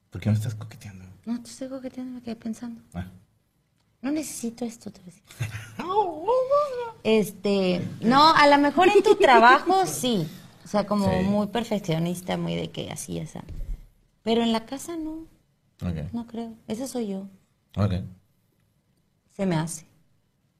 ¿Por 0.09 0.19
qué 0.19 0.29
me 0.29 0.35
estás 0.35 0.55
coqueteando? 0.55 1.05
no, 1.25 1.41
te 1.43 1.49
estoy 1.49 1.69
coqueteando, 1.69 2.15
me 2.15 2.21
quedé 2.23 2.35
pensando. 2.35 2.81
Ah. 2.93 3.05
No 4.01 4.11
necesito 4.11 4.65
esto, 4.65 4.91
te 4.91 4.99
voy 5.01 5.09
a 5.09 5.13
decir. 5.13 5.23
Este, 7.03 7.81
no, 8.01 8.33
a 8.35 8.47
lo 8.47 8.57
mejor 8.57 8.89
en 8.89 9.01
tu 9.03 9.15
trabajo 9.15 9.85
sí. 9.85 10.27
O 10.65 10.67
sea, 10.67 10.85
como 10.85 11.05
Sí. 11.09 11.23
muy 11.25 11.47
perfeccionista, 11.47 12.35
muy 12.37 12.55
de 12.55 12.71
que 12.71 12.91
así, 12.91 13.17
esa. 13.19 13.43
Pero 14.23 14.41
en 14.43 14.51
la 14.51 14.65
casa 14.65 14.97
no, 14.97 15.25
Ok. 15.81 16.11
no 16.11 16.27
creo. 16.27 16.53
Esa 16.67 16.87
soy 16.87 17.07
yo. 17.07 17.27
Ok. 17.77 17.93
Se 19.35 19.45
me 19.45 19.55
hace. 19.55 19.85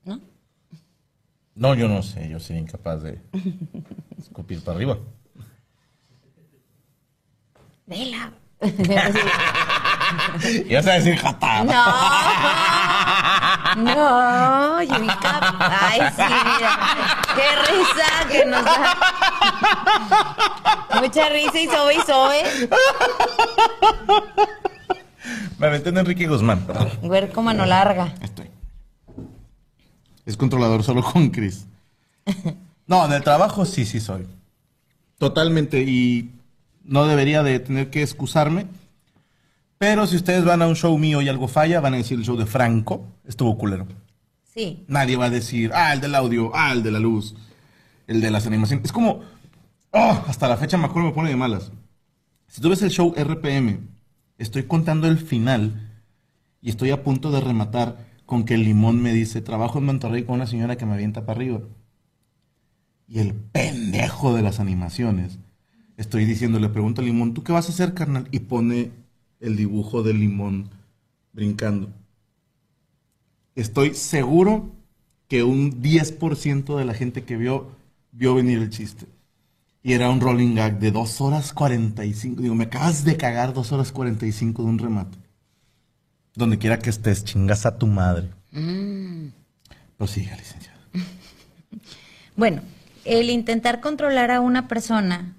¿No? 0.03 0.19
No, 1.55 1.73
yo 1.75 1.87
no 1.87 2.01
sé, 2.03 2.29
yo 2.29 2.39
soy 2.39 2.57
incapaz 2.57 3.03
de 3.03 3.21
escupir 4.17 4.63
para 4.63 4.75
arriba. 4.77 4.97
Vela. 7.85 8.31
Y 10.43 10.73
vas 10.73 10.87
a 10.87 10.93
decir 10.93 11.17
jata. 11.17 11.63
No. 11.63 11.85
No, 13.83 14.81
yo 14.83 15.03
incapaz. 15.03 15.55
Ay, 15.81 16.01
sí, 16.15 16.23
mira. 16.23 16.71
Qué 17.35 17.47
risa 17.71 18.27
que 18.29 18.45
nos 18.45 18.63
da. 18.65 18.97
Mucha 21.01 21.29
risa 21.29 21.59
y 21.59 21.67
sobe 21.67 21.95
y 21.95 22.01
sobe. 22.01 22.43
Me 25.57 25.67
aventé 25.67 25.89
en 25.89 25.97
Enrique 25.97 26.27
Guzmán. 26.27 26.65
Huerco 27.01 27.41
mano 27.41 27.65
larga. 27.65 28.13
Es 30.29 30.37
controlador 30.37 30.83
solo 30.83 31.01
con 31.01 31.31
Chris. 31.31 31.65
No, 32.85 33.03
en 33.03 33.13
el 33.13 33.23
trabajo 33.23 33.65
sí, 33.65 33.83
sí 33.83 33.99
soy. 33.99 34.27
Totalmente. 35.17 35.81
Y 35.81 36.29
no 36.83 37.07
debería 37.07 37.41
de 37.41 37.59
tener 37.59 37.89
que 37.89 38.03
excusarme. 38.03 38.67
Pero 39.79 40.05
si 40.05 40.17
ustedes 40.17 40.45
van 40.45 40.61
a 40.61 40.67
un 40.67 40.75
show 40.75 40.95
mío 40.99 41.23
y 41.23 41.29
algo 41.29 41.47
falla, 41.47 41.79
van 41.79 41.95
a 41.95 41.97
decir 41.97 42.19
el 42.19 42.25
show 42.25 42.37
de 42.37 42.45
Franco. 42.45 43.07
Estuvo 43.25 43.57
culero. 43.57 43.87
Sí. 44.43 44.83
Nadie 44.87 45.17
va 45.17 45.25
a 45.25 45.29
decir, 45.31 45.71
ah, 45.73 45.93
el 45.93 46.01
del 46.01 46.13
audio, 46.13 46.51
ah, 46.53 46.73
el 46.73 46.83
de 46.83 46.91
la 46.91 46.99
luz, 46.99 47.35
el 48.05 48.21
de 48.21 48.29
las 48.29 48.45
animaciones. 48.45 48.85
Es 48.85 48.91
como, 48.91 49.21
oh, 49.91 50.23
hasta 50.27 50.47
la 50.47 50.57
fecha 50.57 50.77
me 50.77 50.85
acuerdo 50.85 51.09
me 51.09 51.15
pone 51.15 51.29
de 51.29 51.37
malas. 51.37 51.71
Si 52.47 52.61
tú 52.61 52.69
ves 52.69 52.83
el 52.83 52.91
show 52.91 53.15
RPM, 53.17 53.79
estoy 54.37 54.63
contando 54.63 55.07
el 55.07 55.17
final 55.17 55.89
y 56.61 56.69
estoy 56.69 56.91
a 56.91 57.03
punto 57.03 57.31
de 57.31 57.41
rematar 57.41 58.08
con 58.29 58.43
que 58.43 58.53
el 58.53 58.63
limón 58.63 59.01
me 59.01 59.11
dice, 59.11 59.41
trabajo 59.41 59.79
en 59.79 59.85
Monterrey 59.85 60.23
con 60.23 60.35
una 60.35 60.45
señora 60.45 60.77
que 60.77 60.85
me 60.85 60.93
avienta 60.93 61.25
para 61.25 61.37
arriba. 61.37 61.61
Y 63.07 63.17
el 63.17 63.33
pendejo 63.33 64.35
de 64.35 64.43
las 64.43 64.59
animaciones, 64.59 65.39
estoy 65.97 66.25
diciendo, 66.25 66.59
le 66.59 66.69
pregunto 66.69 67.01
al 67.01 67.07
limón, 67.07 67.33
¿tú 67.33 67.41
qué 67.41 67.53
vas 67.53 67.65
a 67.65 67.71
hacer, 67.71 67.95
carnal? 67.95 68.27
Y 68.29 68.41
pone 68.41 68.91
el 69.39 69.55
dibujo 69.55 70.03
del 70.03 70.19
limón 70.19 70.69
brincando. 71.33 71.89
Estoy 73.55 73.95
seguro 73.95 74.73
que 75.27 75.41
un 75.41 75.81
10% 75.81 76.77
de 76.77 76.85
la 76.85 76.93
gente 76.93 77.23
que 77.23 77.35
vio, 77.35 77.71
vio 78.11 78.35
venir 78.35 78.59
el 78.59 78.69
chiste. 78.69 79.07
Y 79.81 79.93
era 79.93 80.11
un 80.11 80.21
rolling 80.21 80.53
gag 80.53 80.77
de 80.77 80.91
2 80.91 81.21
horas 81.21 81.51
45. 81.51 82.43
Digo, 82.43 82.53
me 82.53 82.65
acabas 82.65 83.03
de 83.03 83.17
cagar 83.17 83.55
2 83.55 83.71
horas 83.71 83.91
45 83.91 84.61
de 84.61 84.69
un 84.69 84.77
remate. 84.77 85.17
Donde 86.39 86.57
quiera 86.57 86.79
que 86.79 86.89
estés, 86.89 87.25
chingas 87.25 87.65
a 87.65 87.77
tu 87.77 87.85
madre. 87.85 88.29
Pues 89.97 90.11
siga, 90.11 90.37
licenciada. 90.37 90.79
Bueno, 92.37 92.61
el 93.03 93.29
intentar 93.29 93.81
controlar 93.81 94.31
a 94.31 94.39
una 94.39 94.69
persona 94.69 95.35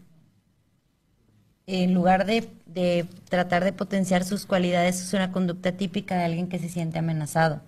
en 1.67 1.95
lugar 1.95 2.27
de, 2.27 2.51
de 2.67 3.07
tratar 3.31 3.65
de 3.65 3.73
potenciar 3.73 4.23
sus 4.25 4.45
cualidades 4.45 5.01
es 5.01 5.15
una 5.15 5.33
conducta 5.33 5.73
típica 5.73 6.19
de 6.19 6.25
alguien 6.25 6.49
que 6.51 6.59
se 6.59 6.69
siente 6.69 6.99
amenazado. 6.99 7.63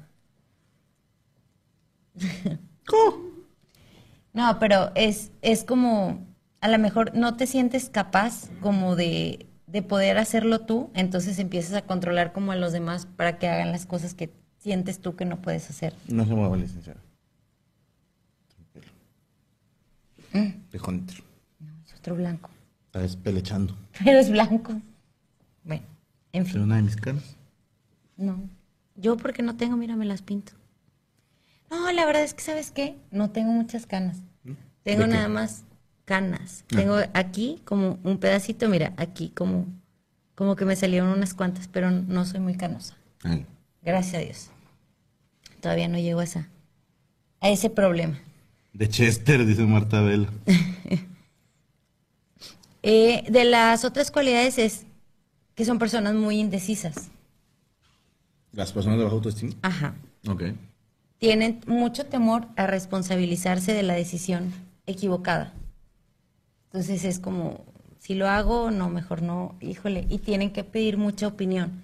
¿Cómo? 2.86 3.30
No, 4.34 4.58
pero 4.58 4.92
es, 4.94 5.30
es 5.40 5.64
como, 5.64 6.26
a 6.60 6.68
lo 6.68 6.78
mejor 6.78 7.14
no 7.16 7.34
te 7.38 7.46
sientes 7.46 7.88
capaz 7.88 8.50
como 8.60 8.94
de, 8.94 9.46
de 9.72 9.82
poder 9.82 10.18
hacerlo 10.18 10.60
tú, 10.60 10.90
entonces 10.94 11.38
empiezas 11.38 11.72
a 11.74 11.82
controlar 11.82 12.32
como 12.34 12.52
a 12.52 12.56
los 12.56 12.72
demás 12.72 13.06
para 13.16 13.38
que 13.38 13.48
hagan 13.48 13.72
las 13.72 13.86
cosas 13.86 14.12
que 14.12 14.30
sientes 14.58 15.00
tú 15.00 15.16
que 15.16 15.24
no 15.24 15.40
puedes 15.40 15.68
hacer. 15.70 15.94
No 16.08 16.26
se 16.26 16.34
mueva, 16.34 16.56
licenciada. 16.58 17.00
Dejó 20.70 20.90
entrar. 20.90 21.20
Es 21.86 21.94
otro 21.98 22.14
blanco, 22.16 22.50
Está 22.86 23.00
despelechando. 23.00 23.76
pero 24.04 24.18
es 24.18 24.30
blanco. 24.30 24.80
Bueno, 25.64 25.82
en 26.32 26.42
¿Es 26.42 26.52
fin, 26.52 26.62
una 26.62 26.76
de 26.76 26.82
mis 26.82 26.96
canas? 26.96 27.36
no. 28.16 28.38
Yo 28.94 29.16
porque 29.16 29.42
no 29.42 29.56
tengo, 29.56 29.78
mira, 29.78 29.96
me 29.96 30.04
las 30.04 30.20
pinto. 30.20 30.52
No, 31.70 31.90
la 31.92 32.04
verdad 32.04 32.22
es 32.24 32.34
que, 32.34 32.42
¿sabes 32.42 32.70
qué? 32.70 32.94
No 33.10 33.30
tengo 33.30 33.50
muchas 33.50 33.86
canas. 33.86 34.18
Tengo 34.82 35.06
nada 35.06 35.28
más 35.28 35.64
canas. 36.12 36.64
Tengo 36.68 36.98
aquí 37.14 37.62
como 37.64 37.98
un 38.04 38.18
pedacito, 38.18 38.68
mira, 38.68 38.92
aquí 38.98 39.30
como, 39.30 39.64
como 40.34 40.56
que 40.56 40.66
me 40.66 40.76
salieron 40.76 41.08
unas 41.08 41.32
cuantas, 41.32 41.68
pero 41.68 41.90
no 41.90 42.26
soy 42.26 42.40
muy 42.40 42.54
canosa. 42.54 42.98
Ay. 43.22 43.46
Gracias 43.80 44.16
a 44.16 44.18
Dios. 44.18 44.50
Todavía 45.62 45.88
no 45.88 45.96
llego 45.96 46.20
a, 46.20 46.24
esa, 46.24 46.50
a 47.40 47.48
ese 47.48 47.70
problema. 47.70 48.18
De 48.74 48.90
Chester, 48.90 49.46
dice 49.46 49.62
Marta 49.62 50.02
Vela. 50.02 50.28
Eh, 52.84 53.22
de 53.30 53.44
las 53.44 53.84
otras 53.84 54.10
cualidades 54.10 54.58
es 54.58 54.86
que 55.54 55.64
son 55.64 55.78
personas 55.78 56.16
muy 56.16 56.40
indecisas. 56.40 57.12
¿Las 58.50 58.72
personas 58.72 58.98
de 58.98 59.04
baja 59.04 59.14
autoestima? 59.14 59.52
Ajá. 59.62 59.94
Ok. 60.26 60.42
Tienen 61.18 61.60
mucho 61.68 62.06
temor 62.06 62.48
a 62.56 62.66
responsabilizarse 62.66 63.72
de 63.72 63.84
la 63.84 63.94
decisión 63.94 64.52
equivocada. 64.86 65.54
Entonces 66.72 67.04
es 67.04 67.18
como, 67.18 67.64
si 67.98 68.14
lo 68.14 68.28
hago, 68.28 68.70
no, 68.70 68.88
mejor 68.88 69.20
no, 69.20 69.56
híjole. 69.60 70.06
Y 70.08 70.18
tienen 70.18 70.52
que 70.52 70.64
pedir 70.64 70.96
mucha 70.96 71.26
opinión. 71.26 71.82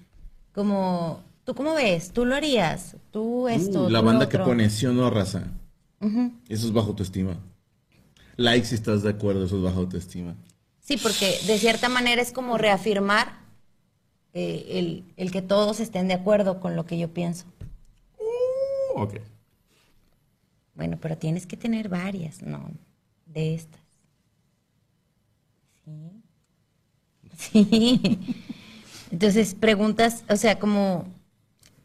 Como, 0.54 1.22
¿tú 1.44 1.54
cómo 1.54 1.74
ves? 1.74 2.10
¿Tú 2.12 2.24
lo 2.24 2.34
harías? 2.34 2.96
¿Tú 3.10 3.48
esto? 3.48 3.84
Uh, 3.84 3.90
la 3.90 3.98
tú 3.98 4.04
lo 4.04 4.10
banda 4.10 4.28
que 4.30 4.38
otro?" 4.38 4.46
pone 4.46 4.70
sí 4.70 4.86
o 4.86 4.92
no 4.92 5.10
raza. 5.10 5.44
Eso 6.48 6.66
es 6.66 6.72
baja 6.72 6.88
autoestima. 6.88 7.36
Like 8.36 8.66
si 8.66 8.76
estás 8.76 9.02
de 9.02 9.10
acuerdo, 9.10 9.44
eso 9.44 9.58
es 9.58 9.62
baja 9.62 9.76
autoestima. 9.76 10.34
Sí, 10.80 10.96
porque 10.96 11.38
de 11.46 11.58
cierta 11.58 11.90
manera 11.90 12.22
es 12.22 12.32
como 12.32 12.56
reafirmar 12.56 13.40
eh, 14.32 14.64
el, 14.70 15.04
el 15.16 15.30
que 15.30 15.42
todos 15.42 15.80
estén 15.80 16.08
de 16.08 16.14
acuerdo 16.14 16.60
con 16.60 16.76
lo 16.76 16.86
que 16.86 16.98
yo 16.98 17.12
pienso. 17.12 17.44
Ok. 18.94 19.16
Bueno, 20.74 20.96
pero 21.00 21.18
tienes 21.18 21.46
que 21.46 21.56
tener 21.58 21.88
varias, 21.88 22.40
¿no? 22.40 22.70
De 23.26 23.54
estas. 23.54 23.87
Sí. 27.36 27.64
Sí. 27.70 28.18
Entonces, 29.10 29.54
preguntas, 29.54 30.24
o 30.28 30.36
sea, 30.36 30.58
como 30.58 31.06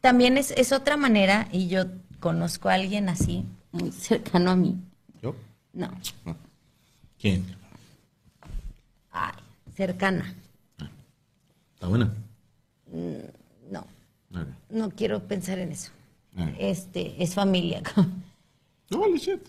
también 0.02 0.38
es, 0.38 0.52
es 0.52 0.72
otra 0.72 0.98
manera, 0.98 1.48
y 1.52 1.68
yo 1.68 1.86
conozco 2.20 2.70
a 2.70 2.74
alguien 2.74 3.08
así, 3.10 3.46
muy 3.72 3.92
cercano 3.92 4.52
a 4.52 4.56
mí. 4.56 4.78
¿Yo? 5.22 5.36
No, 5.74 5.90
¿Quién? 7.20 7.46
ay, 9.12 9.34
cercana. 9.76 10.34
¿Está 11.76 11.88
buena? 11.88 12.14
No, 13.72 13.80
Ok. 14.32 14.48
no 14.70 14.90
quiero 14.92 15.22
pensar 15.28 15.60
en 15.60 15.72
eso. 15.72 15.92
Este, 16.60 17.22
es 17.24 17.34
familia. 17.36 17.82
No, 18.90 19.00
vale, 19.00 19.18
shit. 19.18 19.40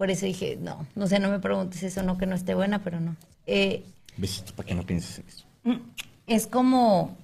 Por 0.00 0.10
eso 0.10 0.24
dije, 0.24 0.56
no, 0.58 0.86
no 0.94 1.06
sé, 1.06 1.18
no 1.18 1.28
me 1.28 1.40
preguntes 1.40 1.82
eso, 1.82 2.02
no 2.02 2.16
que 2.16 2.24
no 2.24 2.34
esté 2.34 2.54
buena, 2.54 2.82
pero 2.82 3.00
no. 3.00 3.16
Eh, 3.46 3.84
Besito 4.16 4.54
para 4.54 4.66
que 4.66 4.74
no 4.74 4.86
pienses 4.86 5.18
en 5.18 5.28
eso. 5.28 5.44
es 6.26 6.46
como, 6.46 7.18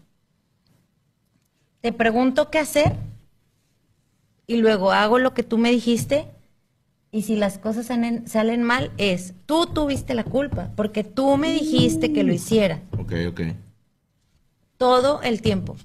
te 1.81 1.95
pregunto 1.95 2.51
qué 2.51 2.59
hacer 2.59 2.95
y 4.47 4.59
luego 4.59 4.93
hago 4.93 5.19
lo 5.19 5.33
que 5.33 5.43
tú 5.43 5.57
me 5.57 5.71
dijiste 5.71 6.27
y 7.13 7.23
si 7.23 7.37
las 7.37 7.57
cosas 7.57 7.87
salen, 7.87 8.29
salen 8.29 8.63
mal 8.63 8.93
es, 8.99 9.33
tú 9.47 9.65
tuviste 9.65 10.13
la 10.13 10.25
culpa 10.25 10.71
porque 10.77 11.03
tú 11.03 11.39
me 11.39 11.53
dijiste 11.53 12.13
que 12.13 12.25
lo 12.25 12.35
hiciera 12.35 12.83
Ok, 12.99 13.13
ok. 13.31 13.41
todo 14.77 15.23
el 15.23 15.41
tiempo. 15.41 15.77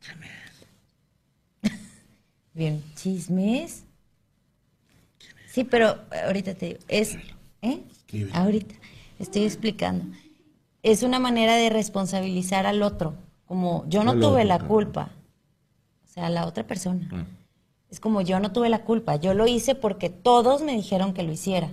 Bien, 2.54 2.82
chismes. 2.94 3.84
Sí, 5.52 5.64
pero 5.64 5.98
ahorita 6.24 6.54
te 6.54 6.66
digo, 6.66 6.78
es, 6.88 7.18
¿eh? 7.60 7.82
Ahorita, 8.32 8.74
estoy 9.18 9.44
explicando. 9.44 10.06
Es 10.82 11.02
una 11.02 11.18
manera 11.18 11.56
de 11.56 11.68
responsabilizar 11.68 12.64
al 12.64 12.82
otro, 12.82 13.14
como 13.44 13.84
yo 13.86 14.02
no 14.02 14.14
tuve 14.14 14.26
otro, 14.26 14.44
la 14.44 14.58
culpa, 14.60 15.10
o 16.04 16.08
sea, 16.08 16.30
la 16.30 16.46
otra 16.46 16.66
persona. 16.66 17.06
Ah. 17.12 17.26
Es 17.90 18.00
como 18.00 18.22
yo 18.22 18.40
no 18.40 18.52
tuve 18.52 18.70
la 18.70 18.82
culpa, 18.84 19.16
yo 19.16 19.34
lo 19.34 19.46
hice 19.46 19.74
porque 19.74 20.08
todos 20.08 20.62
me 20.62 20.72
dijeron 20.72 21.12
que 21.12 21.22
lo 21.22 21.32
hiciera, 21.32 21.68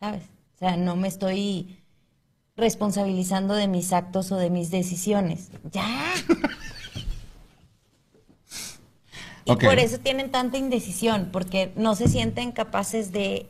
¿sabes? 0.00 0.22
O 0.54 0.58
sea, 0.58 0.78
no 0.78 0.96
me 0.96 1.08
estoy 1.08 1.76
responsabilizando 2.56 3.52
de 3.52 3.68
mis 3.68 3.92
actos 3.92 4.32
o 4.32 4.36
de 4.36 4.48
mis 4.48 4.70
decisiones. 4.70 5.50
Ya. 5.70 6.14
Y 9.44 9.56
por 9.56 9.78
eso 9.78 9.98
tienen 9.98 10.30
tanta 10.30 10.58
indecisión, 10.58 11.28
porque 11.32 11.72
no 11.76 11.94
se 11.94 12.08
sienten 12.08 12.52
capaces 12.52 13.12
de, 13.12 13.46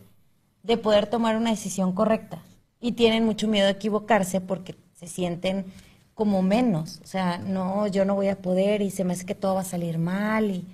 de 0.62 0.76
poder 0.76 1.07
tomar 1.07 1.36
una 1.36 1.51
decisión 1.51 1.92
correcta. 1.92 2.42
Y 2.80 2.92
tienen 2.92 3.24
mucho 3.24 3.49
miedo 3.49 3.66
de 3.66 3.72
equivocarse 3.72 4.40
porque 4.40 4.76
se 4.95 5.07
sienten 5.07 5.66
como 6.14 6.42
menos. 6.42 7.01
O 7.03 7.07
sea, 7.07 7.38
no, 7.38 7.86
yo 7.86 8.05
no 8.05 8.14
voy 8.14 8.28
a 8.28 8.40
poder 8.42 8.82
y 8.82 8.90
se 8.90 9.05
me 9.05 9.12
hace 9.14 9.26
que 9.26 9.34
todo 9.34 9.55
va 9.55 9.61
a 9.62 9.64
salir 9.64 9.99
mal. 9.99 10.51
Y, 10.51 10.64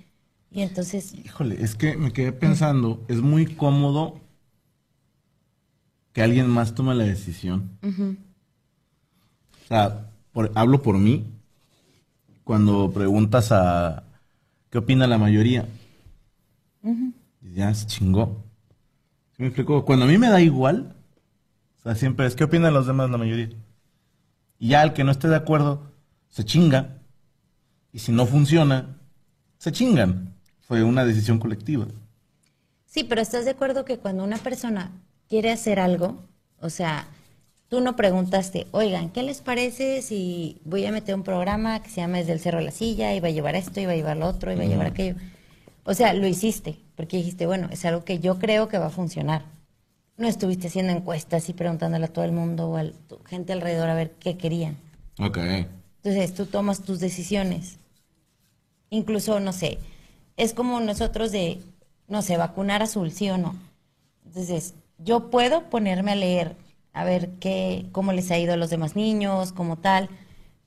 y 0.51 0.61
entonces, 0.61 1.15
Híjole, 1.25 1.61
es 1.63 1.75
que 1.75 1.95
me 1.97 2.11
quedé 2.13 2.31
pensando, 2.31 3.03
es 3.07 3.21
muy 3.21 3.55
cómodo 3.55 4.19
que 6.13 6.21
alguien 6.21 6.49
más 6.49 6.73
tome 6.75 6.95
la 6.95 7.03
decisión. 7.03 7.69
O 9.63 9.67
sea, 9.67 10.11
por- 10.33 10.51
hablo 10.55 10.81
por 10.83 10.97
mí. 10.99 11.25
Cuando 12.43 12.91
preguntas 12.91 13.51
a 13.51 14.03
qué 14.71 14.79
opina 14.79 15.05
la 15.05 15.19
mayoría, 15.19 15.67
ya 17.53 17.73
se 17.73 17.85
chingó. 17.85 18.43
¿Sí 19.35 19.43
me 19.43 19.47
explico? 19.47 19.85
Cuando 19.85 20.05
a 20.05 20.07
mí 20.07 20.17
me 20.17 20.29
da 20.29 20.41
igual, 20.41 20.95
o 21.79 21.83
sea, 21.83 21.95
siempre 21.95 22.25
es 22.25 22.35
qué 22.35 22.45
opinan 22.45 22.73
los 22.73 22.87
demás 22.87 23.09
la 23.09 23.17
mayoría. 23.17 23.49
Y 24.57 24.69
ya 24.69 24.83
el 24.83 24.93
que 24.93 25.03
no 25.03 25.11
esté 25.11 25.27
de 25.27 25.35
acuerdo, 25.35 25.91
se 26.29 26.45
chinga. 26.45 27.01
Y 27.91 27.99
si 27.99 28.11
no 28.11 28.25
funciona, 28.25 28.97
se 29.57 29.71
chingan. 29.71 30.33
Fue 30.61 30.83
una 30.83 31.03
decisión 31.03 31.37
colectiva. 31.39 31.85
sí, 32.85 33.03
pero 33.03 33.21
¿estás 33.21 33.45
de 33.45 33.51
acuerdo 33.51 33.83
que 33.83 33.97
cuando 33.97 34.23
una 34.23 34.37
persona 34.37 34.91
quiere 35.27 35.51
hacer 35.51 35.79
algo, 35.79 36.23
o 36.59 36.69
sea, 36.69 37.07
tú 37.71 37.79
no 37.79 37.95
preguntaste, 37.95 38.67
oigan, 38.71 39.11
¿qué 39.11 39.23
les 39.23 39.39
parece 39.39 40.01
si 40.01 40.59
voy 40.65 40.85
a 40.85 40.91
meter 40.91 41.15
un 41.15 41.23
programa 41.23 41.81
que 41.81 41.89
se 41.89 42.01
llama 42.01 42.17
Desde 42.17 42.33
el 42.33 42.41
Cerro 42.41 42.57
a 42.57 42.61
la 42.61 42.71
Silla, 42.71 43.15
y 43.15 43.21
va 43.21 43.29
a 43.29 43.31
llevar 43.31 43.55
esto, 43.55 43.79
y 43.79 43.85
va 43.85 43.93
a 43.93 43.95
llevar 43.95 44.17
lo 44.17 44.27
otro, 44.27 44.51
y 44.51 44.57
va 44.57 44.63
a 44.63 44.67
llevar 44.67 44.87
aquello? 44.87 45.15
O 45.85 45.93
sea, 45.93 46.13
lo 46.13 46.27
hiciste, 46.27 46.77
porque 46.97 47.15
dijiste, 47.15 47.45
bueno, 47.45 47.69
es 47.71 47.85
algo 47.85 48.03
que 48.03 48.19
yo 48.19 48.39
creo 48.39 48.67
que 48.67 48.77
va 48.77 48.87
a 48.87 48.89
funcionar. 48.89 49.45
No 50.17 50.27
estuviste 50.27 50.67
haciendo 50.67 50.91
encuestas 50.91 51.47
y 51.47 51.53
preguntándole 51.53 52.03
a 52.03 52.11
todo 52.11 52.25
el 52.25 52.33
mundo 52.33 52.67
o 52.67 52.77
a 52.77 52.83
gente 53.25 53.53
alrededor 53.53 53.89
a 53.89 53.95
ver 53.95 54.11
qué 54.19 54.35
querían. 54.35 54.75
Ok. 55.17 55.37
Entonces 55.37 56.33
tú 56.33 56.47
tomas 56.47 56.81
tus 56.81 56.99
decisiones. 56.99 57.77
Incluso, 58.89 59.39
no 59.39 59.53
sé, 59.53 59.79
es 60.35 60.53
como 60.53 60.81
nosotros 60.81 61.31
de, 61.31 61.61
no 62.09 62.21
sé, 62.21 62.35
vacunar 62.35 62.83
azul, 62.83 63.13
sí 63.13 63.29
o 63.29 63.37
no. 63.37 63.55
Entonces, 64.25 64.73
yo 64.97 65.31
puedo 65.31 65.69
ponerme 65.69 66.11
a 66.11 66.15
leer, 66.15 66.57
a 66.93 67.03
ver 67.03 67.29
qué, 67.39 67.87
cómo 67.91 68.13
les 68.13 68.31
ha 68.31 68.37
ido 68.37 68.53
a 68.53 68.57
los 68.57 68.69
demás 68.69 68.95
niños, 68.95 69.53
como 69.53 69.77
tal, 69.77 70.09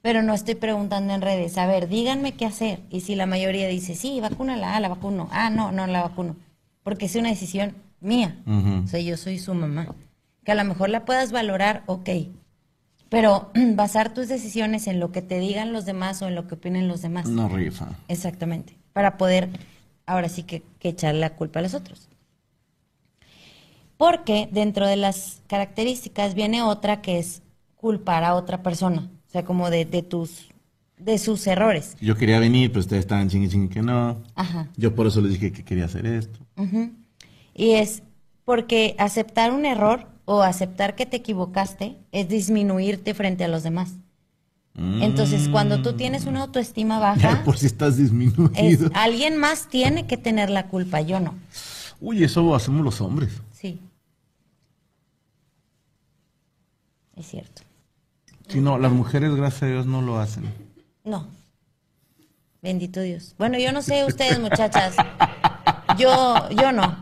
pero 0.03 0.23
no 0.23 0.35
estoy 0.35 0.55
preguntando 0.55 1.15
en 1.15 1.23
redes, 1.23 1.57
a 1.59 1.67
ver, 1.67 1.89
díganme 1.89 2.35
qué 2.35 2.47
hacer. 2.47 2.81
Y 2.91 3.01
si 3.01 3.15
la 3.15 3.27
mayoría 3.27 3.69
dice, 3.69 3.95
sí, 3.95 4.21
vacúnala, 4.21 4.77
ah, 4.77 4.81
la 4.81 4.89
vacuno, 4.89 5.29
ah, 5.33 5.51
no, 5.51 5.73
no 5.73 5.87
la 5.87 6.03
vacuno, 6.03 6.37
porque 6.83 7.07
es 7.07 7.17
una 7.17 7.31
decisión 7.31 7.75
mía. 8.01 8.37
O 8.85 8.87
sea, 8.87 9.01
yo 9.01 9.17
soy 9.17 9.39
su 9.39 9.55
mamá. 9.55 9.95
Que 10.45 10.53
a 10.53 10.55
lo 10.55 10.65
mejor 10.65 10.91
la 10.91 11.07
puedas 11.07 11.33
valorar, 11.33 11.85
ok, 11.87 12.11
pero 13.09 13.51
basar 13.75 14.13
tus 14.13 14.29
decisiones 14.29 14.87
en 14.89 15.01
lo 15.01 15.13
que 15.13 15.23
te 15.23 15.39
digan 15.39 15.73
los 15.73 15.87
demás 15.87 16.21
o 16.21 16.29
en 16.29 16.35
lo 16.35 16.47
que 16.47 16.57
opinen 16.57 16.89
los 16.89 17.01
demás. 17.01 17.27
Una 17.27 17.49
rifa. 17.49 17.89
Exactamente. 18.09 18.77
Para 18.93 19.17
poder 19.17 19.49
ahora 20.05 20.29
sí 20.29 20.43
que, 20.43 20.63
que 20.79 20.91
echarle 20.91 21.21
la 21.21 21.37
culpa 21.37 21.61
a 21.61 21.63
los 21.63 21.75
otros. 21.75 22.09
Porque 23.97 24.49
dentro 24.51 24.87
de 24.87 24.97
las 24.97 25.41
características 25.47 26.35
viene 26.35 26.63
otra 26.63 27.01
que 27.01 27.19
es 27.19 27.43
culpar 27.77 28.25
a 28.25 28.35
otra 28.35 28.63
persona, 28.63 29.09
o 29.29 29.31
sea, 29.31 29.45
como 29.45 29.71
de, 29.71 29.85
de 29.85 30.03
tus, 30.03 30.49
de 30.99 31.19
sus 31.19 31.47
errores. 31.47 31.97
Yo 32.01 32.17
quería 32.17 32.39
venir, 32.39 32.71
pero 32.71 32.81
ustedes 32.81 33.01
estaban 33.01 33.29
chingui 33.29 33.49
chingui 33.49 33.69
que 33.69 33.83
no. 33.83 34.23
Ajá. 34.35 34.69
Yo 34.77 34.95
por 34.95 35.07
eso 35.07 35.21
les 35.21 35.33
dije 35.33 35.53
que 35.53 35.65
quería 35.65 35.85
hacer 35.85 36.07
esto. 36.07 36.39
Ujú. 36.57 36.91
Y 37.55 37.73
es 37.73 38.03
porque 38.45 38.95
aceptar 38.99 39.53
un 39.53 39.65
error 39.65 40.09
o 40.25 40.43
aceptar 40.43 40.97
que 40.97 41.07
te 41.07 41.19
equivocaste 41.19 41.97
es 42.11 42.29
disminuirte 42.29 43.15
frente 43.15 43.45
a 43.45 43.49
los 43.49 43.63
demás. 43.63 43.93
Entonces, 44.77 45.49
cuando 45.51 45.83
tú 45.83 45.93
tienes 45.93 46.27
una 46.27 46.41
autoestima 46.41 46.97
Ya 46.97 47.01
baja, 47.29 47.45
por 47.45 47.57
si 47.57 47.67
estás 47.67 47.91
es, 47.91 47.99
disminuido. 47.99 48.91
alguien 48.95 49.37
más 49.37 49.69
tiene 49.69 50.07
que 50.09 50.17
tener 50.17 50.51
la 50.51 50.67
culpa, 50.67 51.01
yo 51.01 51.21
no. 51.21 51.35
Uy, 52.01 52.25
eso 52.25 52.43
lo 52.43 52.57
hacemos 52.57 52.85
los 52.85 53.01
hombres. 53.01 53.41
Sí. 53.65 53.81
Es 57.17 57.27
cierto. 57.29 57.63
Si 58.47 58.61
no, 58.61 58.77
las 58.79 58.93
mujeres, 58.93 59.35
gracias 59.35 59.63
a 59.63 59.67
Dios, 59.69 59.87
no 59.87 60.03
lo 60.03 60.19
hacen. 60.19 60.53
No. 61.03 61.29
Bendito 62.61 63.01
Dios. 63.01 63.35
Bueno, 63.39 63.59
yo 63.59 63.73
no 63.73 63.81
sé 63.81 64.05
ustedes, 64.05 64.39
muchachas. 64.39 64.97
Yo, 65.97 66.51
yo 66.51 66.73
no. 66.73 66.95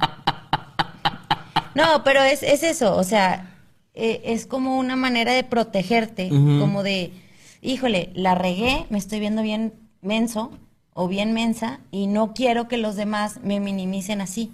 No, 1.75 2.05
pero 2.05 2.23
es, 2.23 2.45
es 2.45 2.63
eso, 2.63 2.95
o 2.95 3.03
sea, 3.03 3.57
eh, 3.95 4.21
es 4.27 4.47
como 4.47 4.79
una 4.79 4.95
manera 4.95 5.33
de 5.33 5.43
protegerte, 5.43 6.29
como 6.29 6.85
de, 6.85 7.13
híjole, 7.61 8.13
la 8.15 8.37
regué, 8.37 8.87
me 8.89 8.99
estoy 8.99 9.19
viendo 9.19 9.43
bien 9.43 9.73
menso 10.01 10.53
o 10.95 11.09
bien 11.09 11.33
mensa 11.33 11.81
y 11.91 12.07
no 12.07 12.35
quiero 12.35 12.69
que 12.69 12.77
los 12.77 12.95
demás 12.95 13.41
me 13.43 13.59
minimicen 13.59 14.21
así. 14.21 14.53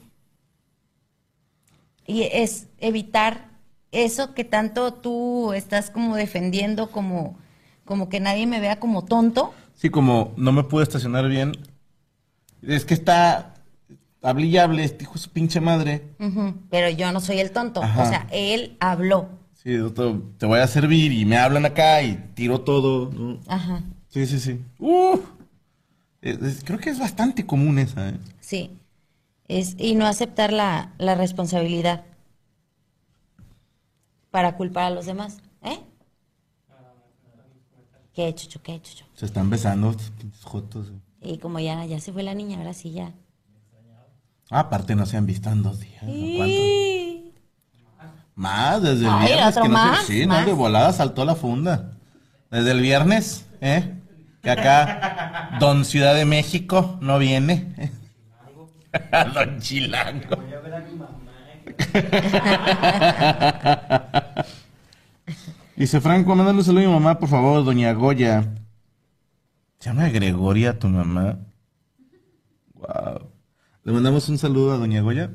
Y 2.09 2.23
es 2.33 2.67
evitar 2.79 3.51
eso 3.93 4.35
que 4.35 4.43
tanto 4.43 4.95
tú 4.95 5.53
estás 5.53 5.91
como 5.91 6.17
defendiendo, 6.17 6.91
como, 6.91 7.39
como 7.85 8.09
que 8.09 8.19
nadie 8.19 8.47
me 8.47 8.61
vea 8.61 8.81
como 8.81 9.05
tonto. 9.05 9.53
Sí, 9.75 9.91
como 9.91 10.33
no 10.37 10.51
me 10.53 10.65
pude 10.65 10.83
estacionar 10.85 11.29
bien. 11.29 11.53
Es 12.63 12.85
que 12.87 12.95
está 12.95 13.55
hablillable, 14.23 14.83
este 14.85 15.05
hijo 15.05 15.13
de 15.15 15.19
su 15.21 15.31
pinche 15.31 15.61
madre. 15.61 16.03
Pero 16.71 16.89
yo 16.91 17.13
no 17.13 17.21
soy 17.21 17.39
el 17.41 17.51
tonto. 17.53 17.83
Ajá. 17.83 18.03
O 18.03 18.07
sea, 18.09 18.27
él 18.33 18.77
habló. 18.81 19.29
Sí, 19.53 19.75
doctor, 19.75 20.23
te 20.39 20.47
voy 20.47 20.61
a 20.61 20.67
servir 20.67 21.13
y 21.13 21.25
me 21.27 21.37
hablan 21.37 21.67
acá 21.67 22.03
y 22.03 22.15
tiro 22.35 22.63
todo. 22.63 23.11
¿no? 23.13 23.39
Ajá. 23.49 23.83
Sí, 24.09 24.27
sí, 24.27 24.41
sí. 24.41 24.61
Uf. 24.79 25.21
Es- 26.23 26.41
es- 26.43 26.65
creo 26.65 26.79
que 26.79 26.89
es 26.91 26.99
bastante 26.99 27.45
común 27.45 27.79
esa, 27.79 28.09
¿eh? 28.09 28.19
Sí. 28.41 28.79
Es, 29.49 29.75
y 29.79 29.95
no 29.95 30.07
aceptar 30.07 30.53
la, 30.53 30.93
la 30.99 31.15
responsabilidad 31.15 32.05
para 34.31 34.57
culpar 34.57 34.85
a 34.85 34.91
los 34.91 35.07
demás. 35.07 35.39
¿Eh? 35.63 35.81
¿Qué, 38.13 38.35
Chucho? 38.35 38.61
¿Qué, 38.63 38.81
Chucho? 38.83 39.07
Se 39.15 39.27
están 39.27 39.49
besando 39.49 39.95
jotos. 40.43 40.93
Y 41.23 41.39
como 41.39 41.59
ya, 41.61 41.85
ya 41.87 41.99
se 42.01 42.13
fue 42.13 42.23
la 42.23 42.35
niña, 42.35 42.59
ahora 42.59 42.75
sí 42.75 42.93
ya. 42.93 43.13
Ah, 44.51 44.61
aparte 44.61 44.95
no 44.95 45.05
se 45.07 45.17
han 45.17 45.27
visto 45.27 45.51
en 45.51 45.63
dos 45.63 45.81
días. 45.81 46.03
Más, 48.35 48.83
desde 48.83 49.05
el 49.07 49.11
Ay, 49.13 49.27
viernes. 49.27 49.49
otro 49.49 49.63
que 49.65 49.69
no 49.69 49.97
se- 49.97 50.05
sí, 50.21 50.27
más. 50.27 50.41
no, 50.41 50.47
de 50.47 50.53
volada 50.53 50.93
saltó 50.93 51.25
la 51.25 51.35
funda. 51.35 51.97
Desde 52.51 52.71
el 52.71 52.81
viernes, 52.81 53.47
¿eh? 53.61 53.95
Que 54.43 54.51
acá, 54.51 55.57
Don 55.61 55.85
Ciudad 55.85 56.15
de 56.15 56.25
México 56.25 56.99
no 57.01 57.19
viene. 57.19 57.93
¿Eh? 58.93 59.25
Don 59.35 59.61
Chilango. 59.61 60.37
Dice 65.77 66.01
Franco, 66.01 66.35
mándale 66.35 66.59
un 66.59 66.65
saludo 66.65 66.85
a 66.85 66.89
mi 66.89 66.93
mamá, 66.93 67.19
por 67.19 67.29
favor, 67.29 67.65
doña 67.65 67.93
Goya. 67.93 68.45
¿Se 69.79 69.91
llama 69.91 70.09
Gregoria 70.09 70.79
tu 70.79 70.89
mamá? 70.89 71.39
Wow. 72.75 73.31
¿Le 73.85 73.93
mandamos 73.93 74.29
un 74.29 74.39
saludo 74.39 74.73
a 74.73 74.77
doña 74.77 75.03
Goya? 75.03 75.31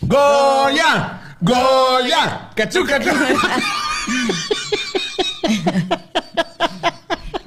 ¡Goya! 0.00 1.36
¡Goya! 1.40 2.50
¡Cachú, 2.54 2.84
cachú! 2.84 3.10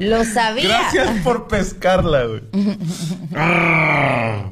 Lo 0.01 0.25
sabía. 0.33 0.67
Gracias 0.67 1.21
por 1.23 1.47
pescarla, 1.47 2.25
güey. 2.25 2.41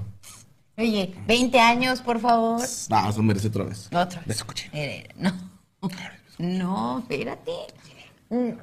Oye, 0.78 1.14
20 1.28 1.60
años, 1.60 2.02
por 2.02 2.20
favor. 2.22 2.62
No, 2.90 3.10
eso 3.10 3.22
merece 3.24 3.48
otra 3.50 3.66
vez. 3.66 3.90
Otra. 3.94 4.22
La 4.26 4.34
escuché. 4.34 4.70
Eh, 4.74 5.08
no. 5.18 5.34
No, 6.42 7.00
espérate. 7.00 7.52
No. 8.30 8.56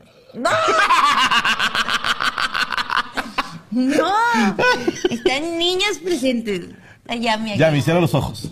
No. 3.71 4.15
Están 5.11 5.59
niñas 5.59 5.99
presentes. 6.03 6.71
Allá 7.07 7.37
me 7.37 7.59
Ya, 7.59 7.71
me 7.71 7.77
hicieron 7.77 8.01
los 8.01 8.15
ojos. 8.15 8.51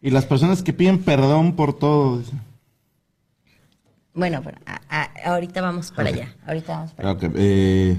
Y 0.00 0.10
las 0.10 0.26
personas 0.26 0.60
que 0.64 0.72
piden 0.72 1.04
perdón 1.04 1.54
por 1.54 1.78
todo. 1.78 2.18
dice. 2.18 2.32
Bueno, 4.14 4.40
pero 4.44 4.58
a- 4.66 4.80
a- 4.88 5.32
ahorita 5.32 5.60
vamos 5.62 5.90
para 5.90 6.08
allá. 6.10 6.34
Ahorita 6.46 6.72
vamos 6.76 6.92
para 6.92 7.12
Ok, 7.12 7.24
eh, 7.36 7.96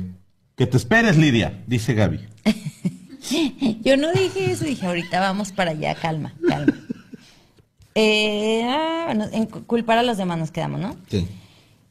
que 0.56 0.68
te 0.68 0.78
esperes, 0.78 1.18
Lidia, 1.18 1.64
dice 1.68 1.94
Gaby. 1.94 2.18
allá. 2.46 2.56
Yo 3.82 3.98
no 3.98 4.12
dije 4.12 4.52
eso, 4.52 4.66
dije 4.66 4.86
ahorita 4.86 5.20
vamos 5.20 5.52
para 5.52 5.72
allá. 5.72 5.96
Calma, 5.96 6.34
calma. 6.48 6.74
Eh, 7.96 8.64
ah, 8.66 9.04
bueno, 9.06 9.26
en 9.32 9.46
cu- 9.46 9.64
culpar 9.66 9.98
a 9.98 10.04
los 10.04 10.18
demás 10.18 10.38
nos 10.38 10.52
quedamos, 10.52 10.80
¿no? 10.80 10.96
Sí. 11.10 11.28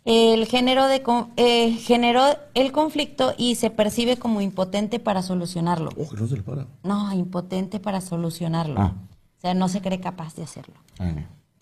El 0.04 0.46
género 0.46 0.88
de 0.88 1.02
con- 1.02 1.30
eh, 1.36 1.72
generó 1.80 2.36
el 2.54 2.72
conflicto 2.72 3.34
y 3.38 3.54
se 3.54 3.70
percibe 3.70 4.16
como 4.16 4.40
impotente 4.40 4.98
para 4.98 5.22
solucionarlo. 5.22 5.90
Oh, 5.96 6.08
que 6.08 6.16
no 6.16 6.26
se 6.26 6.36
le 6.36 6.42
para. 6.42 6.66
No, 6.82 7.12
impotente 7.12 7.78
para 7.78 8.00
solucionarlo. 8.00 8.80
Ah. 8.80 8.94
O 9.38 9.40
sea, 9.40 9.54
no 9.54 9.68
se 9.68 9.80
cree 9.80 10.00
capaz 10.00 10.34
de 10.34 10.42
hacerlo. 10.42 10.74
Ah, 10.98 11.12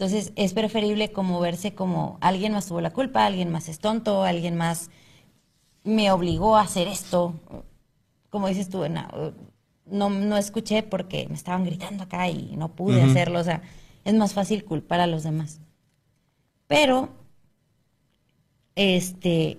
Entonces, 0.01 0.33
es 0.35 0.55
preferible 0.55 1.13
como 1.13 1.41
verse 1.41 1.75
como 1.75 2.17
alguien 2.23 2.55
más 2.55 2.65
tuvo 2.69 2.81
la 2.81 2.91
culpa, 2.91 3.27
alguien 3.27 3.51
más 3.51 3.69
es 3.69 3.81
tonto, 3.81 4.23
alguien 4.25 4.57
más 4.57 4.89
me 5.85 6.11
obligó 6.11 6.57
a 6.57 6.63
hacer 6.63 6.89
esto. 6.89 7.35
Como 8.31 8.49
dices 8.49 8.71
tú, 8.71 8.89
no, 8.89 9.35
no, 9.85 10.09
no 10.09 10.39
escuché 10.39 10.83
porque 10.83 11.27
me 11.29 11.35
estaban 11.35 11.67
gritando 11.67 12.05
acá 12.05 12.31
y 12.31 12.57
no 12.57 12.75
pude 12.75 13.03
hacerlo. 13.03 13.41
O 13.41 13.45
sea, 13.45 13.61
es 14.07 14.15
más 14.15 14.33
fácil 14.33 14.65
culpar 14.65 15.01
a 15.01 15.07
los 15.07 15.23
demás. 15.23 15.61
Pero, 16.67 17.11
este, 18.75 19.59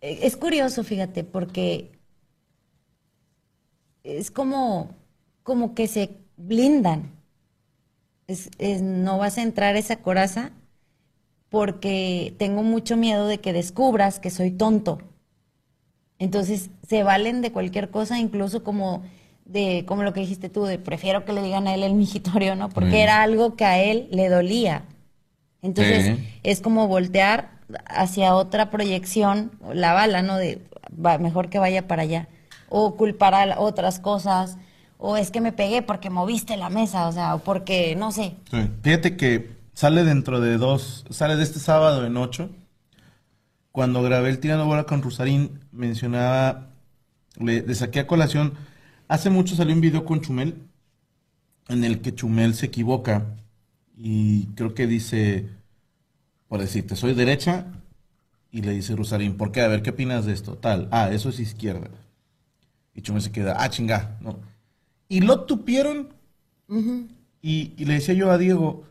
eh, 0.00 0.20
es 0.22 0.36
curioso, 0.36 0.84
fíjate, 0.84 1.24
porque 1.24 1.90
es 4.04 4.30
como, 4.30 4.90
como 5.42 5.74
que 5.74 5.88
se 5.88 6.18
blindan. 6.36 7.15
Es, 8.26 8.50
es- 8.58 8.82
no 8.82 9.18
vas 9.18 9.38
a 9.38 9.42
entrar 9.42 9.76
a 9.76 9.78
esa 9.78 9.96
coraza 9.96 10.50
porque 11.48 12.34
tengo 12.38 12.62
mucho 12.62 12.96
miedo 12.96 13.26
de 13.28 13.38
que 13.38 13.52
descubras 13.52 14.18
que 14.18 14.30
soy 14.30 14.50
tonto. 14.50 14.98
Entonces 16.18 16.70
se 16.88 17.02
valen 17.02 17.42
de 17.42 17.52
cualquier 17.52 17.90
cosa, 17.90 18.18
incluso 18.18 18.64
como 18.64 19.02
de 19.44 19.84
como 19.86 20.02
lo 20.02 20.12
que 20.12 20.20
dijiste 20.20 20.48
tú, 20.48 20.64
de 20.64 20.78
prefiero 20.78 21.24
que 21.24 21.32
le 21.32 21.42
digan 21.42 21.68
a 21.68 21.74
él 21.74 21.82
el 21.84 21.94
mijitorio, 21.94 22.56
¿no? 22.56 22.68
Porque 22.68 22.90
Sí. 22.92 22.96
era 22.96 23.22
algo 23.22 23.54
que 23.54 23.64
a 23.64 23.78
él 23.82 24.08
le 24.10 24.28
dolía. 24.28 24.82
Entonces 25.62 26.16
Sí. 26.16 26.28
es 26.42 26.60
como 26.60 26.88
voltear 26.88 27.50
hacia 27.86 28.34
otra 28.34 28.70
proyección 28.70 29.52
la 29.72 29.92
bala, 29.92 30.22
¿no? 30.22 30.36
De 30.36 30.60
va, 30.92 31.18
mejor 31.18 31.48
que 31.50 31.58
vaya 31.58 31.86
para 31.86 32.02
allá. 32.02 32.28
O 32.68 32.96
culpar 32.96 33.34
a 33.34 33.60
otras 33.60 34.00
cosas. 34.00 34.58
O 34.98 35.16
es 35.16 35.30
que 35.30 35.40
me 35.40 35.52
pegué 35.52 35.82
porque 35.82 36.10
moviste 36.10 36.56
la 36.56 36.70
mesa, 36.70 37.08
o 37.08 37.12
sea, 37.12 37.34
o 37.34 37.38
porque, 37.40 37.94
no 37.96 38.12
sé. 38.12 38.36
Fíjate 38.82 39.16
que 39.16 39.56
sale 39.74 40.04
dentro 40.04 40.40
de 40.40 40.56
dos, 40.56 41.04
sale 41.10 41.36
de 41.36 41.42
este 41.42 41.58
sábado 41.58 42.06
en 42.06 42.16
ocho. 42.16 42.50
Cuando 43.72 44.02
grabé 44.02 44.30
el 44.30 44.40
Tirando 44.40 44.64
Bola 44.64 44.84
con 44.84 45.02
Rusarín, 45.02 45.60
mencionaba, 45.70 46.68
le, 47.38 47.60
le 47.60 47.74
saqué 47.74 48.00
a 48.00 48.06
colación, 48.06 48.54
hace 49.06 49.28
mucho 49.28 49.54
salió 49.54 49.74
un 49.74 49.82
video 49.82 50.04
con 50.06 50.22
Chumel, 50.22 50.62
en 51.68 51.84
el 51.84 52.00
que 52.00 52.14
Chumel 52.14 52.54
se 52.54 52.66
equivoca 52.66 53.26
y 53.96 54.46
creo 54.54 54.74
que 54.74 54.86
dice, 54.86 55.48
por 56.48 56.60
decirte, 56.60 56.96
soy 56.96 57.14
derecha, 57.14 57.66
y 58.50 58.62
le 58.62 58.72
dice 58.72 58.94
Rusarín, 58.96 59.36
¿por 59.36 59.52
qué? 59.52 59.62
A 59.62 59.68
ver, 59.68 59.82
¿qué 59.82 59.90
opinas 59.90 60.24
de 60.26 60.32
esto? 60.32 60.56
Tal, 60.56 60.88
ah, 60.90 61.10
eso 61.10 61.28
es 61.28 61.40
izquierda. 61.40 61.88
Y 62.94 63.02
Chumel 63.02 63.22
se 63.22 63.32
queda, 63.32 63.56
ah, 63.58 63.68
chinga, 63.68 64.16
no. 64.20 64.38
Y 65.08 65.20
lo 65.20 65.44
tupieron 65.44 66.08
y, 67.42 67.72
y 67.76 67.84
le 67.84 67.94
decía 67.94 68.14
yo 68.14 68.30
a 68.30 68.38
Diego, 68.38 68.84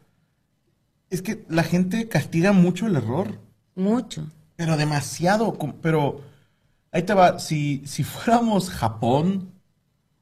es 1.09 1.22
que 1.22 1.45
la 1.49 1.63
gente 1.63 2.07
castiga 2.07 2.51
mucho 2.53 2.88
el 2.88 2.95
error, 2.95 3.39
Mucho. 3.76 4.28
pero 4.55 4.78
demasiado. 4.78 5.57
Pero 5.82 6.22
ahí 6.91 7.03
te 7.03 7.13
va, 7.13 7.39
si, 7.39 7.82
si 7.86 8.03
fuéramos 8.03 8.70
Japón 8.70 9.51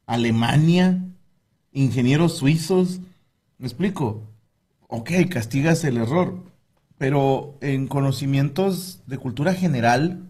Alemania, 0.06 1.02
ingenieros 1.72 2.36
suizos. 2.38 3.00
¿Me 3.58 3.66
explico? 3.66 4.22
Ok, 4.88 5.10
castigas 5.30 5.82
el 5.84 5.96
error, 5.96 6.38
pero 6.98 7.56
en 7.60 7.86
conocimientos 7.86 9.00
de 9.06 9.18
cultura 9.18 9.54
general 9.54 10.28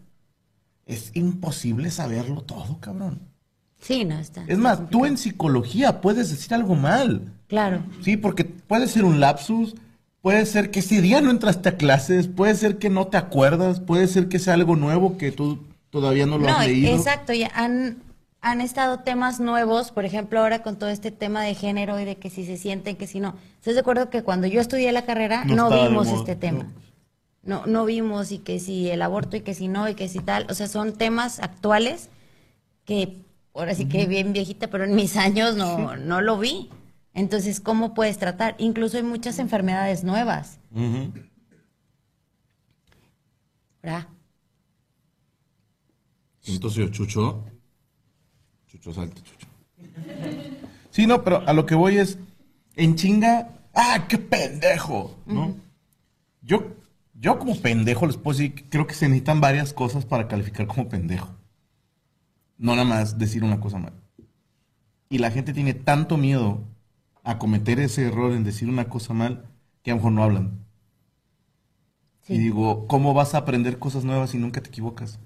es 0.86 1.10
imposible 1.14 1.90
saberlo 1.90 2.42
todo, 2.42 2.78
cabrón. 2.80 3.20
Sí, 3.84 4.04
no 4.06 4.18
está. 4.18 4.44
Es 4.48 4.56
más, 4.56 4.88
tú 4.88 5.04
en 5.04 5.18
psicología 5.18 6.00
puedes 6.00 6.30
decir 6.30 6.54
algo 6.54 6.74
mal. 6.74 7.20
Claro. 7.48 7.82
Sí, 8.00 8.16
porque 8.16 8.44
puede 8.44 8.88
ser 8.88 9.04
un 9.04 9.20
lapsus, 9.20 9.74
puede 10.22 10.46
ser 10.46 10.70
que 10.70 10.80
ese 10.80 11.02
día 11.02 11.20
no 11.20 11.30
entraste 11.30 11.68
a 11.68 11.76
clases, 11.76 12.26
puede 12.26 12.54
ser 12.54 12.78
que 12.78 12.88
no 12.88 13.08
te 13.08 13.18
acuerdas, 13.18 13.80
puede 13.80 14.08
ser 14.08 14.28
que 14.28 14.38
sea 14.38 14.54
algo 14.54 14.74
nuevo 14.74 15.18
que 15.18 15.32
tú 15.32 15.58
todavía 15.90 16.24
no 16.24 16.38
lo 16.38 16.46
No, 16.46 16.56
has 16.56 16.66
leído. 16.66 16.96
exacto, 16.96 17.34
ya 17.34 17.50
han, 17.54 17.98
han 18.40 18.62
estado 18.62 19.00
temas 19.00 19.38
nuevos, 19.38 19.90
por 19.92 20.06
ejemplo, 20.06 20.40
ahora 20.40 20.62
con 20.62 20.76
todo 20.78 20.88
este 20.88 21.10
tema 21.10 21.42
de 21.42 21.54
género 21.54 22.00
y 22.00 22.06
de 22.06 22.16
que 22.16 22.30
si 22.30 22.46
se 22.46 22.56
sienten, 22.56 22.96
que 22.96 23.06
si 23.06 23.20
no. 23.20 23.34
¿Estás 23.58 23.74
de 23.74 23.80
acuerdo 23.80 24.08
que 24.08 24.22
cuando 24.22 24.46
yo 24.46 24.62
estudié 24.62 24.90
la 24.92 25.04
carrera 25.04 25.44
No 25.44 25.68
vimos 25.68 26.08
este 26.08 26.36
tema? 26.36 26.66
No, 27.42 27.66
no 27.66 27.84
vimos 27.84 28.32
y 28.32 28.38
que 28.38 28.58
si 28.60 28.88
el 28.88 29.02
aborto 29.02 29.36
y 29.36 29.42
que 29.42 29.52
si 29.52 29.68
no 29.68 29.86
y 29.90 29.94
que 29.94 30.08
si 30.08 30.20
tal. 30.20 30.46
O 30.48 30.54
sea, 30.54 30.66
son 30.68 30.94
temas 30.94 31.40
actuales 31.40 32.08
que 32.86 33.18
ahora 33.54 33.74
sí 33.74 33.86
que 33.86 34.06
bien 34.06 34.32
viejita, 34.32 34.68
pero 34.68 34.84
en 34.84 34.94
mis 34.94 35.16
años 35.28 35.56
no, 35.56 35.96
no 35.96 36.20
lo 36.20 36.38
vi. 36.38 36.70
Entonces, 37.14 37.60
¿cómo 37.60 37.94
puedes 37.94 38.18
tratar? 38.18 38.56
Incluso 38.58 38.96
hay 38.96 39.04
muchas 39.04 39.38
enfermedades 39.38 40.02
nuevas. 40.02 40.58
¿verdad? 43.82 44.08
Entonces, 46.46 46.90
Chucho. 46.90 47.44
Chucho, 48.66 48.92
salte, 48.92 49.22
Chucho. 49.22 49.46
Sí, 50.90 51.06
no, 51.06 51.22
pero 51.22 51.46
a 51.46 51.52
lo 51.52 51.66
que 51.66 51.74
voy 51.74 51.98
es. 51.98 52.18
En 52.76 52.96
chinga. 52.96 53.50
¡Ah, 53.72 54.06
qué 54.08 54.18
pendejo! 54.18 55.16
¿No? 55.26 55.54
Yo, 56.42 56.74
yo 57.14 57.38
como 57.38 57.60
pendejo 57.60 58.06
les 58.06 58.16
puedo 58.16 58.36
decir 58.38 58.54
que 58.54 58.68
creo 58.68 58.86
que 58.86 58.94
se 58.94 59.08
necesitan 59.08 59.40
varias 59.40 59.72
cosas 59.72 60.04
para 60.04 60.28
calificar 60.28 60.66
como 60.66 60.88
pendejo. 60.88 61.34
No 62.58 62.72
nada 62.74 62.84
más 62.84 63.16
decir 63.16 63.44
una 63.44 63.60
cosa 63.60 63.78
mal. 63.78 63.92
Y 65.08 65.16
la 65.16 65.30
gente 65.30 65.54
tiene 65.54 65.72
tanto 65.72 66.18
miedo 66.18 66.62
a 67.22 67.38
cometer 67.38 67.80
ese 67.80 68.06
error 68.06 68.32
en 68.32 68.44
decir 68.44 68.68
una 68.68 68.90
cosa 68.90 69.14
mal 69.14 69.46
que 69.82 69.90
a 69.90 69.94
lo 69.94 69.98
mejor 69.98 70.12
no 70.12 70.22
hablan. 70.22 70.58
Sí. 72.22 72.34
Y 72.34 72.38
digo, 72.38 72.86
¿cómo 72.86 73.14
vas 73.14 73.34
a 73.34 73.38
aprender 73.38 73.78
cosas 73.78 74.04
nuevas 74.04 74.28
si 74.30 74.38
nunca 74.38 74.60
te 74.62 74.68
equivocas? 74.68 75.18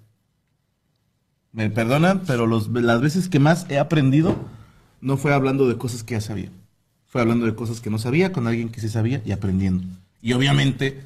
Me 1.53 1.71
perdonan, 1.71 2.23
pero 2.27 2.47
los- 2.47 2.69
las 2.69 3.01
veces 3.01 3.29
que 3.29 3.39
más 3.39 3.67
he 3.71 3.79
aprendido 3.79 4.37
no 5.01 5.17
fue 5.17 5.33
hablando 5.33 5.67
de 5.69 5.79
cosas 5.79 6.03
que 6.05 6.15
ya 6.15 6.21
sabía. 6.21 6.51
Fue 7.07 7.21
hablando 7.23 7.47
de 7.47 7.55
cosas 7.55 7.81
que 7.81 7.91
no 7.91 7.99
sabía 7.99 8.33
con 8.33 8.47
alguien 8.47 8.69
que 8.69 8.81
sí 8.81 8.89
sabía 8.89 9.23
y 9.25 9.33
aprendiendo. 9.33 9.85
Y 10.21 10.33
obviamente 10.35 11.03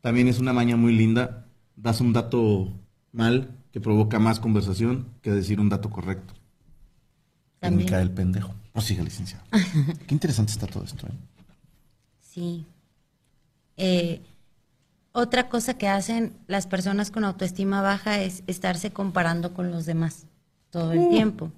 también 0.00 0.28
es 0.28 0.38
una 0.38 0.52
maña 0.52 0.76
muy 0.76 0.92
linda. 0.94 1.46
Das 1.76 2.00
un 2.00 2.12
dato 2.12 2.72
mal 3.12 3.50
que 3.72 3.80
provoca 3.80 4.18
más 4.18 4.40
conversación 4.40 5.08
que 5.22 5.30
decir 5.30 5.60
un 5.60 5.68
dato 5.68 5.90
correcto. 5.90 6.34
También. 7.58 7.86
Técnica 7.86 7.98
del 7.98 8.10
pendejo. 8.10 8.54
No 8.74 8.80
siga, 8.80 9.02
licenciado. 9.02 9.44
Qué 10.06 10.14
interesante 10.14 10.52
está 10.52 10.66
todo 10.66 10.84
esto. 10.84 11.06
¿eh? 11.06 11.12
Sí. 12.20 12.66
Eh, 13.76 14.22
otra 15.12 15.48
cosa 15.48 15.74
que 15.74 15.88
hacen 15.88 16.32
las 16.46 16.66
personas 16.66 17.10
con 17.10 17.24
autoestima 17.24 17.82
baja 17.82 18.20
es 18.20 18.42
estarse 18.46 18.92
comparando 18.92 19.54
con 19.54 19.70
los 19.70 19.86
demás 19.86 20.26
todo 20.70 20.92
el 20.92 21.08
tiempo. 21.08 21.52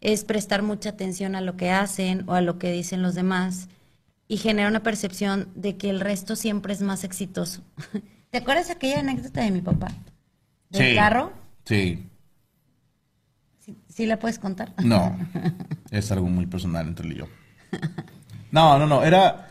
Es 0.00 0.24
prestar 0.24 0.62
mucha 0.62 0.90
atención 0.90 1.34
a 1.34 1.40
lo 1.40 1.56
que 1.56 1.70
hacen 1.70 2.24
o 2.28 2.34
a 2.34 2.40
lo 2.40 2.58
que 2.58 2.72
dicen 2.72 3.02
los 3.02 3.14
demás 3.14 3.68
y 4.28 4.38
genera 4.38 4.68
una 4.68 4.82
percepción 4.82 5.48
de 5.54 5.76
que 5.76 5.90
el 5.90 6.00
resto 6.00 6.34
siempre 6.34 6.72
es 6.72 6.80
más 6.80 7.04
exitoso. 7.04 7.62
¿Te 8.30 8.38
acuerdas 8.38 8.70
aquella 8.70 9.00
anécdota 9.00 9.42
de 9.42 9.50
mi 9.50 9.60
papá? 9.60 9.88
¿Del 10.70 10.90
Sí. 10.90 10.94
carro? 10.96 11.32
Sí. 11.64 12.06
¿Sí, 13.60 13.76
sí 13.88 14.06
la 14.06 14.18
puedes 14.18 14.38
contar? 14.38 14.72
No, 14.84 15.16
es 15.90 16.10
algo 16.12 16.26
muy 16.28 16.46
personal 16.46 16.86
entre 16.88 17.06
él 17.06 17.12
y 17.12 17.16
yo. 17.16 17.26
No, 18.52 18.78
no, 18.78 18.86
no, 18.86 19.02
era... 19.04 19.50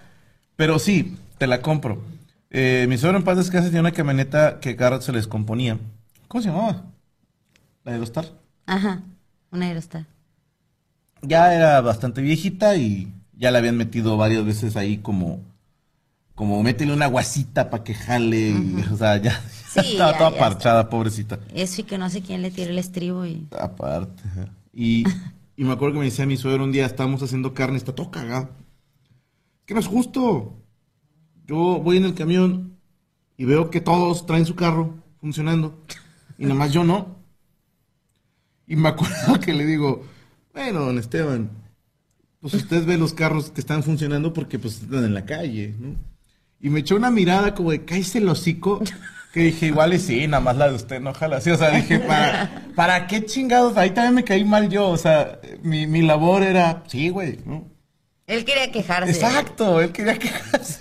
Pero 0.56 0.80
sí, 0.80 1.18
te 1.38 1.48
la 1.48 1.62
compro. 1.62 2.02
Eh, 2.50 2.86
mi 2.88 2.98
suegro 2.98 3.18
en 3.18 3.26
paz 3.26 3.38
descanse 3.38 3.68
tenía 3.68 3.82
una 3.82 3.92
camioneta 3.92 4.60
que 4.62 4.76
cada 4.78 4.92
rato 4.92 5.02
se 5.04 5.12
les 5.12 5.28
componía. 5.28 5.78
¿Cómo 6.30 6.42
se 6.42 6.50
llamaba? 6.50 6.86
La 7.84 7.92
Aerostar. 7.92 8.26
Ajá, 8.66 9.04
una 9.52 9.66
aerostar. 9.68 10.06
Ya 11.22 11.54
era 11.54 11.82
bastante 11.82 12.22
viejita 12.22 12.76
y 12.78 13.12
ya 13.34 13.52
la 13.52 13.60
habían 13.60 13.78
metido 13.78 14.16
varias 14.18 14.46
veces 14.46 14.78
ahí 14.78 14.98
como... 15.00 15.42
Como 16.36 16.62
métele 16.62 16.94
una 16.94 17.08
guasita 17.08 17.70
para 17.70 17.84
que 17.84 17.94
jale. 17.94 18.50
y, 18.50 18.86
o 18.92 18.98
sea, 18.98 19.18
ya, 19.18 19.42
Sí, 19.70 19.92
estaba 19.94 20.12
ya, 20.12 20.18
toda 20.18 20.32
ya 20.32 20.38
parchada, 20.40 20.90
pobrecita. 20.90 21.40
Eso 21.54 21.82
y 21.82 21.84
que 21.86 21.98
no 21.98 22.10
sé 22.10 22.22
quién 22.22 22.42
le 22.42 22.52
tiró 22.52 22.70
el 22.70 22.78
estribo 22.80 23.26
y... 23.26 23.48
Aparte. 23.60 24.24
Y, 24.74 25.06
y 25.56 25.64
me 25.64 25.74
acuerdo 25.74 25.94
que 25.94 26.00
me 26.00 26.06
decía 26.06 26.26
mi 26.26 26.38
suegro 26.38 26.64
un 26.64 26.72
día, 26.72 26.86
estábamos 26.86 27.24
haciendo 27.24 27.54
carne, 27.54 27.78
está 27.78 27.94
todo 27.96 28.12
cagado. 28.12 28.50
Que 29.66 29.74
no 29.74 29.80
es 29.80 29.88
justo. 29.88 30.54
Yo 31.46 31.80
voy 31.82 31.98
en 31.98 32.06
el 32.06 32.14
camión 32.14 32.78
y 33.38 33.46
veo 33.46 33.70
que 33.70 33.82
todos 33.82 34.26
traen 34.26 34.46
su 34.46 34.56
carro 34.56 34.96
funcionando 35.20 35.78
y 36.38 36.44
nada 36.44 36.56
más 36.56 36.72
yo 36.72 36.84
no. 36.84 37.16
Y 38.68 38.76
me 38.76 38.90
acuerdo 38.90 39.40
que 39.44 39.54
le 39.54 39.66
digo, 39.66 40.06
bueno, 40.54 40.82
don 40.82 40.98
Esteban, 40.98 41.50
pues 42.40 42.54
usted 42.56 42.86
ve 42.86 42.98
los 42.98 43.14
carros 43.14 43.52
que 43.52 43.62
están 43.62 43.84
funcionando 43.84 44.34
porque 44.34 44.60
pues 44.60 44.82
están 44.82 45.04
en 45.04 45.14
la 45.14 45.26
calle, 45.26 45.76
¿no? 45.80 45.96
Y 46.62 46.70
me 46.70 46.80
echó 46.80 46.96
una 46.96 47.12
mirada 47.12 47.54
como 47.54 47.72
de, 47.72 47.86
cállese 47.86 48.18
el 48.20 48.30
hocico. 48.30 48.82
Que 49.34 49.42
dije, 49.42 49.66
igual 49.66 49.94
y 49.94 50.00
sí, 50.00 50.28
nada 50.28 50.40
más 50.40 50.56
la 50.56 50.70
de 50.70 50.76
usted, 50.76 51.02
no 51.02 51.10
ojalá. 51.10 51.42
Sí, 51.42 51.52
o 51.52 51.58
sea, 51.58 51.70
dije, 51.72 52.00
¿para, 52.00 52.64
¿para 52.74 53.06
qué 53.08 53.26
chingados? 53.26 53.76
Ahí 53.76 53.90
también 53.90 54.14
me 54.16 54.24
caí 54.24 54.46
mal 54.46 54.70
yo. 54.70 54.88
O 54.88 54.98
sea, 54.98 55.40
mi, 55.62 55.88
mi 55.88 56.02
labor 56.02 56.42
era, 56.42 56.84
sí, 56.88 57.10
güey, 57.10 57.40
¿no? 57.46 57.68
Él 58.28 58.46
quería 58.46 58.72
quejarse. 58.72 59.12
Exacto, 59.12 59.82
él 59.82 59.92
quería 59.92 60.18
quejarse. 60.18 60.80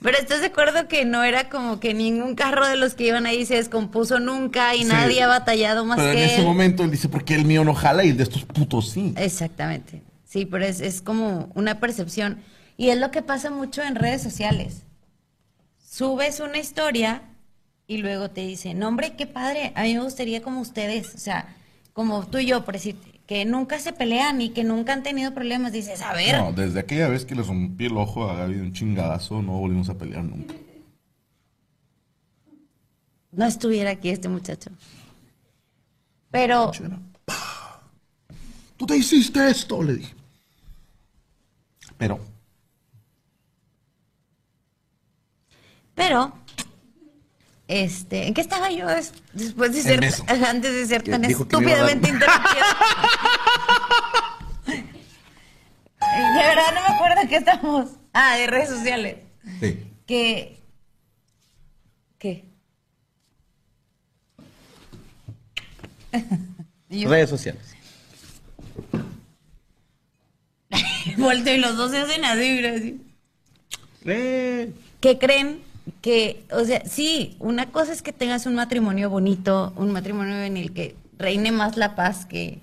Pero 0.00 0.18
¿estás 0.18 0.40
de 0.40 0.46
acuerdo 0.46 0.86
que 0.86 1.04
no 1.04 1.24
era 1.24 1.48
como 1.48 1.80
que 1.80 1.94
ningún 1.94 2.36
carro 2.36 2.68
de 2.68 2.76
los 2.76 2.94
que 2.94 3.08
iban 3.08 3.26
ahí 3.26 3.44
se 3.44 3.56
descompuso 3.56 4.20
nunca 4.20 4.74
y 4.76 4.82
Sí. 4.82 4.84
nadie 4.84 5.22
ha 5.22 5.26
batallado 5.26 5.84
más 5.84 5.96
Pero 5.96 6.10
en 6.10 6.16
que 6.16 6.24
ese 6.26 6.40
él? 6.40 6.44
momento 6.46 6.84
él 6.84 6.90
dice, 6.92 7.08
¿por 7.08 7.24
qué 7.24 7.34
el 7.34 7.44
mío 7.44 7.64
no 7.64 7.74
jala 7.74 8.04
y 8.04 8.10
el 8.10 8.16
de 8.18 8.22
estos 8.22 8.44
putos 8.44 8.90
sí? 8.90 9.14
Exactamente. 9.16 10.02
Sí, 10.24 10.44
pero 10.46 10.64
es, 10.64 10.80
es 10.80 11.00
como 11.02 11.50
una 11.54 11.80
percepción. 11.80 12.38
Y 12.76 12.88
es 12.90 12.98
lo 12.98 13.10
que 13.10 13.22
pasa 13.22 13.50
mucho 13.50 13.82
en 13.82 13.94
redes 13.94 14.22
sociales. 14.22 14.82
Subes 15.78 16.40
una 16.40 16.58
historia 16.58 17.22
y 17.86 17.98
luego 17.98 18.30
te 18.30 18.40
dicen, 18.40 18.78
no, 18.78 18.88
hombre, 18.88 19.14
qué 19.16 19.26
padre, 19.26 19.72
a 19.76 19.82
mí 19.82 19.94
me 19.94 20.02
gustaría 20.02 20.42
como 20.42 20.60
ustedes, 20.60 21.14
o 21.14 21.18
sea, 21.18 21.54
como 21.92 22.26
tú 22.26 22.38
y 22.38 22.46
yo, 22.46 22.64
por 22.64 22.74
decirte, 22.74 23.20
que 23.26 23.44
nunca 23.44 23.78
se 23.78 23.92
pelean 23.92 24.40
y 24.40 24.50
que 24.50 24.64
nunca 24.64 24.92
han 24.92 25.02
tenido 25.02 25.32
problemas. 25.32 25.72
Dices, 25.72 26.02
a 26.02 26.12
ver, 26.12 26.36
No, 26.38 26.52
desde 26.52 26.80
aquella 26.80 27.08
vez 27.08 27.24
que 27.24 27.34
le 27.34 27.42
rompí 27.42 27.86
el 27.86 27.96
ojo 27.96 28.28
a 28.28 28.34
Gaby 28.36 28.54
de 28.54 28.62
un 28.62 28.72
chingadazo, 28.72 29.40
no 29.40 29.52
volvimos 29.58 29.88
a 29.88 29.94
pelear 29.94 30.24
nunca. 30.24 30.54
no 33.32 33.46
estuviera 33.46 33.90
aquí 33.90 34.10
este 34.10 34.28
muchacho. 34.28 34.70
Pero 36.30 36.72
Tú 38.76 38.86
te 38.86 38.96
hiciste 38.96 39.48
esto, 39.48 39.82
le 39.82 39.94
dije. 39.94 40.14
Pero, 41.96 42.18
Pero, 45.94 46.32
este, 47.68 48.26
¿en 48.26 48.34
qué 48.34 48.40
estaba 48.40 48.70
yo 48.70 48.86
des- 48.88 49.12
después 49.32 49.72
de 49.72 49.82
ser, 49.82 50.04
antes 50.46 50.72
de 50.74 50.86
ser 50.86 51.02
tan 51.02 51.24
estúpidamente 51.24 52.08
interrumpida? 52.08 52.66
de 56.00 56.46
verdad 56.46 56.74
no 56.74 56.80
me 56.88 56.94
acuerdo 56.94 57.20
en 57.22 57.28
qué 57.28 57.36
estamos. 57.36 57.90
Ah, 58.12 58.36
de 58.36 58.46
redes 58.46 58.68
sociales. 58.68 59.16
sí. 59.60 59.90
Que, 60.06 60.58
¿qué? 62.18 62.44
Redes 66.90 67.30
sociales. 67.30 67.62
volteo 71.16 71.54
y 71.54 71.58
los 71.58 71.76
dos 71.76 71.90
se 71.90 71.98
hacen 71.98 72.24
así, 72.24 72.64
así. 72.66 73.00
Eh, 74.04 74.72
que 75.00 75.18
creen 75.18 75.62
que, 76.04 76.44
o 76.52 76.62
sea, 76.66 76.84
sí, 76.84 77.34
una 77.40 77.72
cosa 77.72 77.90
es 77.94 78.02
que 78.02 78.12
tengas 78.12 78.44
un 78.44 78.54
matrimonio 78.54 79.08
bonito, 79.08 79.72
un 79.74 79.90
matrimonio 79.90 80.36
en 80.42 80.58
el 80.58 80.74
que 80.74 80.96
reine 81.16 81.50
más 81.50 81.78
la 81.78 81.94
paz 81.94 82.26
que, 82.26 82.60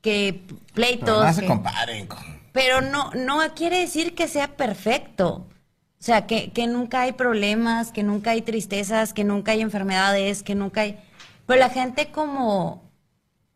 que 0.00 0.42
pero 0.48 0.58
pleitos. 0.74 1.24
no 1.24 1.32
se 1.32 1.44
comparen 1.44 2.08
con... 2.08 2.18
pero 2.50 2.80
no, 2.80 3.12
no 3.12 3.38
quiere 3.54 3.78
decir 3.78 4.16
que 4.16 4.26
sea 4.26 4.56
perfecto. 4.56 5.46
O 6.00 6.02
sea, 6.02 6.26
que, 6.26 6.50
que 6.50 6.66
nunca 6.66 7.02
hay 7.02 7.12
problemas, 7.12 7.92
que 7.92 8.02
nunca 8.02 8.32
hay 8.32 8.42
tristezas, 8.42 9.14
que 9.14 9.22
nunca 9.22 9.52
hay 9.52 9.60
enfermedades, 9.60 10.42
que 10.42 10.56
nunca 10.56 10.80
hay... 10.80 10.98
Pero 11.46 11.60
la 11.60 11.70
gente 11.70 12.10
como 12.10 12.82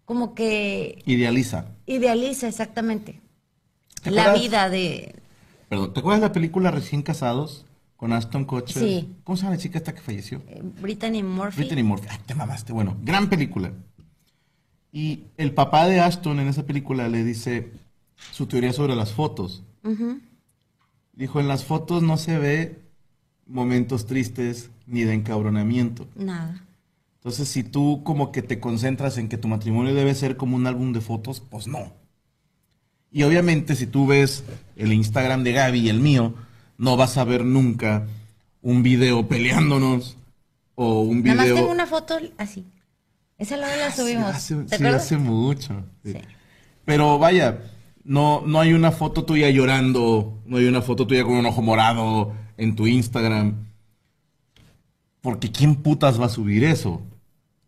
como 0.05 0.35
que 0.37 1.03
Idealiza. 1.07 1.67
idealiza 1.87 2.47
exactamente 2.47 3.21
¿Te 4.03 4.13
la 4.13 4.27
acuerdas? 4.27 4.41
vida 4.43 4.69
de... 4.71 5.17
Perdón, 5.69 5.93
¿te 5.93 5.99
acuerdas 6.01 6.21
de 6.21 6.29
la 6.29 6.33
película 6.33 6.71
Recién 6.71 7.03
Casados 7.03 7.67
con 8.03 8.13
Aston 8.13 8.45
Kutcher? 8.45 8.83
Sí. 8.83 9.15
¿Cómo 9.23 9.37
se 9.37 9.45
llama 9.45 9.55
la 9.55 9.63
chica 9.63 9.79
esta 9.79 9.95
que 9.95 10.01
falleció? 10.01 10.43
eh, 10.49 10.61
Brittany 10.81 11.23
Murphy. 11.23 11.59
Brittany 11.59 11.85
Murphy. 11.85 12.09
Ay, 12.11 12.19
te 12.27 12.35
mamaste. 12.35 12.73
Bueno, 12.73 12.97
gran 13.01 13.31
película. 13.31 13.73
Y 14.91 15.27
el 15.37 15.55
papá 15.55 15.87
de 15.87 16.01
Ashton 16.01 16.41
en 16.41 16.49
esa 16.49 16.67
película 16.67 17.09
le 17.09 17.23
dice 17.23 17.71
su 18.33 18.47
teoría 18.47 18.73
sobre 18.73 18.97
las 18.97 19.13
fotos. 19.13 19.63
Dijo, 21.13 21.39
en 21.39 21.47
las 21.47 21.65
fotos 21.65 22.03
no 22.03 22.17
se 22.17 22.39
ve 22.39 22.83
momentos 23.47 24.07
tristes 24.07 24.71
ni 24.89 25.05
de 25.05 25.15
encabronamiento. 25.15 26.09
Nada. 26.17 26.67
Entonces, 27.19 27.47
si 27.47 27.63
tú 27.63 28.03
como 28.03 28.33
que 28.33 28.43
te 28.43 28.59
concentras 28.59 29.17
en 29.17 29.29
que 29.29 29.39
tu 29.39 29.47
matrimonio 29.47 29.95
debe 29.95 30.17
ser 30.17 30.37
como 30.37 30.57
un 30.57 30.67
álbum 30.67 30.93
de 30.93 31.03
fotos, 31.03 31.39
pues 31.39 31.69
no. 31.69 31.93
Y 33.13 33.23
obviamente 33.23 33.77
si 33.77 33.87
tú 33.87 34.09
ves 34.09 34.43
el 34.75 34.93
Instagram 34.93 35.45
de 35.45 35.53
Gaby 35.53 35.79
y 35.79 35.89
el 35.89 36.01
mío, 36.01 36.35
no 36.83 36.97
vas 36.97 37.17
a 37.17 37.25
ver 37.25 37.45
nunca 37.45 38.07
un 38.61 38.83
video 38.83 39.29
peleándonos 39.29 40.17
o 40.75 41.03
un 41.03 41.23
video... 41.23 41.37
Nada 41.37 41.49
más 41.49 41.59
tengo 41.61 41.71
una 41.73 41.87
foto 41.87 42.19
así. 42.39 42.65
Esa 43.39 43.57
luego 43.57 43.75
la 43.77 43.87
Ah, 43.87 43.91
sí, 43.91 44.01
subimos. 44.03 44.25
hace- 44.35 44.55
¿Te 44.57 44.69
sí, 44.69 44.75
acuerdas? 44.75 45.03
hace 45.05 45.17
mucho. 45.17 45.85
sí. 46.05 46.13
Sí. 46.13 46.19
Pero 46.85 47.19
vaya, 47.21 47.61
no, 48.05 48.43
no 48.47 48.61
hay 48.61 48.73
una 48.73 48.91
foto 48.91 49.25
tuya 49.25 49.49
llorando, 49.51 50.41
no 50.47 50.57
hay 50.57 50.65
una 50.67 50.83
foto 50.83 51.07
tuya 51.07 51.23
con 51.23 51.35
un 51.35 51.47
ojo 51.47 51.63
morado 51.63 52.33
en 52.57 52.75
tu 52.75 52.89
Instagram. 52.89 53.55
Porque 55.21 55.53
¿quién 55.53 55.77
putas 55.77 56.21
va 56.21 56.27
a 56.27 56.29
subir 56.29 56.65
eso? 56.65 57.01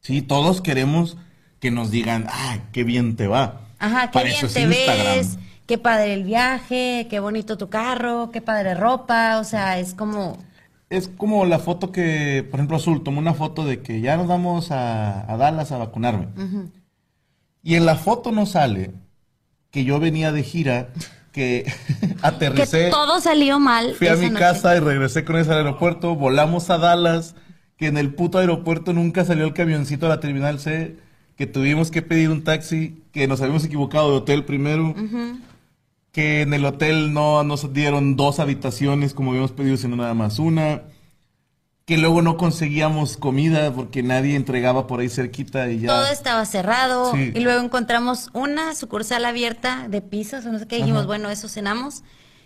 Sí, 0.01 0.23
todos 0.23 0.61
queremos 0.61 1.17
que 1.61 1.71
nos 1.71 1.91
digan, 1.93 2.27
ah, 2.29 2.59
qué 2.73 2.83
bien 2.85 3.15
te 3.17 3.29
va. 3.29 3.61
Ajá, 3.79 4.09
qué 4.09 4.13
Para 4.13 4.25
bien 4.27 4.37
eso 4.39 4.47
es 4.47 4.55
te 4.55 4.63
Instagram. 4.63 5.17
ves, 5.17 5.39
qué 5.67 5.79
padre 5.79 6.15
el 6.15 6.25
viaje, 6.25 7.07
qué 7.09 7.21
bonito 7.21 7.57
tu 7.57 7.69
carro, 7.69 8.31
qué 8.33 8.41
padre 8.41 8.75
ropa, 8.75 9.39
o 9.39 9.45
sea, 9.45 9.79
es 9.79 9.95
como... 9.95 10.39
Es 10.91 11.09
como 11.09 11.45
la 11.45 11.59
foto 11.59 11.91
que, 11.91 12.47
por 12.49 12.61
ejemplo, 12.61 12.77
Azul 12.77 13.03
tomó 13.03 13.19
una 13.19 13.35
foto 13.35 13.65
de 13.65 13.81
que 13.81 14.01
ya 14.01 14.17
nos 14.17 14.29
vamos 14.29 14.71
a, 14.71 15.31
a 15.31 15.37
Dallas 15.37 15.73
a 15.73 15.79
vacunarme. 15.79 16.29
Y 17.63 17.75
en 17.75 17.87
la 17.87 17.97
foto 17.97 18.31
no 18.31 18.47
sale 18.47 18.93
que 19.71 19.85
yo 19.85 19.99
venía 19.99 20.31
de 20.31 20.45
gira, 20.45 20.91
que 21.33 21.67
aterricé. 22.23 22.85
Que 22.85 22.91
todo 22.91 23.21
salió 23.21 23.59
mal. 23.59 23.95
Fui 23.95 24.07
a 24.07 24.15
mi 24.15 24.27
noche. 24.27 24.39
casa 24.39 24.77
y 24.77 24.79
regresé 24.79 25.25
con 25.25 25.37
ese 25.37 25.51
al 25.51 25.59
aeropuerto, 25.59 26.15
volamos 26.15 26.71
a 26.71 26.79
Dallas, 26.79 27.35
que 27.77 27.89
en 27.89 27.97
el 27.97 28.15
puto 28.15 28.39
aeropuerto 28.39 28.93
nunca 28.93 29.25
salió 29.25 29.45
el 29.45 29.53
camioncito 29.53 30.07
a 30.07 30.11
la 30.11 30.21
terminal 30.21 30.61
C, 30.61 30.97
que 31.37 31.47
tuvimos 31.47 31.91
que 31.91 32.03
pedir 32.03 32.31
un 32.31 32.45
taxi, 32.45 33.03
que 33.11 33.27
nos 33.27 33.41
habíamos 33.41 33.65
equivocado 33.65 34.13
de 34.13 34.17
hotel 34.19 34.45
primero, 34.45 34.95
que 36.15 36.41
en 36.43 36.55
el 36.55 36.65
hotel 36.65 37.13
no 37.13 37.43
nos 37.45 37.73
dieron 37.75 38.15
dos 38.17 38.39
habitaciones 38.41 39.13
como 39.15 39.33
habíamos 39.33 39.51
pedido, 39.53 39.77
sino 39.77 39.97
nada 39.97 40.15
más 40.15 40.39
una, 40.39 40.83
que 41.87 41.99
luego 41.99 42.23
no 42.23 42.37
conseguíamos 42.37 43.17
comida 43.17 43.73
porque 43.73 44.03
nadie 44.05 44.37
entregaba 44.37 44.87
por 44.87 45.01
ahí 45.01 45.09
cerquita 45.09 45.69
y 45.71 45.81
ya. 45.81 45.89
Todo 45.89 46.07
estaba 46.07 46.45
cerrado 46.47 47.13
Sí. 47.13 47.33
y 47.35 47.41
luego 47.41 47.61
encontramos 47.63 48.31
una 48.33 48.75
sucursal 48.77 49.25
abierta 49.25 49.89
de 49.89 50.01
pizzas 50.01 50.47
o 50.47 50.53
no 50.53 50.59
sé 50.61 50.69
qué. 50.69 50.77
Dijimos, 50.77 51.01
Ajá. 51.01 51.07
bueno, 51.09 51.31
eso 51.31 51.49
cenamos. 51.49 52.05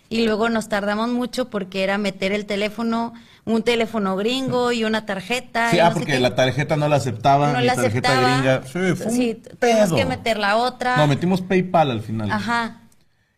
Y 0.09 0.25
luego 0.25 0.49
nos 0.49 0.67
tardamos 0.67 1.09
mucho 1.09 1.51
porque 1.51 1.83
era 1.83 1.99
meter 1.99 2.31
el 2.31 2.47
teléfono, 2.47 3.13
un 3.45 3.61
teléfono 3.61 4.15
gringo 4.17 4.71
y 4.71 4.83
una 4.83 5.05
tarjeta. 5.05 5.69
Sí, 5.69 5.77
y 5.77 5.79
ah, 5.79 5.89
no 5.89 5.93
porque 5.97 6.19
la 6.19 6.33
tarjeta 6.33 6.75
no 6.75 6.87
la 6.87 6.95
aceptaba, 6.95 7.53
no 7.53 7.61
la 7.61 7.75
tarjeta 7.75 8.09
aceptaba. 8.09 8.33
gringa. 8.33 8.63
Sí, 8.65 8.95
fue 9.03 9.11
Sí, 9.11 9.41
pedo. 9.59 9.95
que 9.95 10.05
meter 10.05 10.39
la 10.39 10.55
otra. 10.57 10.97
No, 10.97 11.05
metimos 11.05 11.41
PayPal 11.43 11.91
al 11.91 12.01
final. 12.01 12.31
Ajá. 12.31 12.81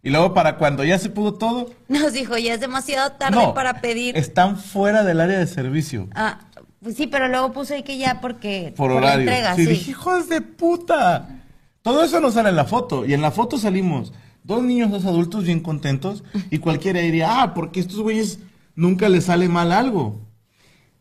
Y 0.03 0.09
luego 0.09 0.33
para 0.33 0.57
cuando 0.57 0.83
ya 0.83 0.97
se 0.97 1.09
pudo 1.09 1.35
todo, 1.35 1.69
Nos 1.87 2.13
dijo, 2.13 2.37
ya 2.37 2.53
es 2.55 2.59
demasiado 2.59 3.11
tarde 3.13 3.35
no, 3.35 3.53
para 3.53 3.81
pedir. 3.81 4.17
están 4.17 4.57
fuera 4.57 5.03
del 5.03 5.21
área 5.21 5.37
de 5.37 5.45
servicio. 5.47 6.07
Ah, 6.15 6.39
pues 6.81 6.95
sí, 6.97 7.05
pero 7.07 7.27
luego 7.27 7.51
puse 7.51 7.75
ahí 7.75 7.83
que 7.83 7.97
ya 7.99 8.19
porque 8.21 8.73
Por 8.75 8.91
horario. 8.91 9.19
entrega, 9.21 9.55
sí, 9.55 9.65
sí. 9.65 9.71
dije, 9.71 9.91
hijos 9.91 10.27
de 10.29 10.41
puta. 10.41 11.43
Todo 11.83 12.03
eso 12.03 12.19
no 12.19 12.31
sale 12.31 12.49
en 12.49 12.55
la 12.55 12.65
foto. 12.65 13.05
Y 13.05 13.13
en 13.13 13.21
la 13.21 13.29
foto 13.31 13.57
salimos 13.59 14.11
dos 14.43 14.63
niños, 14.63 14.89
dos 14.89 15.05
adultos 15.05 15.43
bien 15.43 15.59
contentos. 15.59 16.23
Y 16.49 16.57
cualquiera 16.57 16.99
diría, 17.01 17.41
ah, 17.43 17.53
porque 17.53 17.79
estos 17.79 17.99
güeyes 17.99 18.39
nunca 18.75 19.07
les 19.09 19.25
sale 19.25 19.47
mal 19.49 19.71
algo. 19.71 20.19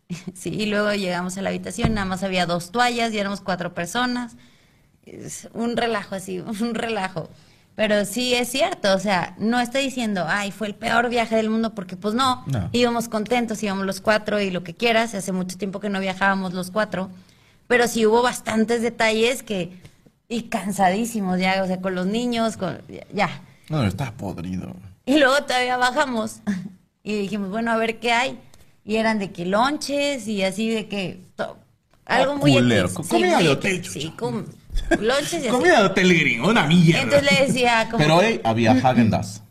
Sí, 0.35 0.51
y 0.51 0.67
luego 0.67 0.93
llegamos 0.93 1.39
a 1.39 1.43
la 1.43 1.51
habitación, 1.51 1.95
nada 1.95 2.05
más 2.05 2.23
había 2.25 2.45
dos 2.45 2.73
toallas 2.73 3.13
y 3.13 3.19
éramos 3.19 3.41
cuatro 3.41 3.75
personas. 3.75 4.37
Es 5.05 5.49
un 5.55 5.77
relajo 5.77 6.17
así, 6.17 6.41
un 6.61 6.75
relajo. 6.75 7.31
Pero 7.77 8.05
sí 8.05 8.35
es 8.35 8.49
cierto, 8.51 8.95
o 8.95 8.99
sea, 8.99 9.35
no 9.39 9.59
estoy 9.59 9.83
diciendo, 9.85 10.25
ay, 10.29 10.51
fue 10.51 10.67
el 10.67 10.75
peor 10.75 11.09
viaje 11.09 11.37
del 11.37 11.49
mundo, 11.49 11.75
porque 11.75 11.97
pues 11.97 12.15
no, 12.15 12.45
No. 12.47 12.69
íbamos 12.73 13.09
contentos, 13.09 13.63
íbamos 13.63 13.87
los 13.87 14.01
cuatro 14.03 14.39
y 14.41 14.51
lo 14.51 14.63
que 14.63 14.75
quieras, 14.75 15.15
hace 15.15 15.33
mucho 15.33 15.57
tiempo 15.57 15.81
que 15.81 15.89
no 15.89 15.99
viajábamos 16.01 16.53
los 16.53 16.71
cuatro, 16.71 17.11
pero 17.69 17.89
sí 17.89 18.05
hubo 18.05 18.21
bastantes 18.23 18.83
detalles 18.83 19.43
que, 19.43 19.73
y 20.29 20.43
cansadísimos 20.45 21.39
ya, 21.41 21.63
o 21.63 21.67
sea, 21.67 21.81
con 21.81 21.95
los 21.95 22.07
niños, 22.07 22.57
con, 22.59 22.79
ya. 23.15 23.41
No, 23.71 23.85
está 23.85 24.13
podrido. 24.13 24.75
Y 25.07 25.19
luego 25.19 25.43
todavía 25.45 25.77
bajamos 25.79 26.41
y 27.03 27.17
dijimos, 27.17 27.49
bueno, 27.51 27.71
a 27.71 27.77
ver 27.77 27.99
qué 27.99 28.13
hay. 28.13 28.39
Y 28.85 28.97
eran 28.97 29.19
de 29.19 29.31
que 29.31 29.47
lonches 29.47 30.27
y 30.29 30.43
así 30.43 30.69
de 30.71 30.87
que 30.89 31.21
to- 31.37 31.57
algo 32.05 32.37
muy 32.37 32.53
culero. 32.53 32.89
Sí, 32.89 33.25
muy 33.25 33.83
Sí, 33.85 34.11
com- 34.19 34.45
lonches. 35.01 35.47
Comida 35.49 35.81
de 35.81 35.87
hotel 35.87 36.19
gringo, 36.19 36.49
una 36.49 36.67
mierda. 36.67 37.03
Entonces 37.03 37.33
le 37.33 37.47
decía 37.47 37.87
como 37.91 37.99
Pero 37.99 38.21
hey, 38.23 38.41
había 38.45 38.75
Häagen-Dazs. 38.75 39.43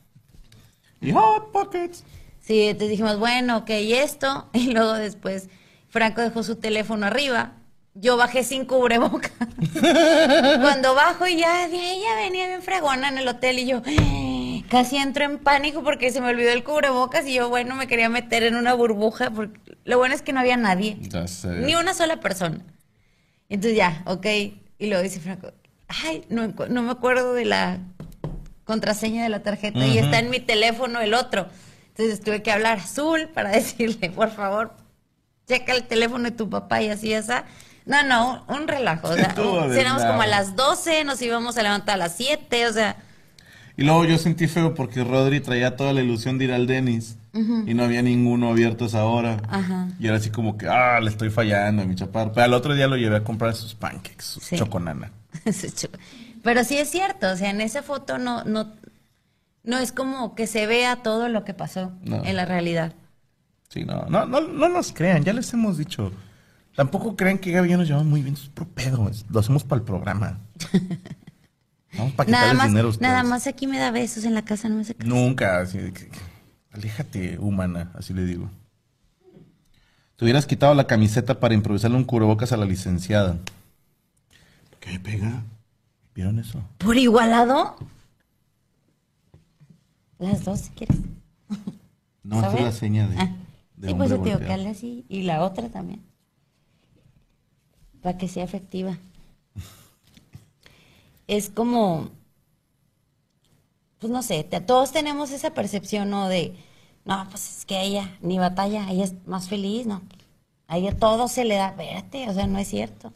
Y 1.01 1.11
Hot 1.11 1.51
Pockets. 1.51 2.03
Sí, 2.39 2.63
entonces 2.63 2.89
dijimos, 2.89 3.19
bueno, 3.19 3.57
ok, 3.57 3.69
y 3.69 3.93
esto. 3.93 4.49
Y 4.53 4.71
luego 4.71 4.93
después 4.93 5.49
Franco 5.89 6.21
dejó 6.21 6.43
su 6.43 6.55
teléfono 6.55 7.05
arriba. 7.05 7.53
Yo 7.93 8.17
bajé 8.17 8.43
sin 8.43 8.65
cubreboca. 8.65 9.31
Cuando 10.61 10.95
bajo 10.95 11.27
y 11.27 11.37
ya, 11.37 11.67
ya 11.67 12.15
venía 12.15 12.47
bien 12.47 12.61
fregona 12.61 13.09
en 13.09 13.17
el 13.17 13.27
hotel 13.27 13.59
y 13.59 13.65
yo 13.65 13.81
casi 14.69 14.97
entro 14.97 15.25
en 15.25 15.39
pánico 15.39 15.83
porque 15.83 16.11
se 16.11 16.21
me 16.21 16.29
olvidó 16.29 16.51
el 16.51 16.63
cubrebocas 16.63 17.25
y 17.25 17.33
yo, 17.33 17.49
bueno, 17.49 17.75
me 17.75 17.87
quería 17.87 18.09
meter 18.09 18.43
en 18.43 18.55
una 18.55 18.73
burbuja 18.73 19.31
porque 19.31 19.59
lo 19.83 19.97
bueno 19.97 20.13
es 20.13 20.21
que 20.21 20.33
no 20.33 20.39
había 20.39 20.57
nadie. 20.57 20.97
Ni 21.65 21.75
una 21.75 21.93
sola 21.93 22.19
persona. 22.19 22.59
Entonces 23.49 23.77
ya, 23.77 24.03
ok. 24.05 24.25
Y 24.79 24.87
luego 24.87 25.03
dice 25.03 25.19
Franco, 25.19 25.51
ay, 25.87 26.23
no, 26.29 26.47
no 26.47 26.81
me 26.81 26.91
acuerdo 26.91 27.33
de 27.33 27.45
la 27.45 27.79
contraseña 28.63 29.23
de 29.23 29.29
la 29.29 29.43
tarjeta 29.43 29.85
y 29.85 29.97
está 29.97 30.19
en 30.19 30.29
mi 30.29 30.39
teléfono 30.39 31.01
el 31.01 31.13
otro. 31.13 31.47
Entonces 31.89 32.21
tuve 32.21 32.41
que 32.41 32.51
hablar 32.51 32.79
azul 32.79 33.27
para 33.33 33.49
decirle, 33.51 34.09
por 34.09 34.31
favor, 34.31 34.73
checa 35.47 35.73
el 35.73 35.83
teléfono 35.83 36.23
de 36.23 36.31
tu 36.31 36.49
papá 36.49 36.81
y 36.81 36.89
así, 36.89 37.13
esa. 37.13 37.43
No, 37.85 38.03
no, 38.03 38.45
un 38.47 38.67
relajo. 38.67 39.09
O 39.09 39.15
sea, 39.15 39.33
cenamos 39.33 40.03
como 40.03 40.21
a 40.21 40.27
las 40.27 40.55
12, 40.55 41.03
nos 41.03 41.21
íbamos 41.21 41.57
a 41.57 41.63
levantar 41.63 41.95
a 41.95 41.97
las 41.97 42.15
7, 42.15 42.67
o 42.67 42.73
sea, 42.73 42.95
Y 43.75 43.83
luego 43.83 44.05
yo 44.05 44.17
sentí 44.17 44.47
feo 44.47 44.75
porque 44.75 45.03
Rodri 45.03 45.41
traía 45.41 45.75
toda 45.75 45.91
la 45.91 46.01
ilusión 46.01 46.37
de 46.37 46.45
ir 46.45 46.51
al 46.53 46.67
Denis 46.67 47.17
y 47.33 47.73
no 47.73 47.83
había 47.83 48.01
ninguno 48.01 48.49
abierto 48.49 48.85
a 48.85 48.87
esa 48.87 49.03
hora. 49.05 49.41
Ajá. 49.49 49.87
Y 49.99 50.07
era 50.07 50.17
así 50.17 50.29
como 50.29 50.57
que, 50.57 50.67
ah, 50.67 50.99
le 50.99 51.09
estoy 51.09 51.29
fallando 51.29 51.81
a 51.83 51.85
mi 51.85 51.95
chaparro. 51.95 52.31
Pero 52.33 52.45
al 52.45 52.53
otro 52.53 52.73
día 52.75 52.87
lo 52.87 52.97
llevé 52.97 53.17
a 53.17 53.23
comprar 53.23 53.55
sus 53.55 53.75
pancakes, 53.75 54.23
sus 54.25 54.43
Sí. 54.43 54.55
choconana. 54.57 55.11
Pero 56.43 56.63
sí 56.63 56.77
es 56.77 56.89
cierto, 56.89 57.29
o 57.31 57.35
sea, 57.35 57.49
en 57.49 57.61
esa 57.61 57.83
foto 57.83 58.17
no, 58.17 58.43
no, 58.45 58.71
no 59.63 59.77
es 59.77 59.91
como 59.91 60.35
que 60.35 60.47
se 60.47 60.65
vea 60.67 60.97
todo 61.03 61.27
lo 61.29 61.43
que 61.43 61.53
pasó 61.53 61.91
No. 62.03 62.23
en 62.23 62.35
la 62.35 62.45
realidad. 62.45 62.93
Sí, 63.69 63.83
no, 63.83 64.05
no, 64.09 64.25
no, 64.25 64.41
no 64.41 64.69
nos 64.69 64.91
crean, 64.93 65.23
ya 65.23 65.33
les 65.33 65.53
hemos 65.53 65.77
dicho. 65.77 66.11
Tampoco 66.75 67.15
crean 67.15 67.37
que 67.37 67.51
Gaby 67.51 67.67
y 67.67 67.71
yo 67.71 67.77
nos 67.77 67.87
llevamos 67.87 68.07
muy 68.07 68.21
bien, 68.21 68.35
es 68.35 68.49
pedo, 68.73 69.11
lo 69.29 69.39
hacemos 69.39 69.63
para 69.65 69.79
el 69.79 69.85
programa. 69.85 70.39
Vamos 71.97 72.13
para 72.13 72.29
Nada 72.29 72.53
más, 72.53 72.67
dinero 72.67 72.87
a 72.87 72.91
ustedes. 72.91 73.09
nada 73.11 73.23
más 73.23 73.47
aquí 73.47 73.65
me 73.67 73.79
da 73.79 73.89
besos 73.91 74.23
en 74.23 74.35
la 74.35 74.43
casa, 74.43 74.69
no 74.69 74.75
me 74.75 74.81
hace 74.81 74.93
caso. 74.95 75.09
Nunca, 75.09 75.59
así 75.59 75.79
de 75.79 75.91
que- 75.91 76.07
que- 76.09 76.19
aléjate, 76.79 77.37
humana, 77.39 77.91
así 77.93 78.13
le 78.13 78.23
digo. 78.25 78.49
Te 80.15 80.25
hubieras 80.25 80.45
quitado 80.45 80.73
la 80.73 80.87
camiseta 80.87 81.39
para 81.39 81.53
improvisarle 81.53 81.97
un 81.97 82.03
cubrebocas 82.05 82.51
a 82.51 82.57
la 82.57 82.65
licenciada. 82.65 83.37
¿Qué 84.79 84.99
pega? 84.99 85.43
¿Vieron 86.15 86.39
eso? 86.39 86.61
¿Por 86.77 86.97
igualado? 86.97 87.75
Las 90.17 90.43
dos, 90.43 90.59
si 90.61 90.69
quieres. 90.71 90.97
No, 92.23 92.39
esa 92.39 92.53
es 92.57 92.61
la 92.63 92.71
seña 92.71 93.07
de, 93.07 93.15
Ah, 93.17 93.29
de 93.77 93.87
sí, 93.89 93.93
pues 93.93 94.09
yo 94.09 94.21
te 94.21 94.37
digo 94.37 94.69
así. 94.69 95.05
Y 95.09 95.23
la 95.23 95.43
otra 95.43 95.69
también. 95.69 96.01
Para 98.01 98.17
que 98.17 98.27
sea 98.27 98.43
efectiva. 98.43 98.97
es 101.27 101.49
como, 101.49 102.09
pues 103.99 104.11
no 104.11 104.21
sé, 104.21 104.43
te- 104.43 104.61
todos 104.61 104.91
tenemos 104.91 105.31
esa 105.31 105.53
percepción, 105.53 106.09
¿no? 106.09 106.27
De, 106.27 106.55
no, 107.09 107.27
pues 107.29 107.57
es 107.57 107.65
que 107.65 107.81
ella 107.81 108.17
ni 108.21 108.37
batalla, 108.37 108.89
ella 108.89 109.03
es 109.03 109.15
más 109.25 109.49
feliz, 109.49 109.87
¿no? 109.87 110.01
A 110.67 110.77
ella 110.77 110.95
todo 110.95 111.27
se 111.27 111.43
le 111.43 111.55
da, 111.55 111.69
espérate, 111.69 112.29
o 112.29 112.33
sea, 112.33 112.45
no 112.45 112.59
es 112.59 112.67
cierto. 112.67 113.11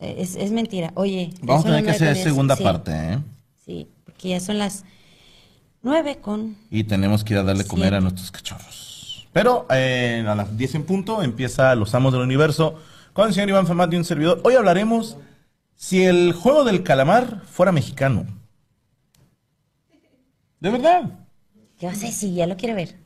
Eh, 0.00 0.16
Es, 0.18 0.34
es 0.34 0.50
mentira. 0.50 0.90
Oye. 0.96 1.32
Vamos 1.40 1.64
a 1.64 1.68
tener 1.68 1.84
que 1.84 1.92
hacer 1.92 2.16
segunda. 2.16 2.56
Sí, 2.56 2.64
parte, 2.64 2.92
¿eh? 2.92 3.18
Sí, 3.64 3.88
porque 4.04 4.30
ya 4.30 4.40
son 4.40 4.58
las 4.58 4.84
nueve 5.82 6.18
con... 6.20 6.56
Y 6.70 6.84
tenemos 6.84 7.22
que 7.22 7.34
ir 7.34 7.38
a 7.38 7.44
darle 7.44 7.64
comer 7.64 7.94
a 7.94 8.00
nuestros 8.00 8.32
cachorros. 8.32 9.28
Pero 9.32 9.66
eh, 9.70 10.24
a 10.26 10.34
las 10.34 10.56
10 10.56 10.74
en 10.74 10.84
punto 10.84 11.22
empieza 11.22 11.74
Los 11.76 11.94
Amos 11.94 12.12
del 12.12 12.22
Universo 12.22 12.78
con 13.12 13.28
el 13.28 13.34
señor 13.34 13.50
Iván 13.50 13.66
Famati 13.66 13.94
y 13.94 13.98
un 13.98 14.04
servidor. 14.04 14.40
Hoy 14.44 14.54
hablaremos 14.54 15.16
si 15.76 16.04
el 16.04 16.32
juego 16.32 16.64
del 16.64 16.82
calamar 16.82 17.42
fuera 17.46 17.70
mexicano. 17.72 18.26
¿De 20.60 20.70
verdad? 20.70 21.10
Yo 21.80 21.92
sé, 21.94 22.12
sí, 22.12 22.34
ya 22.34 22.46
lo 22.46 22.56
quiere 22.56 22.74
ver. 22.74 22.96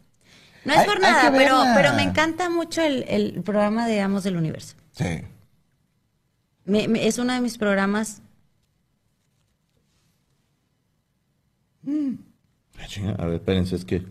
No 0.65 0.73
es 0.73 0.81
Hay- 0.81 0.87
por 0.87 1.01
nada, 1.01 1.33
pero, 1.33 1.95
me 1.95 2.03
encanta 2.03 2.51
mucho 2.51 2.83
el, 2.83 3.05
el 3.09 3.43
programa 3.43 3.87
de 3.87 4.01
Amos 4.01 4.25
del 4.25 4.37
Universo. 4.37 4.77
Sí. 4.93 5.23
Me- 6.65 6.89
me- 6.89 7.07
es 7.07 7.19
uno 7.19 7.33
de 7.33 7.41
mis 7.41 7.57
programas. 7.57 8.21
Ah, 11.87 12.87
chinga, 12.87 13.13
A 13.13 13.25
ver, 13.27 13.35
espérense, 13.37 13.77
es 13.77 13.85
que 13.85 14.03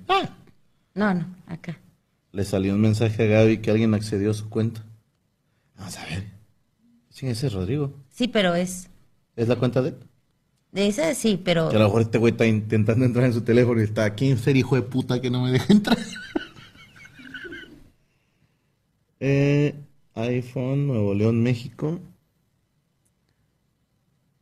No, 0.96 1.14
no, 1.14 1.26
acá. 1.46 1.78
le 2.32 2.44
salió 2.44 2.74
un 2.74 2.82
mensaje 2.82 3.24
a 3.24 3.40
Gaby 3.40 3.60
que 3.60 3.72
alguien 3.72 3.94
accedió 3.94 4.32
a 4.32 4.34
su 4.34 4.50
cuenta. 4.50 4.84
Vamos 5.78 5.98
a 5.98 6.06
ver. 6.06 6.24
Sí, 7.10 7.28
ese 7.28 7.48
es 7.48 7.54
Rodrigo. 7.54 7.94
Sí, 8.10 8.28
pero 8.28 8.56
es. 8.56 8.90
¿Es 9.36 9.48
la 9.48 9.56
cuenta 9.58 9.82
de 9.82 9.90
él? 9.90 9.98
De 10.78 10.90
ese 10.90 11.16
sí, 11.16 11.42
pero. 11.44 11.70
Que 11.70 11.76
a 11.76 11.80
lo 11.80 11.86
mejor 11.86 12.04
este 12.04 12.20
güey 12.20 12.34
está 12.34 12.46
intentando 12.46 13.04
entrar 13.04 13.26
en 13.26 13.34
su 13.34 13.42
teléfono 13.42 13.82
y 13.82 13.84
está, 13.84 14.14
¿quién 14.14 14.38
ser 14.38 14.56
hijo 14.56 14.76
de 14.76 14.84
puta 14.84 15.20
que 15.20 15.32
no 15.32 15.42
me 15.42 15.52
deja 15.52 15.74
entrar? 15.74 15.98
eh, 19.20 19.74
iPhone, 20.14 20.86
Nuevo 20.86 21.16
León, 21.16 21.42
México. 21.42 22.00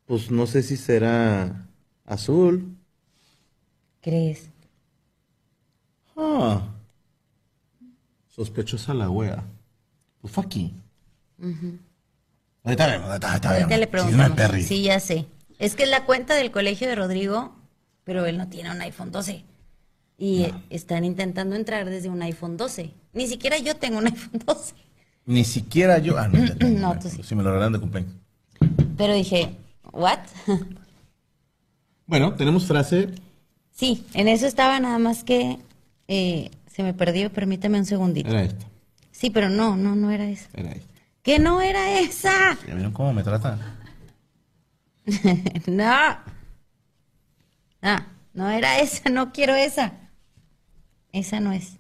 Pues 0.04 0.30
no 0.30 0.46
sé 0.46 0.62
si 0.62 0.76
será 0.76 1.70
azul. 2.04 2.76
¿Crees? 4.02 4.50
Ah. 6.18 6.68
Sospechosa 8.28 8.94
la 8.94 9.10
wea. 9.10 9.42
Pues 10.20 10.34
fue 10.34 10.44
aquí. 10.44 10.74
Ahorita 12.62 12.88
vemos, 12.88 13.08
ahorita, 13.08 13.30
ahorita 13.30 13.50
Ahorita 13.52 14.28
vemos. 14.28 14.52
le. 14.52 14.64
Sí, 14.64 14.84
ya 14.84 15.00
sé. 15.00 15.28
Es 15.60 15.76
que 15.76 15.84
es 15.84 15.90
la 15.90 16.06
cuenta 16.06 16.36
del 16.36 16.52
colegio 16.52 16.88
de 16.88 16.96
Rodrigo, 16.96 17.56
pero 18.04 18.26
él 18.26 18.38
no 18.38 18.48
tiene 18.50 18.72
un 18.72 18.82
iPhone 18.82 19.12
12. 19.12 19.44
Y 20.18 20.48
están 20.70 21.04
intentando 21.04 21.56
entrar 21.56 21.90
desde 21.90 22.10
un 22.10 22.22
iPhone 22.22 22.56
12. 22.58 22.92
Ni 23.14 23.28
siquiera 23.28 23.58
yo 23.58 23.76
tengo 23.76 23.98
un 23.98 24.08
iPhone 24.08 24.42
12. 24.46 24.74
Ni 25.26 25.44
siquiera 25.44 25.98
yo. 25.98 26.18
Ah, 26.18 26.28
no, 26.28 26.44
ya 26.46 26.56
tengo, 26.56 26.80
No, 26.88 27.00
tú 27.00 27.10
sí. 27.10 27.22
Si 27.24 27.36
me 27.36 27.44
lo 27.44 27.52
regalan 27.52 27.74
de 27.74 27.80
cumpleaños. 27.80 28.14
Pero 28.98 29.14
dije, 29.14 29.56
¿what? 29.92 30.20
Bueno, 32.08 32.36
tenemos 32.36 32.66
frase. 32.68 33.10
sí, 33.72 34.06
en 34.14 34.28
eso 34.28 34.46
estaba 34.46 34.80
nada 34.80 35.00
más 35.00 35.24
que 35.24 35.58
eh, 36.08 36.52
se 36.72 36.84
me 36.84 36.94
perdió. 36.94 37.32
Permítame 37.32 37.80
un 37.80 37.86
segundito. 37.86 38.30
Era 38.30 38.44
esta. 38.44 38.66
Sí, 39.12 39.32
pero 39.32 39.50
no, 39.50 39.76
no, 39.76 39.96
no 39.96 40.12
era 40.12 40.30
esa. 40.30 40.48
Era 40.54 40.72
esta. 40.74 40.94
¿Que 41.24 41.40
no 41.40 41.62
era 41.62 42.00
esa? 42.00 42.60
¿Ya 42.68 42.76
vieron 42.76 42.92
cómo 42.92 43.12
me 43.12 43.24
trata? 43.24 43.58
no. 45.68 46.18
Ah, 47.82 48.08
no 48.34 48.50
era 48.50 48.80
esa, 48.80 49.10
no 49.10 49.32
quiero 49.32 49.56
esa. 49.56 49.94
Esa 51.12 51.40
no 51.40 51.52
es. 51.52 51.78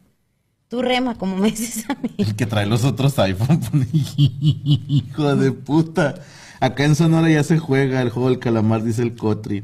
Tú 0.68 0.82
rema, 0.82 1.16
como 1.16 1.38
me 1.38 1.52
dices 1.52 1.90
a 1.90 1.96
mí. 1.96 2.14
El 2.18 2.36
que 2.36 2.46
trae 2.46 2.66
los 2.66 2.84
otros 2.84 3.18
iPhone. 3.20 3.62
Hijo 4.18 5.36
de 5.36 5.52
puta. 5.52 6.16
Acá 6.60 6.86
en 6.86 6.96
Sonora 6.96 7.30
ya 7.30 7.44
se 7.44 7.60
juega 7.60 8.02
el 8.02 8.10
juego 8.10 8.30
del 8.30 8.40
calamar, 8.40 8.84
dice 8.84 9.02
el 9.02 9.16
Cotri. 9.16 9.64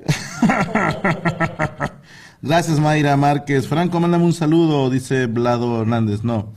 Gracias, 2.40 2.78
Mayra 2.78 3.16
Márquez. 3.16 3.66
Franco, 3.66 3.98
mándame 4.00 4.24
un 4.24 4.32
saludo, 4.32 4.90
dice 4.90 5.26
Vlado 5.26 5.82
Hernández. 5.82 6.22
No. 6.22 6.54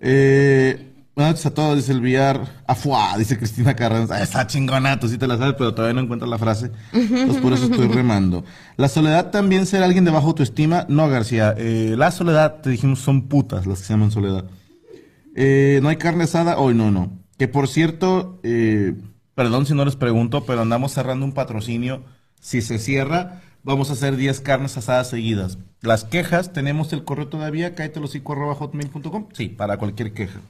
Eh, 0.00 0.93
buenas 1.14 1.32
noches 1.34 1.46
a 1.46 1.54
todos, 1.54 1.76
dice 1.76 1.92
el 1.92 2.00
VR. 2.00 2.40
Afuá, 2.66 3.16
dice 3.18 3.38
Cristina 3.38 3.74
Carranza. 3.76 4.16
Ah, 4.16 4.22
Está 4.22 4.46
chingona, 4.46 4.98
tú 4.98 5.08
sí 5.08 5.18
te 5.18 5.26
la 5.26 5.36
sabes, 5.38 5.54
pero 5.58 5.74
todavía 5.74 5.94
no 5.94 6.00
encuentras 6.02 6.28
la 6.30 6.38
frase. 6.38 6.70
Pues 6.92 7.38
por 7.38 7.52
eso 7.52 7.64
estoy 7.66 7.88
remando. 7.88 8.44
La 8.76 8.88
soledad 8.88 9.30
también 9.30 9.66
será 9.66 9.84
alguien 9.86 10.04
de 10.04 10.10
baja 10.10 10.26
autoestima. 10.26 10.86
No, 10.88 11.08
García. 11.08 11.54
eh, 11.56 11.94
la 11.96 12.10
soledad, 12.10 12.60
te 12.62 12.70
dijimos, 12.70 12.98
son 13.00 13.28
putas 13.28 13.66
las 13.66 13.80
que 13.80 13.84
se 13.86 13.92
llaman 13.92 14.10
soledad. 14.10 14.44
Eh, 15.36 15.80
no 15.82 15.88
hay 15.88 15.96
carne 15.96 16.24
asada. 16.24 16.58
Hoy 16.58 16.74
no, 16.74 16.90
no. 16.90 17.12
Que 17.38 17.48
por 17.48 17.68
cierto, 17.68 18.38
eh, 18.42 18.94
perdón 19.34 19.66
si 19.66 19.74
no 19.74 19.84
les 19.84 19.96
pregunto, 19.96 20.44
pero 20.44 20.62
andamos 20.62 20.92
cerrando 20.92 21.24
un 21.26 21.32
patrocinio. 21.32 22.04
Si 22.40 22.60
se 22.62 22.78
cierra, 22.78 23.40
vamos 23.62 23.90
a 23.90 23.94
hacer 23.94 24.16
10 24.16 24.40
carnes 24.40 24.76
asadas 24.76 25.08
seguidas. 25.10 25.58
Las 25.80 26.04
quejas, 26.04 26.52
tenemos 26.52 26.92
el 26.92 27.04
correo 27.04 27.28
todavía, 27.28 27.74
hotmail.com. 27.74 29.26
Sí, 29.32 29.48
para 29.48 29.76
cualquier 29.78 30.12
queja. 30.12 30.40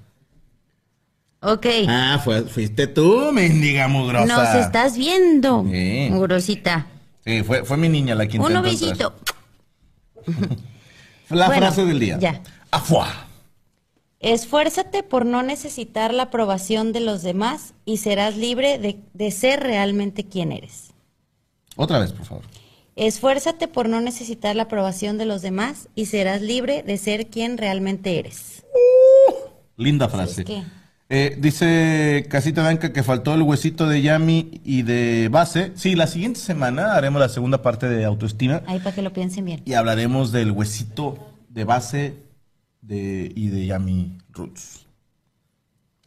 Ok. 1.44 1.66
Ah, 1.88 2.20
fue, 2.24 2.42
fuiste 2.42 2.86
tú, 2.86 3.30
mendiga 3.32 3.86
mugrosa. 3.88 4.26
Nos 4.26 4.54
estás 4.64 4.96
viendo, 4.96 5.64
Sí. 5.70 6.08
grosita. 6.10 6.86
Sí, 7.24 7.42
fue, 7.42 7.64
fue 7.64 7.76
mi 7.76 7.88
niña 7.88 8.14
la 8.14 8.26
que 8.26 8.38
Un 8.38 8.46
intentó 8.46 8.62
besito. 8.62 9.14
entrar. 10.26 10.58
La 11.30 11.46
Bueno, 11.46 11.62
frase 11.66 11.84
del 11.86 11.98
día. 12.00 12.18
ya. 12.18 12.42
Afuá. 12.70 13.28
Esfuérzate 14.20 15.02
por 15.02 15.26
no 15.26 15.42
necesitar 15.42 16.12
la 16.14 16.24
aprobación 16.24 16.92
de 16.92 17.00
los 17.00 17.22
demás 17.22 17.74
y 17.84 17.96
serás 17.98 18.36
libre 18.36 18.78
de, 18.78 19.00
de 19.12 19.30
ser 19.30 19.60
realmente 19.60 20.24
quien 20.24 20.52
eres. 20.52 20.92
Otra 21.76 21.98
vez, 21.98 22.12
por 22.12 22.26
favor. 22.26 22.44
Esfuérzate 22.96 23.68
por 23.68 23.88
no 23.88 24.00
necesitar 24.00 24.54
la 24.54 24.64
aprobación 24.64 25.18
de 25.18 25.24
los 25.26 25.42
demás 25.42 25.88
y 25.94 26.06
serás 26.06 26.40
libre 26.42 26.82
de 26.82 26.96
ser 26.98 27.26
quien 27.28 27.58
realmente 27.58 28.18
eres. 28.18 28.64
Linda 29.76 30.08
frase. 30.08 30.42
es 30.42 30.46
que- 30.46 30.62
Eh, 31.10 31.36
dice 31.38 32.26
Casita 32.30 32.62
Blanca 32.62 32.92
que 32.92 33.02
faltó 33.02 33.34
el 33.34 33.42
huesito 33.42 33.86
de 33.86 34.00
Yami 34.02 34.60
y 34.64 34.82
de 34.82 35.28
base. 35.30 35.72
Sí, 35.74 35.94
la 35.94 36.06
siguiente 36.06 36.40
semana 36.40 36.94
haremos 36.94 37.20
la 37.20 37.28
segunda 37.28 37.60
parte 37.60 37.88
de 37.88 38.04
autoestima 38.04 38.62
Ahí 38.66 38.78
para 38.78 38.94
que 38.94 39.02
lo 39.02 39.12
piensen 39.12 39.44
bien. 39.44 39.62
y 39.64 39.74
hablaremos 39.74 40.32
del 40.32 40.50
huesito 40.50 41.18
de 41.50 41.64
base 41.64 42.14
de, 42.80 43.30
y 43.34 43.48
de 43.48 43.66
Yami 43.66 44.18
Roots. 44.30 44.86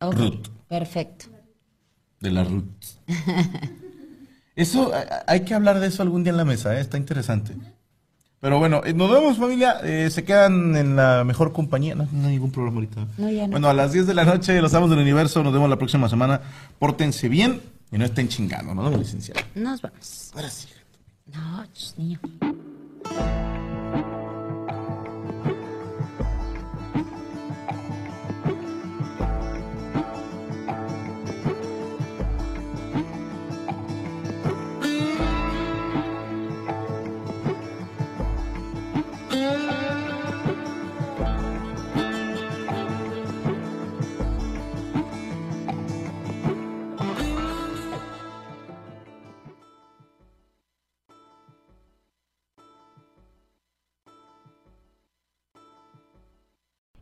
Ok, 0.01 0.13
Ruth. 0.15 0.47
Perfecto. 0.67 1.25
De 2.19 2.31
las 2.31 2.49
Roots. 2.49 2.99
Eso, 4.55 4.91
hay 5.27 5.41
que 5.41 5.53
hablar 5.53 5.79
de 5.79 5.87
eso 5.87 6.01
algún 6.01 6.23
día 6.23 6.31
en 6.31 6.37
la 6.37 6.45
mesa, 6.45 6.75
¿eh? 6.75 6.81
está 6.81 6.97
interesante. 6.97 7.53
Pero 8.39 8.59
bueno, 8.59 8.81
eh, 8.85 8.93
nos 8.93 9.09
vemos 9.09 9.38
familia, 9.38 9.79
eh, 9.83 10.09
se 10.11 10.23
quedan 10.23 10.75
en 10.75 10.95
la 10.95 11.23
mejor 11.23 11.53
compañía, 11.53 11.95
no, 11.95 12.07
no 12.11 12.27
hay 12.27 12.33
ningún 12.33 12.51
problema 12.51 12.75
ahorita. 12.75 13.07
No, 13.17 13.29
ya 13.31 13.47
no. 13.47 13.51
Bueno, 13.51 13.67
a 13.67 13.73
las 13.73 13.93
10 13.93 14.05
de 14.05 14.13
la 14.13 14.25
noche, 14.25 14.61
los 14.61 14.73
amos 14.75 14.91
del 14.91 14.99
universo, 14.99 15.41
nos 15.43 15.53
vemos 15.53 15.69
la 15.69 15.77
próxima 15.77 16.07
semana. 16.07 16.41
Pórtense 16.77 17.29
bien 17.29 17.61
y 17.91 17.97
no 17.97 18.05
estén 18.05 18.27
chingando, 18.27 18.75
nos 18.75 18.85
vemos 18.85 18.99
licenciado. 18.99 19.41
Nos 19.55 19.81
vamos. 19.81 20.31
Ahora 20.35 20.49
sí. 20.49 20.67
No, 21.33 21.65
ch, 21.73 21.97
niño. 21.97 22.19